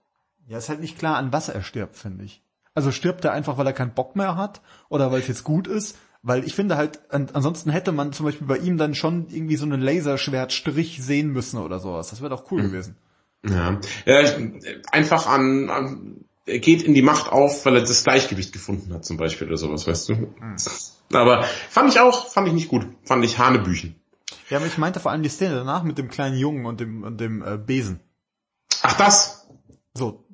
[0.47, 2.43] Ja, ist halt nicht klar, an was er stirbt, finde ich.
[2.75, 5.67] Also stirbt er einfach, weil er keinen Bock mehr hat oder weil es jetzt gut
[5.67, 9.57] ist weil ich finde halt, ansonsten hätte man zum Beispiel bei ihm dann schon irgendwie
[9.57, 12.11] so einen Laserschwertstrich sehen müssen oder sowas.
[12.11, 12.67] Das wäre doch cool mhm.
[12.67, 12.97] gewesen.
[13.43, 13.81] Ja.
[14.05, 14.31] ja,
[14.93, 19.07] einfach an, an, er geht in die Macht auf, weil er das Gleichgewicht gefunden hat
[19.07, 20.15] zum Beispiel oder sowas, weißt du.
[20.15, 20.57] Mhm.
[21.13, 22.87] Aber fand ich auch, fand ich nicht gut.
[23.05, 23.97] Fand ich Hanebüchen.
[24.51, 27.03] Ja, aber ich meinte vor allem die Szene danach mit dem kleinen Jungen und dem,
[27.03, 28.01] und dem äh, Besen.
[28.83, 29.49] Ach das?
[29.95, 30.25] So,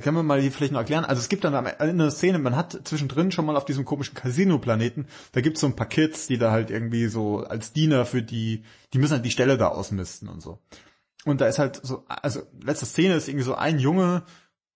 [0.00, 1.04] können wir mal hier vielleicht noch erklären?
[1.04, 5.06] Also es gibt dann eine Szene, man hat zwischendrin schon mal auf diesem komischen Casino-Planeten,
[5.32, 8.64] da gibt's so ein paar Kids, die da halt irgendwie so als Diener für die,
[8.92, 10.58] die müssen halt die Stelle da ausmisten und so.
[11.24, 14.24] Und da ist halt so, also letzte Szene ist irgendwie so ein Junge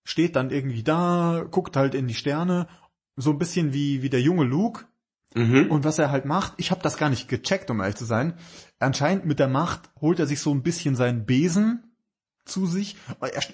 [0.07, 2.69] steht dann irgendwie da, guckt halt in die Sterne,
[3.17, 4.85] so ein bisschen wie, wie der junge Luke.
[5.35, 5.69] Mhm.
[5.69, 8.33] Und was er halt macht, ich habe das gar nicht gecheckt, um ehrlich zu sein.
[8.79, 11.86] Anscheinend mit der Macht holt er sich so ein bisschen seinen Besen
[12.47, 12.95] zu sich.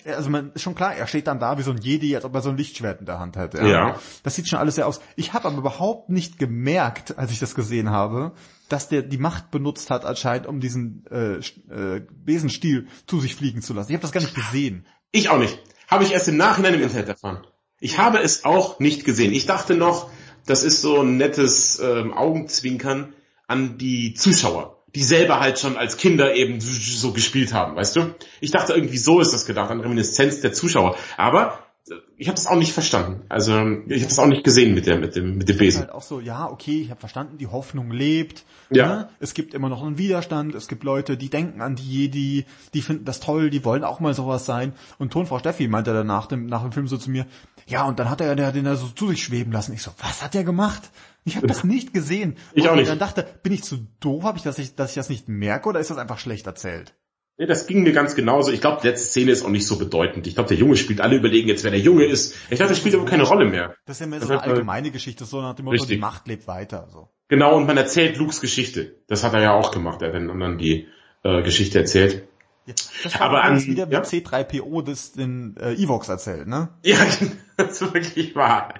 [0.06, 2.34] also man ist schon klar, er steht dann da wie so ein Jedi, als ob
[2.36, 3.58] er so ein Lichtschwert in der Hand hätte.
[3.60, 3.68] Ja.
[3.68, 4.00] ja.
[4.24, 5.02] Das sieht schon alles sehr aus.
[5.16, 8.34] Ich habe aber überhaupt nicht gemerkt, als ich das gesehen habe,
[8.70, 13.62] dass der die Macht benutzt hat anscheinend, um diesen äh, äh, Besenstiel zu sich fliegen
[13.62, 13.92] zu lassen.
[13.92, 14.86] Ich habe das gar nicht gesehen.
[15.12, 15.60] Ich auch nicht.
[15.88, 17.46] Habe ich erst im Nachhinein im Internet erfahren.
[17.80, 19.34] Ich habe es auch nicht gesehen.
[19.34, 20.10] Ich dachte noch,
[20.46, 23.14] das ist so ein nettes ähm, Augenzwinkern
[23.48, 28.16] an die Zuschauer die selber halt schon als Kinder eben so gespielt haben, weißt du?
[28.42, 30.96] Ich dachte irgendwie so ist das gedacht, an Reminiszenz der Zuschauer.
[31.18, 31.60] Aber
[31.90, 33.26] äh, ich habe das auch nicht verstanden.
[33.28, 33.54] Also
[33.88, 35.82] ich habe das auch nicht gesehen mit der mit dem mit dem Besen.
[35.82, 38.46] Halt auch so, ja, okay, ich habe verstanden, die Hoffnung lebt.
[38.70, 38.88] Ja.
[38.88, 39.10] Ne?
[39.20, 40.54] Es gibt immer noch einen Widerstand.
[40.54, 42.46] Es gibt Leute, die denken an die Jedi,
[42.76, 44.74] die finden das toll, die wollen auch mal sowas sein.
[45.00, 47.26] Und Tonfrau Steffi meinte dann nach dem nach dem Film so zu mir,
[47.66, 49.74] ja, und dann hat er den da so zu sich schweben lassen.
[49.74, 50.92] Ich so, was hat er gemacht?
[51.26, 52.38] Ich habe das nicht gesehen.
[52.54, 52.84] Ich auch nicht.
[52.84, 55.30] Und dann dachte, bin ich zu doof, habe ich, dass ich, dass ich das nicht
[55.30, 56.96] merke oder ist das einfach schlecht erzählt?
[57.38, 58.52] Nee, das ging mir ganz genauso.
[58.52, 60.28] Ich glaube, die letzte Szene ist auch nicht so bedeutend.
[60.28, 62.36] Ich glaube, der Junge spielt, alle überlegen jetzt, wer der Junge ist.
[62.52, 63.76] Ich dachte, das spielt aber keine Rolle mehr.
[63.86, 66.48] Das ist ja mehr so eine allgemeine Geschichte, so nach dem Motto, die Macht lebt
[66.48, 66.88] weiter.
[66.92, 67.10] So.
[67.30, 68.98] Genau, und man erzählt Lukes Geschichte.
[69.08, 70.04] Das hat er ja auch gemacht.
[70.04, 70.88] Er hat den anderen die
[71.24, 72.28] äh, Geschichte erzählt.
[72.68, 74.00] Ja, das war aber an, wieder ja?
[74.00, 76.70] mit C3PO das den äh, Evox erzählt, ne?
[76.84, 76.98] Ja,
[77.58, 78.76] das ist wirklich wahr.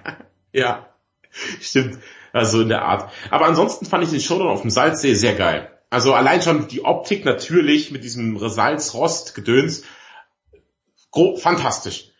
[0.52, 0.94] Ja,
[1.60, 1.98] stimmt.
[2.34, 3.12] Also in der Art.
[3.30, 5.70] Aber ansonsten fand ich den Showdown auf dem Salzsee sehr geil.
[5.88, 9.84] Also allein schon die Optik natürlich mit diesem Salz-Rost-Gedöns.
[11.36, 12.10] Fantastisch.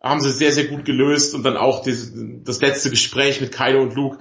[0.00, 3.82] Haben sie sehr, sehr gut gelöst und dann auch das, das letzte Gespräch mit Kylo
[3.82, 4.18] und Luke,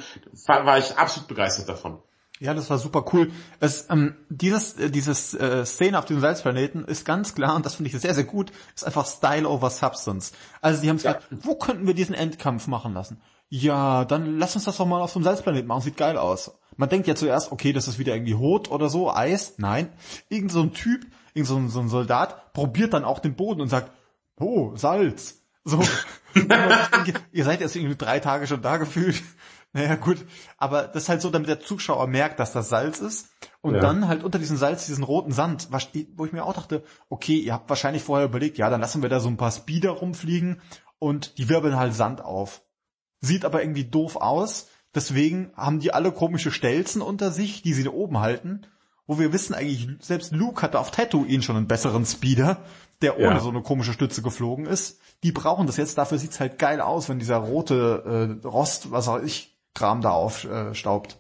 [0.48, 2.00] war ich absolut begeistert davon.
[2.40, 3.32] Ja, das war super cool.
[3.60, 7.76] Es, ähm, dieses, äh, dieses äh, Szene auf dem Salzplaneten ist ganz klar, und das
[7.76, 10.34] finde ich sehr, sehr gut, ist einfach Style over Substance.
[10.62, 11.14] Also die haben ja.
[11.14, 13.22] gesagt, wo könnten wir diesen Endkampf machen lassen?
[13.56, 16.58] Ja, dann lass uns das doch mal auf so einem Salzplaneten machen, sieht geil aus.
[16.76, 19.54] Man denkt ja zuerst, okay, das ist wieder irgendwie Hot oder so, Eis.
[19.58, 19.90] Nein,
[20.28, 21.06] irgend so ein Typ,
[21.36, 23.92] irgend so ein, so ein Soldat probiert dann auch den Boden und sagt,
[24.40, 25.44] oh, Salz.
[25.64, 25.84] So,
[27.32, 29.22] ihr seid jetzt irgendwie drei Tage schon da gefühlt.
[29.76, 30.24] Naja, gut.
[30.60, 33.30] Aber das ist halt so, damit der Zuschauer merkt, dass das Salz ist.
[33.62, 33.82] Und ja.
[33.82, 35.70] dann halt unter diesem Salz diesen roten Sand,
[36.16, 39.10] wo ich mir auch dachte, okay, ihr habt wahrscheinlich vorher überlegt, ja, dann lassen wir
[39.10, 40.62] da so ein paar Speeder rumfliegen
[41.00, 42.63] und die wirbeln halt Sand auf.
[43.24, 44.68] Sieht aber irgendwie doof aus.
[44.94, 48.68] Deswegen haben die alle komische Stelzen unter sich, die sie da oben halten.
[49.08, 52.64] Wo wir wissen eigentlich, selbst Luke hatte auf Tatooine schon einen besseren Speeder,
[53.02, 53.40] der ohne ja.
[53.40, 55.00] so eine komische Stütze geflogen ist.
[55.24, 59.08] Die brauchen das jetzt, dafür sieht's halt geil aus, wenn dieser rote äh, Rost, was
[59.08, 61.18] auch ich, Kram da aufstaubt.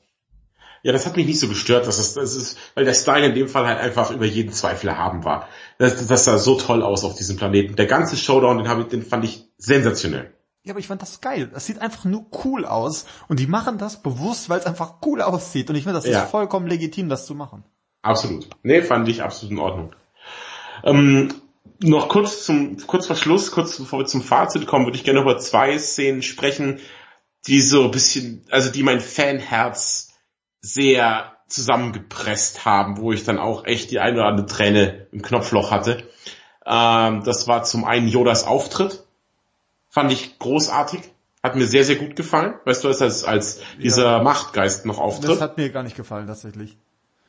[0.84, 3.34] Ja, das hat mich nicht so gestört, dass es, das ist, weil der Style in
[3.34, 5.48] dem Fall halt einfach über jeden Zweifel erhaben war.
[5.78, 7.78] Das, das sah so toll aus auf diesem Planeten.
[7.78, 10.34] Der ganze Showdown, den, hab ich, den fand ich sensationell.
[10.66, 11.50] Ja, aber ich fand das geil.
[11.54, 13.06] Das sieht einfach nur cool aus.
[13.28, 15.70] Und die machen das bewusst, weil es einfach cool aussieht.
[15.70, 16.24] Und ich finde, das ja.
[16.24, 17.66] ist vollkommen legitim, das zu machen.
[18.02, 18.50] Absolut.
[18.64, 19.96] Nee, fand ich absolut in Ordnung.
[20.84, 21.34] Ähm,
[21.80, 25.22] noch kurz zum, kurz vor Schluss, kurz bevor wir zum Fazit kommen, würde ich gerne
[25.22, 26.80] über zwei Szenen sprechen,
[27.48, 30.14] die so ein bisschen, also die mein Fanherz
[30.62, 35.72] sehr zusammengepresst haben, wo ich dann auch echt die eine oder andere Träne im Knopfloch
[35.72, 36.10] hatte.
[36.66, 39.03] Ähm, das war zum einen Yodas Auftritt.
[39.94, 41.02] Fand ich großartig.
[41.44, 42.56] Hat mir sehr, sehr gut gefallen.
[42.66, 44.24] Weißt du, als, als dieser ja.
[44.24, 45.30] Machtgeist noch auftritt.
[45.30, 46.78] Das hat mir gar nicht gefallen, tatsächlich.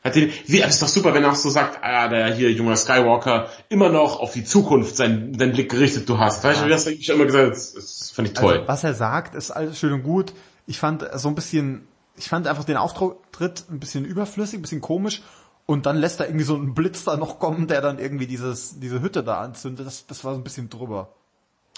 [0.02, 2.50] Hat den, wie, das ist doch super, wenn er auch so sagt, ah, der hier
[2.50, 6.42] junger Skywalker immer noch auf die Zukunft seinen, seinen Blick gerichtet du hast.
[6.42, 8.54] Weißt du, wie hast du eigentlich immer gesagt, das, das fand ich toll.
[8.54, 10.32] Also, was er sagt, ist alles schön und gut.
[10.66, 11.86] Ich fand so ein bisschen,
[12.16, 15.20] ich fand einfach den Auftritt ein bisschen überflüssig, ein bisschen komisch.
[15.66, 18.80] Und dann lässt er irgendwie so einen Blitz da noch kommen, der dann irgendwie dieses,
[18.80, 19.86] diese Hütte da anzündet.
[19.86, 21.10] Das, das war so ein bisschen drüber.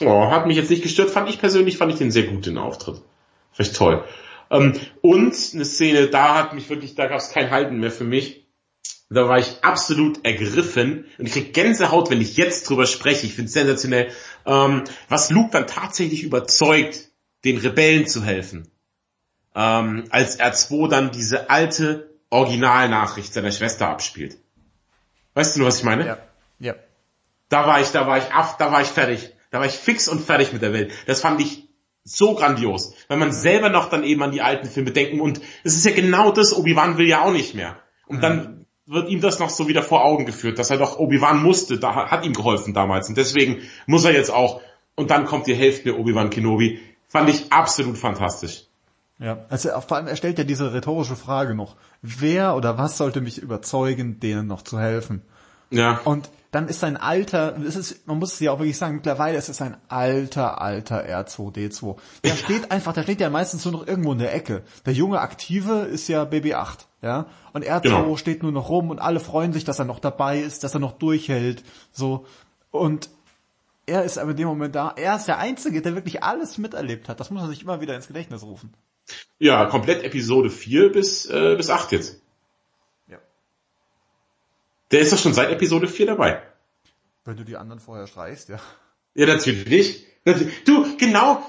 [0.03, 2.59] Oh, hat mich jetzt nicht gestört, fand ich persönlich, fand ich den sehr gut, den
[2.59, 3.01] Auftritt.
[3.53, 4.05] Vielleicht toll.
[4.51, 8.05] Ähm, und eine Szene, da hat mich wirklich, da gab es kein Halten mehr für
[8.05, 8.47] mich.
[9.09, 13.27] Da war ich absolut ergriffen und ich krieg Gänsehaut, wenn ich jetzt drüber spreche.
[13.27, 14.11] Ich finde es sensationell,
[14.45, 17.09] ähm, was Luke dann tatsächlich überzeugt,
[17.45, 18.69] den Rebellen zu helfen.
[19.55, 24.37] Ähm, als R2 dann diese alte Originalnachricht seiner Schwester abspielt.
[25.35, 26.07] Weißt du nur, was ich meine?
[26.07, 26.19] Ja.
[26.59, 26.75] ja.
[27.49, 29.33] Da war ich, da war ich da war ich fertig.
[29.57, 30.93] Da war ich fix und fertig mit der Welt.
[31.07, 31.67] Das fand ich
[32.05, 35.75] so grandios, weil man selber noch dann eben an die alten Filme denken und es
[35.75, 37.79] ist ja genau das, Obi-Wan will ja auch nicht mehr.
[38.07, 41.43] Und dann wird ihm das noch so wieder vor Augen geführt, dass er doch Obi-Wan
[41.43, 44.61] musste, da hat ihm geholfen damals und deswegen muss er jetzt auch
[44.95, 46.79] und dann kommt die Hälfte Obi-Wan Kenobi.
[47.09, 48.65] Fand ich absolut fantastisch.
[49.19, 51.77] Ja, also vor allem er stellt ja diese rhetorische Frage noch.
[52.03, 55.23] Wer oder was sollte mich überzeugen, denen noch zu helfen?
[55.71, 56.01] Ja.
[56.05, 59.37] Und dann ist sein alter, es ist, man muss es ja auch wirklich sagen, mittlerweile
[59.37, 61.97] ist es ein alter, alter R2D2.
[62.25, 62.37] Der ja.
[62.37, 64.63] steht einfach, der steht ja meistens nur noch irgendwo in der Ecke.
[64.87, 67.27] Der junge Aktive ist ja BB8, ja.
[67.53, 68.17] Und R2 genau.
[68.17, 70.81] steht nur noch rum und alle freuen sich, dass er noch dabei ist, dass er
[70.81, 71.63] noch durchhält,
[71.93, 72.27] so.
[72.71, 73.11] Und
[73.87, 77.09] er ist aber in dem Moment da, er ist der Einzige, der wirklich alles miterlebt
[77.09, 77.21] hat.
[77.21, 78.73] Das muss man sich immer wieder ins Gedächtnis rufen.
[79.39, 82.21] Ja, komplett Episode 4 bis, äh, bis 8 jetzt.
[84.91, 86.43] Der ist doch schon seit Episode 4 dabei.
[87.25, 88.61] Wenn du die anderen vorher streichst, ja.
[89.15, 90.07] Ja, natürlich.
[90.65, 91.41] Du, genau,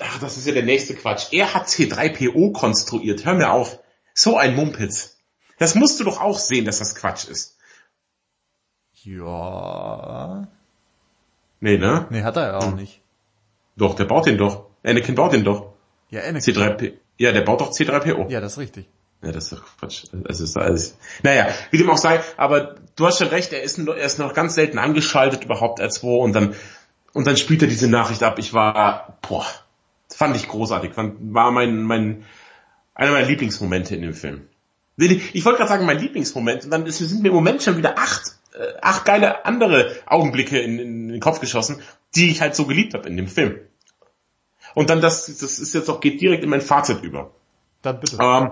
[0.00, 1.32] ach, das ist ja der nächste Quatsch.
[1.32, 3.24] Er hat C3PO konstruiert.
[3.24, 3.78] Hör mir auf.
[4.12, 5.18] So ein Mumpitz.
[5.58, 7.56] Das musst du doch auch sehen, dass das Quatsch ist.
[9.02, 10.48] Ja.
[11.60, 12.06] Nee, ne?
[12.10, 12.76] Nee, hat er ja auch hm.
[12.76, 13.00] nicht.
[13.76, 14.66] Doch, der baut den doch.
[14.82, 15.72] Anakin baut den doch.
[16.10, 16.54] Ja, Anakin.
[16.54, 18.30] C3P ja, der baut doch C3PO.
[18.30, 18.88] Ja, das ist richtig.
[19.24, 20.04] Ja, das ist doch Quatsch.
[20.26, 20.96] Also ist alles.
[21.22, 24.34] Naja, wie dem auch sei, aber du hast schon recht, er ist, er ist noch
[24.34, 26.54] ganz selten angeschaltet überhaupt als wo und dann
[27.14, 28.38] und dann spielt er diese Nachricht ab.
[28.38, 29.46] Ich war, boah,
[30.14, 30.92] fand ich großartig.
[30.96, 32.24] War mein, mein,
[32.92, 34.48] einer meiner Lieblingsmomente in dem Film.
[34.96, 37.98] Ich wollte gerade sagen, mein Lieblingsmoment, und dann ist, sind mir im Moment schon wieder
[37.98, 41.80] acht, äh, acht geile andere Augenblicke in, in den Kopf geschossen,
[42.14, 43.60] die ich halt so geliebt habe in dem Film.
[44.74, 47.30] Und dann das, das ist jetzt auch, geht direkt in mein Fazit über.
[47.82, 48.18] Dann bitte.
[48.20, 48.50] Ähm,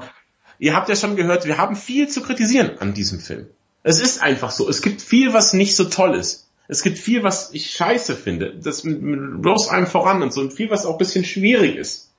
[0.63, 3.49] ihr habt ja schon gehört, wir haben viel zu kritisieren an diesem Film.
[3.83, 4.69] Es ist einfach so.
[4.69, 6.49] Es gibt viel, was nicht so toll ist.
[6.69, 8.55] Es gibt viel, was ich scheiße finde.
[8.55, 10.41] Das bloß einem voran und so.
[10.41, 12.13] Und viel, was auch ein bisschen schwierig ist.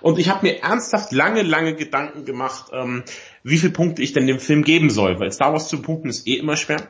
[0.00, 3.04] Und ich habe mir ernsthaft lange, lange Gedanken gemacht, ähm,
[3.42, 5.20] wie viele Punkte ich denn dem Film geben soll.
[5.20, 6.88] Weil Star Wars zu punkten ist eh immer schwer.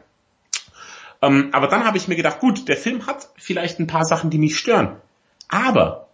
[1.21, 4.31] Ähm, aber dann habe ich mir gedacht, gut, der Film hat vielleicht ein paar Sachen,
[4.31, 4.99] die mich stören.
[5.49, 6.11] Aber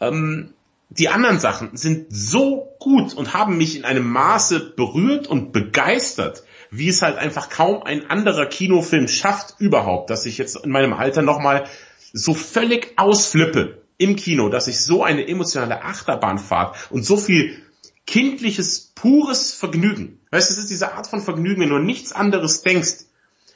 [0.00, 0.54] ähm,
[0.98, 6.42] die anderen Sachen sind so gut und haben mich in einem Maße berührt und begeistert,
[6.70, 10.92] wie es halt einfach kaum ein anderer Kinofilm schafft überhaupt, dass ich jetzt in meinem
[10.92, 11.64] Alter nochmal
[12.12, 17.62] so völlig ausflippe im Kino, dass ich so eine emotionale Achterbahnfahrt und so viel
[18.06, 20.20] kindliches, pures Vergnügen.
[20.30, 23.06] Weißt du, es ist diese Art von Vergnügen, wenn du nichts anderes denkst,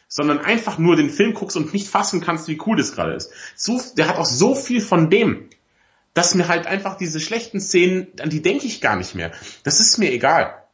[0.09, 3.31] sondern einfach nur den Film guckst und nicht fassen kannst, wie cool das gerade ist.
[3.57, 5.51] So, der hat auch so viel von dem,
[6.17, 9.33] dass mir halt einfach diese schlechten Szenen, an die denke ich gar nicht mehr.
[9.65, 10.65] Das ist mir egal.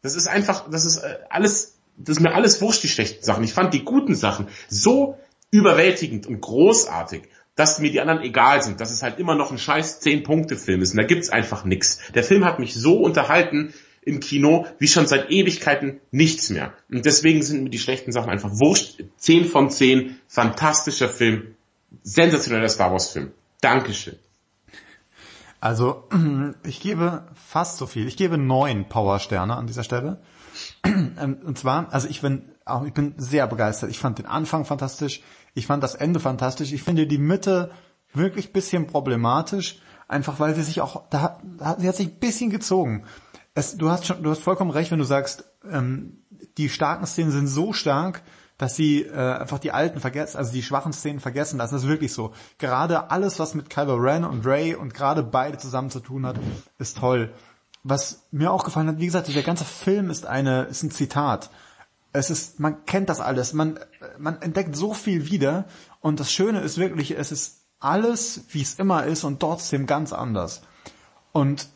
[0.00, 3.44] Das ist einfach, das ist äh, alles, das ist mir alles wurscht, die schlechten Sachen.
[3.44, 5.18] Ich fand die guten Sachen so
[5.50, 7.24] überwältigend und großartig,
[7.54, 10.92] dass mir die anderen egal sind, dass es halt immer noch ein scheiß 10-Punkte-Film ist.
[10.92, 12.00] Und da gibt's einfach nix.
[12.14, 16.72] Der Film hat mich so unterhalten im Kino wie schon seit Ewigkeiten nichts mehr.
[16.90, 19.04] Und deswegen sind mir die schlechten Sachen einfach wurscht.
[19.18, 21.56] 10 von 10, fantastischer Film,
[22.02, 23.32] sensationeller Star Wars Film.
[23.60, 24.16] Dankeschön.
[25.60, 26.08] Also,
[26.62, 28.06] ich gebe fast so viel.
[28.06, 30.20] Ich gebe neun Powersterne an dieser Stelle.
[31.20, 33.90] Ähm, und zwar, also ich bin auch, ich bin sehr begeistert.
[33.90, 35.22] Ich fand den Anfang fantastisch.
[35.54, 36.72] Ich fand das Ende fantastisch.
[36.72, 37.70] Ich finde die Mitte
[38.12, 39.80] wirklich bisschen problematisch.
[40.06, 41.40] Einfach weil sie sich auch, da,
[41.78, 43.04] sie hat sich ein bisschen gezogen.
[43.54, 46.24] Es, du hast schon, du hast vollkommen recht, wenn du sagst, ähm,
[46.56, 48.22] die starken Szenen sind so stark,
[48.58, 51.58] dass sie äh, einfach die alten vergessen, also die schwachen Szenen vergessen.
[51.58, 52.32] Das ist wirklich so.
[52.58, 56.36] Gerade alles, was mit Kylo Ren und Ray und gerade beide zusammen zu tun hat,
[56.78, 57.32] ist toll.
[57.84, 61.50] Was mir auch gefallen hat, wie gesagt, der ganze Film ist eine, ist ein Zitat.
[62.12, 63.78] Es ist, man kennt das alles, man,
[64.18, 65.66] man entdeckt so viel wieder
[66.00, 70.12] und das Schöne ist wirklich, es ist alles, wie es immer ist und trotzdem ganz
[70.12, 70.62] anders.
[71.32, 71.68] Und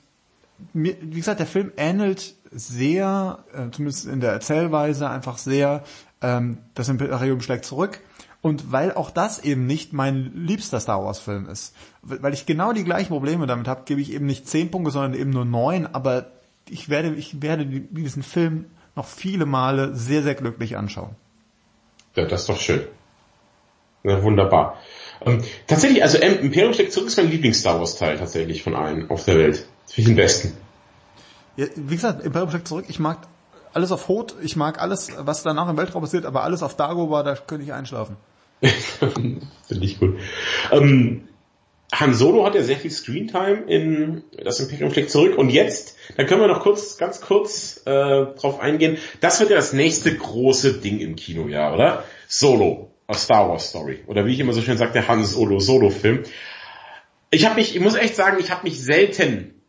[0.73, 5.85] wie gesagt, der Film ähnelt sehr, äh, zumindest in der Erzählweise, einfach sehr
[6.23, 8.01] ähm, das Imperium schlägt zurück.
[8.41, 12.73] Und weil auch das eben nicht mein liebster Star Wars Film ist, weil ich genau
[12.73, 15.87] die gleichen Probleme damit habe, gebe ich eben nicht zehn Punkte, sondern eben nur neun.
[15.87, 16.27] Aber
[16.69, 18.67] ich werde, ich werde diesen Film
[18.97, 21.15] noch viele Male sehr, sehr glücklich anschauen.
[22.17, 22.83] Ja, das ist doch schön.
[24.03, 24.77] Ja, wunderbar.
[25.25, 29.25] Ähm, tatsächlich, also Imperium schlägt zurück ist mein Lieblings-Star Wars Teil tatsächlich von allen auf
[29.25, 29.69] der Welt.
[29.87, 30.57] Finde ich den besten.
[31.57, 32.87] Ja, wie gesagt, Imperium schlägt zurück.
[32.89, 33.19] Ich mag
[33.75, 37.23] alles auf Hot, ich mag alles, was danach im Weltraum passiert, aber alles auf Dagobah,
[37.23, 38.17] da könnte ich einschlafen.
[38.61, 39.41] Finde
[39.81, 40.19] ich gut.
[40.71, 41.29] Ähm,
[41.93, 46.25] Han Solo hat ja sehr viel Screentime in das Imperium schlägt zurück und jetzt, da
[46.25, 48.97] können wir noch kurz, ganz kurz äh, drauf eingehen.
[49.21, 52.05] Das wird ja das nächste große Ding im Kino, ja, oder?
[52.29, 55.61] Solo, a Star Wars Story oder wie ich immer so schön sage, der Han Solo
[55.61, 56.23] Solo Film.
[57.31, 59.63] Ich habe mich, ich muss echt sagen, ich habe mich selten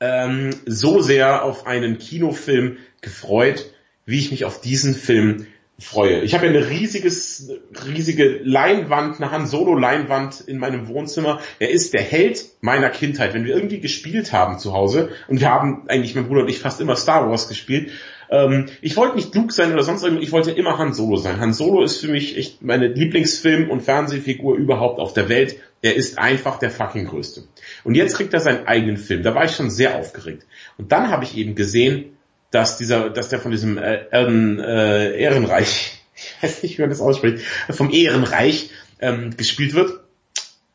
[0.00, 3.70] ähm, so sehr auf einen Kinofilm gefreut,
[4.06, 5.46] wie ich mich auf diesen Film
[5.78, 6.20] freue.
[6.20, 7.50] Ich habe ja eine riesiges,
[7.86, 11.40] riesige Leinwand, eine Han Solo Leinwand in meinem Wohnzimmer.
[11.58, 13.34] Er ist der Held meiner Kindheit.
[13.34, 16.60] Wenn wir irgendwie gespielt haben zu Hause und wir haben eigentlich mein Bruder und ich
[16.60, 17.90] fast immer Star Wars gespielt.
[18.30, 20.24] Ähm, ich wollte nicht Luke sein oder sonst irgendwas.
[20.24, 21.40] Ich wollte immer Han Solo sein.
[21.40, 25.56] Han Solo ist für mich echt meine Lieblingsfilm und Fernsehfigur überhaupt auf der Welt.
[25.82, 27.42] Er ist einfach der fucking größte.
[27.82, 29.24] Und jetzt kriegt er seinen eigenen Film.
[29.24, 30.46] Da war ich schon sehr aufgeregt.
[30.78, 32.16] Und dann habe ich eben gesehen,
[32.52, 36.90] dass dieser, dass der von diesem äh, Erden, äh, Ehrenreich, ich weiß nicht, wie man
[36.90, 38.70] das ausspricht, vom Ehrenreich
[39.00, 40.00] ähm, gespielt wird.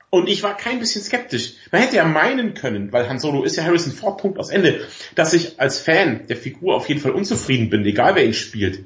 [0.10, 1.54] Und ich war kein bisschen skeptisch.
[1.72, 4.88] Man hätte ja meinen können, weil Han Solo ist ja Harrison Ford, Punkt aus Ende,
[5.16, 8.86] dass ich als Fan der Figur auf jeden Fall unzufrieden bin, egal wer ihn spielt.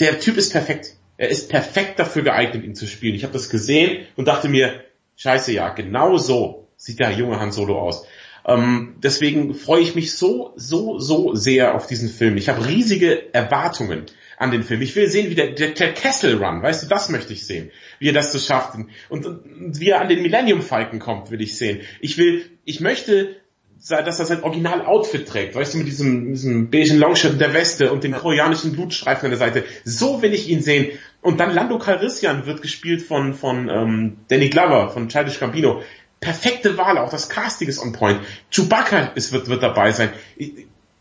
[0.00, 0.94] Der Typ ist perfekt.
[1.16, 3.14] Er ist perfekt dafür geeignet, ihn zu spielen.
[3.14, 4.82] Ich habe das gesehen und dachte mir,
[5.16, 8.04] scheiße, ja, genau so sieht der junge Han Solo aus.
[8.46, 12.36] Ähm, deswegen freue ich mich so, so, so sehr auf diesen Film.
[12.36, 14.06] Ich habe riesige Erwartungen
[14.36, 14.82] an den Film.
[14.82, 17.70] Ich will sehen, wie der, der, der Kessel Run, weißt du, das möchte ich sehen,
[18.00, 18.76] wie er das so schafft
[19.08, 21.82] und, und wie er an den Millennium Falken kommt, will ich sehen.
[22.00, 23.36] Ich will, ich möchte
[23.88, 28.04] dass er sein Original-Outfit trägt, weißt du, mit diesem, diesem beigen Longshirt der Weste und
[28.04, 29.64] den koreanischen Blutstreifen an der Seite.
[29.84, 30.98] So will ich ihn sehen.
[31.20, 35.82] Und dann Lando Calrissian wird gespielt von, von ähm, Danny Glover, von Childish Gambino
[36.22, 38.20] perfekte Wahl, auch das Casting ist on point.
[38.50, 40.10] Chewbacca ist, wird, wird dabei sein.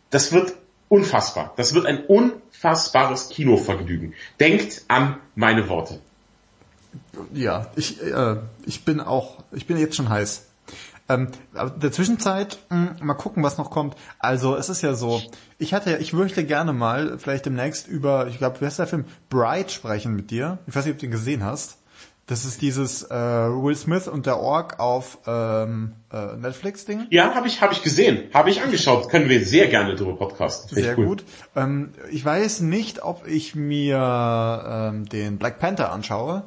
[0.09, 0.53] Das wird
[0.89, 1.53] unfassbar.
[1.55, 4.13] Das wird ein unfassbares Kinovergnügen.
[4.41, 6.01] Denkt an meine Worte.
[7.33, 10.47] Ja, ich, äh, ich bin auch, ich bin jetzt schon heiß.
[11.07, 13.95] Ähm, der Zwischenzeit, mh, hm, mal gucken, was noch kommt.
[14.19, 15.21] Also es ist ja so,
[15.59, 19.05] ich hatte, ich möchte gerne mal vielleicht demnächst über, ich glaube, wer ist der Film?
[19.29, 20.57] Bright sprechen mit dir.
[20.67, 21.77] Ich weiß nicht, ob du ihn gesehen hast.
[22.31, 27.07] Das ist dieses äh, Will Smith und der Ork auf ähm, äh, Netflix-Ding.
[27.09, 29.09] Ja, habe ich, hab ich gesehen, habe ich angeschaut.
[29.09, 30.73] Können wir sehr gerne drüber podcasten.
[30.73, 31.07] Sehr cool.
[31.07, 31.25] gut.
[31.57, 36.43] Ähm, ich weiß nicht, ob ich mir ähm, den Black Panther anschaue.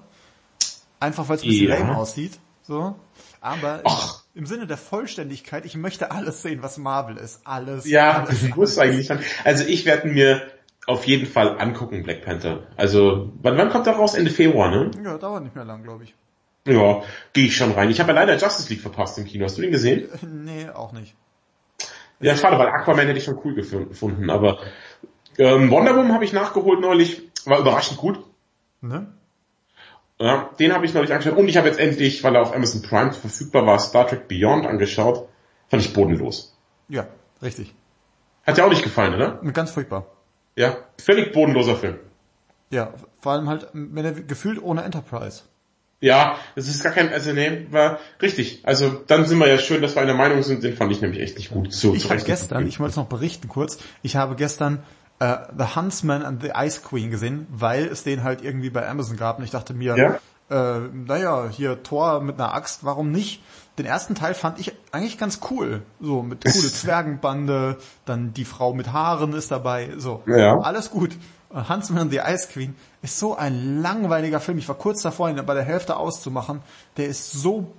[1.00, 1.78] Einfach weil es ein bisschen ja.
[1.78, 2.38] lame aussieht.
[2.62, 2.94] So.
[3.42, 4.22] Aber Ach.
[4.34, 7.42] im Sinne der Vollständigkeit, ich möchte alles sehen, was Marvel ist.
[7.44, 7.86] Alles.
[7.86, 9.18] Ja, alles, das muss eigentlich sein.
[9.44, 10.40] Also ich werde mir
[10.86, 12.66] auf jeden Fall angucken, Black Panther.
[12.76, 14.14] Also, wann, wann kommt der raus?
[14.14, 14.90] Ende Februar, ne?
[15.02, 16.14] Ja, dauert nicht mehr lang, glaube ich.
[16.66, 17.02] Ja,
[17.32, 17.90] gehe ich schon rein.
[17.90, 19.44] Ich habe ja leider Justice League verpasst im Kino.
[19.44, 20.08] Hast du den gesehen?
[20.22, 21.14] Nee, auch nicht.
[22.20, 24.60] Ja, schade, weil Aquaman hätte ich schon cool gefunden, aber
[25.36, 28.20] ähm, Wonder Woman habe ich nachgeholt neulich, war überraschend gut.
[28.80, 29.12] Ne?
[30.18, 32.82] Ja, den habe ich neulich angeschaut und ich habe jetzt endlich, weil er auf Amazon
[32.82, 35.28] Prime verfügbar war, Star Trek Beyond angeschaut.
[35.68, 36.56] Fand ich bodenlos.
[36.88, 37.08] Ja,
[37.42, 37.74] richtig.
[38.46, 39.40] Hat dir auch nicht gefallen, oder?
[39.52, 40.06] Ganz furchtbar.
[40.56, 41.96] Ja, völlig bodenloser Film.
[42.70, 45.42] Ja, vor allem halt, wenn er gefühlt ohne Enterprise.
[46.00, 48.60] Ja, das ist gar kein, also nee, war richtig.
[48.64, 51.20] Also dann sind wir ja schön, dass wir einer Meinung sind, den fand ich nämlich
[51.20, 51.72] echt nicht gut.
[51.72, 54.82] So, ich habe gestern, ich wollte es noch berichten kurz, ich habe gestern
[55.22, 59.16] uh, The Huntsman and the Ice Queen gesehen, weil es den halt irgendwie bei Amazon
[59.16, 60.20] gab und ich dachte mir, ja?
[60.50, 63.42] Äh, naja, hier Thor mit einer Axt, warum nicht?
[63.78, 65.82] Den ersten Teil fand ich eigentlich ganz cool.
[66.00, 70.22] So, mit coole Zwergenbande, dann die Frau mit Haaren ist dabei, so.
[70.26, 70.58] Ja.
[70.60, 71.16] Alles gut.
[71.68, 74.58] Huntsman the Ice Queen ist so ein langweiliger Film.
[74.58, 76.62] Ich war kurz davor, ihn bei der Hälfte auszumachen.
[76.96, 77.72] Der ist so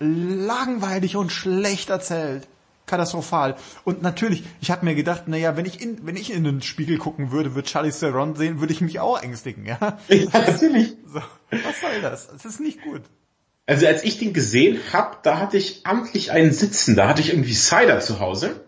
[0.00, 2.48] langweilig und schlecht erzählt.
[2.92, 3.56] Katastrophal.
[3.84, 6.98] Und natürlich, ich habe mir gedacht, naja, wenn ich in, wenn ich in den Spiegel
[6.98, 9.78] gucken würde, würde Charlie Theron sehen, würde ich mich auch ängstigen, ja?
[10.08, 10.94] Ja, natürlich.
[11.06, 11.20] So,
[11.50, 12.28] was soll das?
[12.28, 13.00] Das ist nicht gut.
[13.66, 17.30] Also als ich den gesehen hab, da hatte ich amtlich einen Sitzen, da hatte ich
[17.30, 18.60] irgendwie Cider zu Hause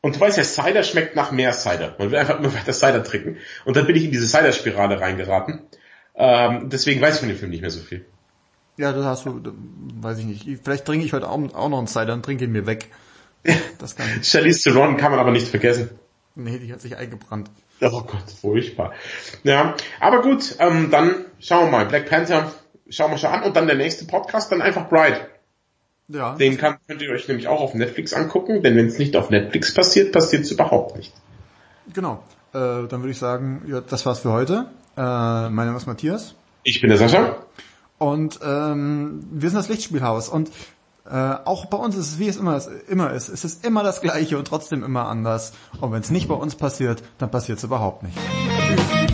[0.00, 1.94] und du weißt ja, Cider schmeckt nach mehr Cider.
[1.98, 3.36] Man will einfach immer weiter Cider trinken.
[3.64, 5.60] Und dann bin ich in diese Cider-Spirale reingeraten.
[6.16, 8.04] Ähm, deswegen weiß ich von dem Film nicht mehr so viel.
[8.76, 9.40] Ja, das hast du,
[10.00, 10.60] weiß ich nicht.
[10.64, 12.88] Vielleicht trinke ich heute auch, auch noch einen Cider und trinke ihn mir weg.
[13.78, 14.28] Das kann ich.
[14.28, 15.90] Charlize Theron kann man aber nicht vergessen.
[16.34, 17.50] Nee, die hat sich eingebrannt.
[17.80, 18.92] Oh Gott, furchtbar.
[19.44, 21.86] Ja, aber gut, ähm, dann schauen wir mal.
[21.86, 22.52] Black Panther,
[22.88, 23.44] schauen wir schon an.
[23.44, 25.28] Und dann der nächste Podcast, dann einfach Bride.
[26.08, 26.34] Ja.
[26.34, 29.30] Den kann, könnt ihr euch nämlich auch auf Netflix angucken, denn wenn es nicht auf
[29.30, 31.12] Netflix passiert, passiert es überhaupt nicht.
[31.92, 32.22] Genau.
[32.52, 34.70] Äh, dann würde ich sagen, ja, das war's für heute.
[34.96, 36.34] Äh, mein Name ist Matthias.
[36.64, 37.36] Ich bin der Sascha.
[37.98, 40.28] Und ähm, wir sind das Lichtspielhaus.
[40.28, 40.50] Und
[41.10, 43.28] äh, auch bei uns ist es, wie es immer, immer ist.
[43.28, 45.52] Es ist immer das Gleiche und trotzdem immer anders.
[45.80, 48.16] Und wenn es nicht bei uns passiert, dann passiert es überhaupt nicht.
[48.66, 49.07] Tschüss.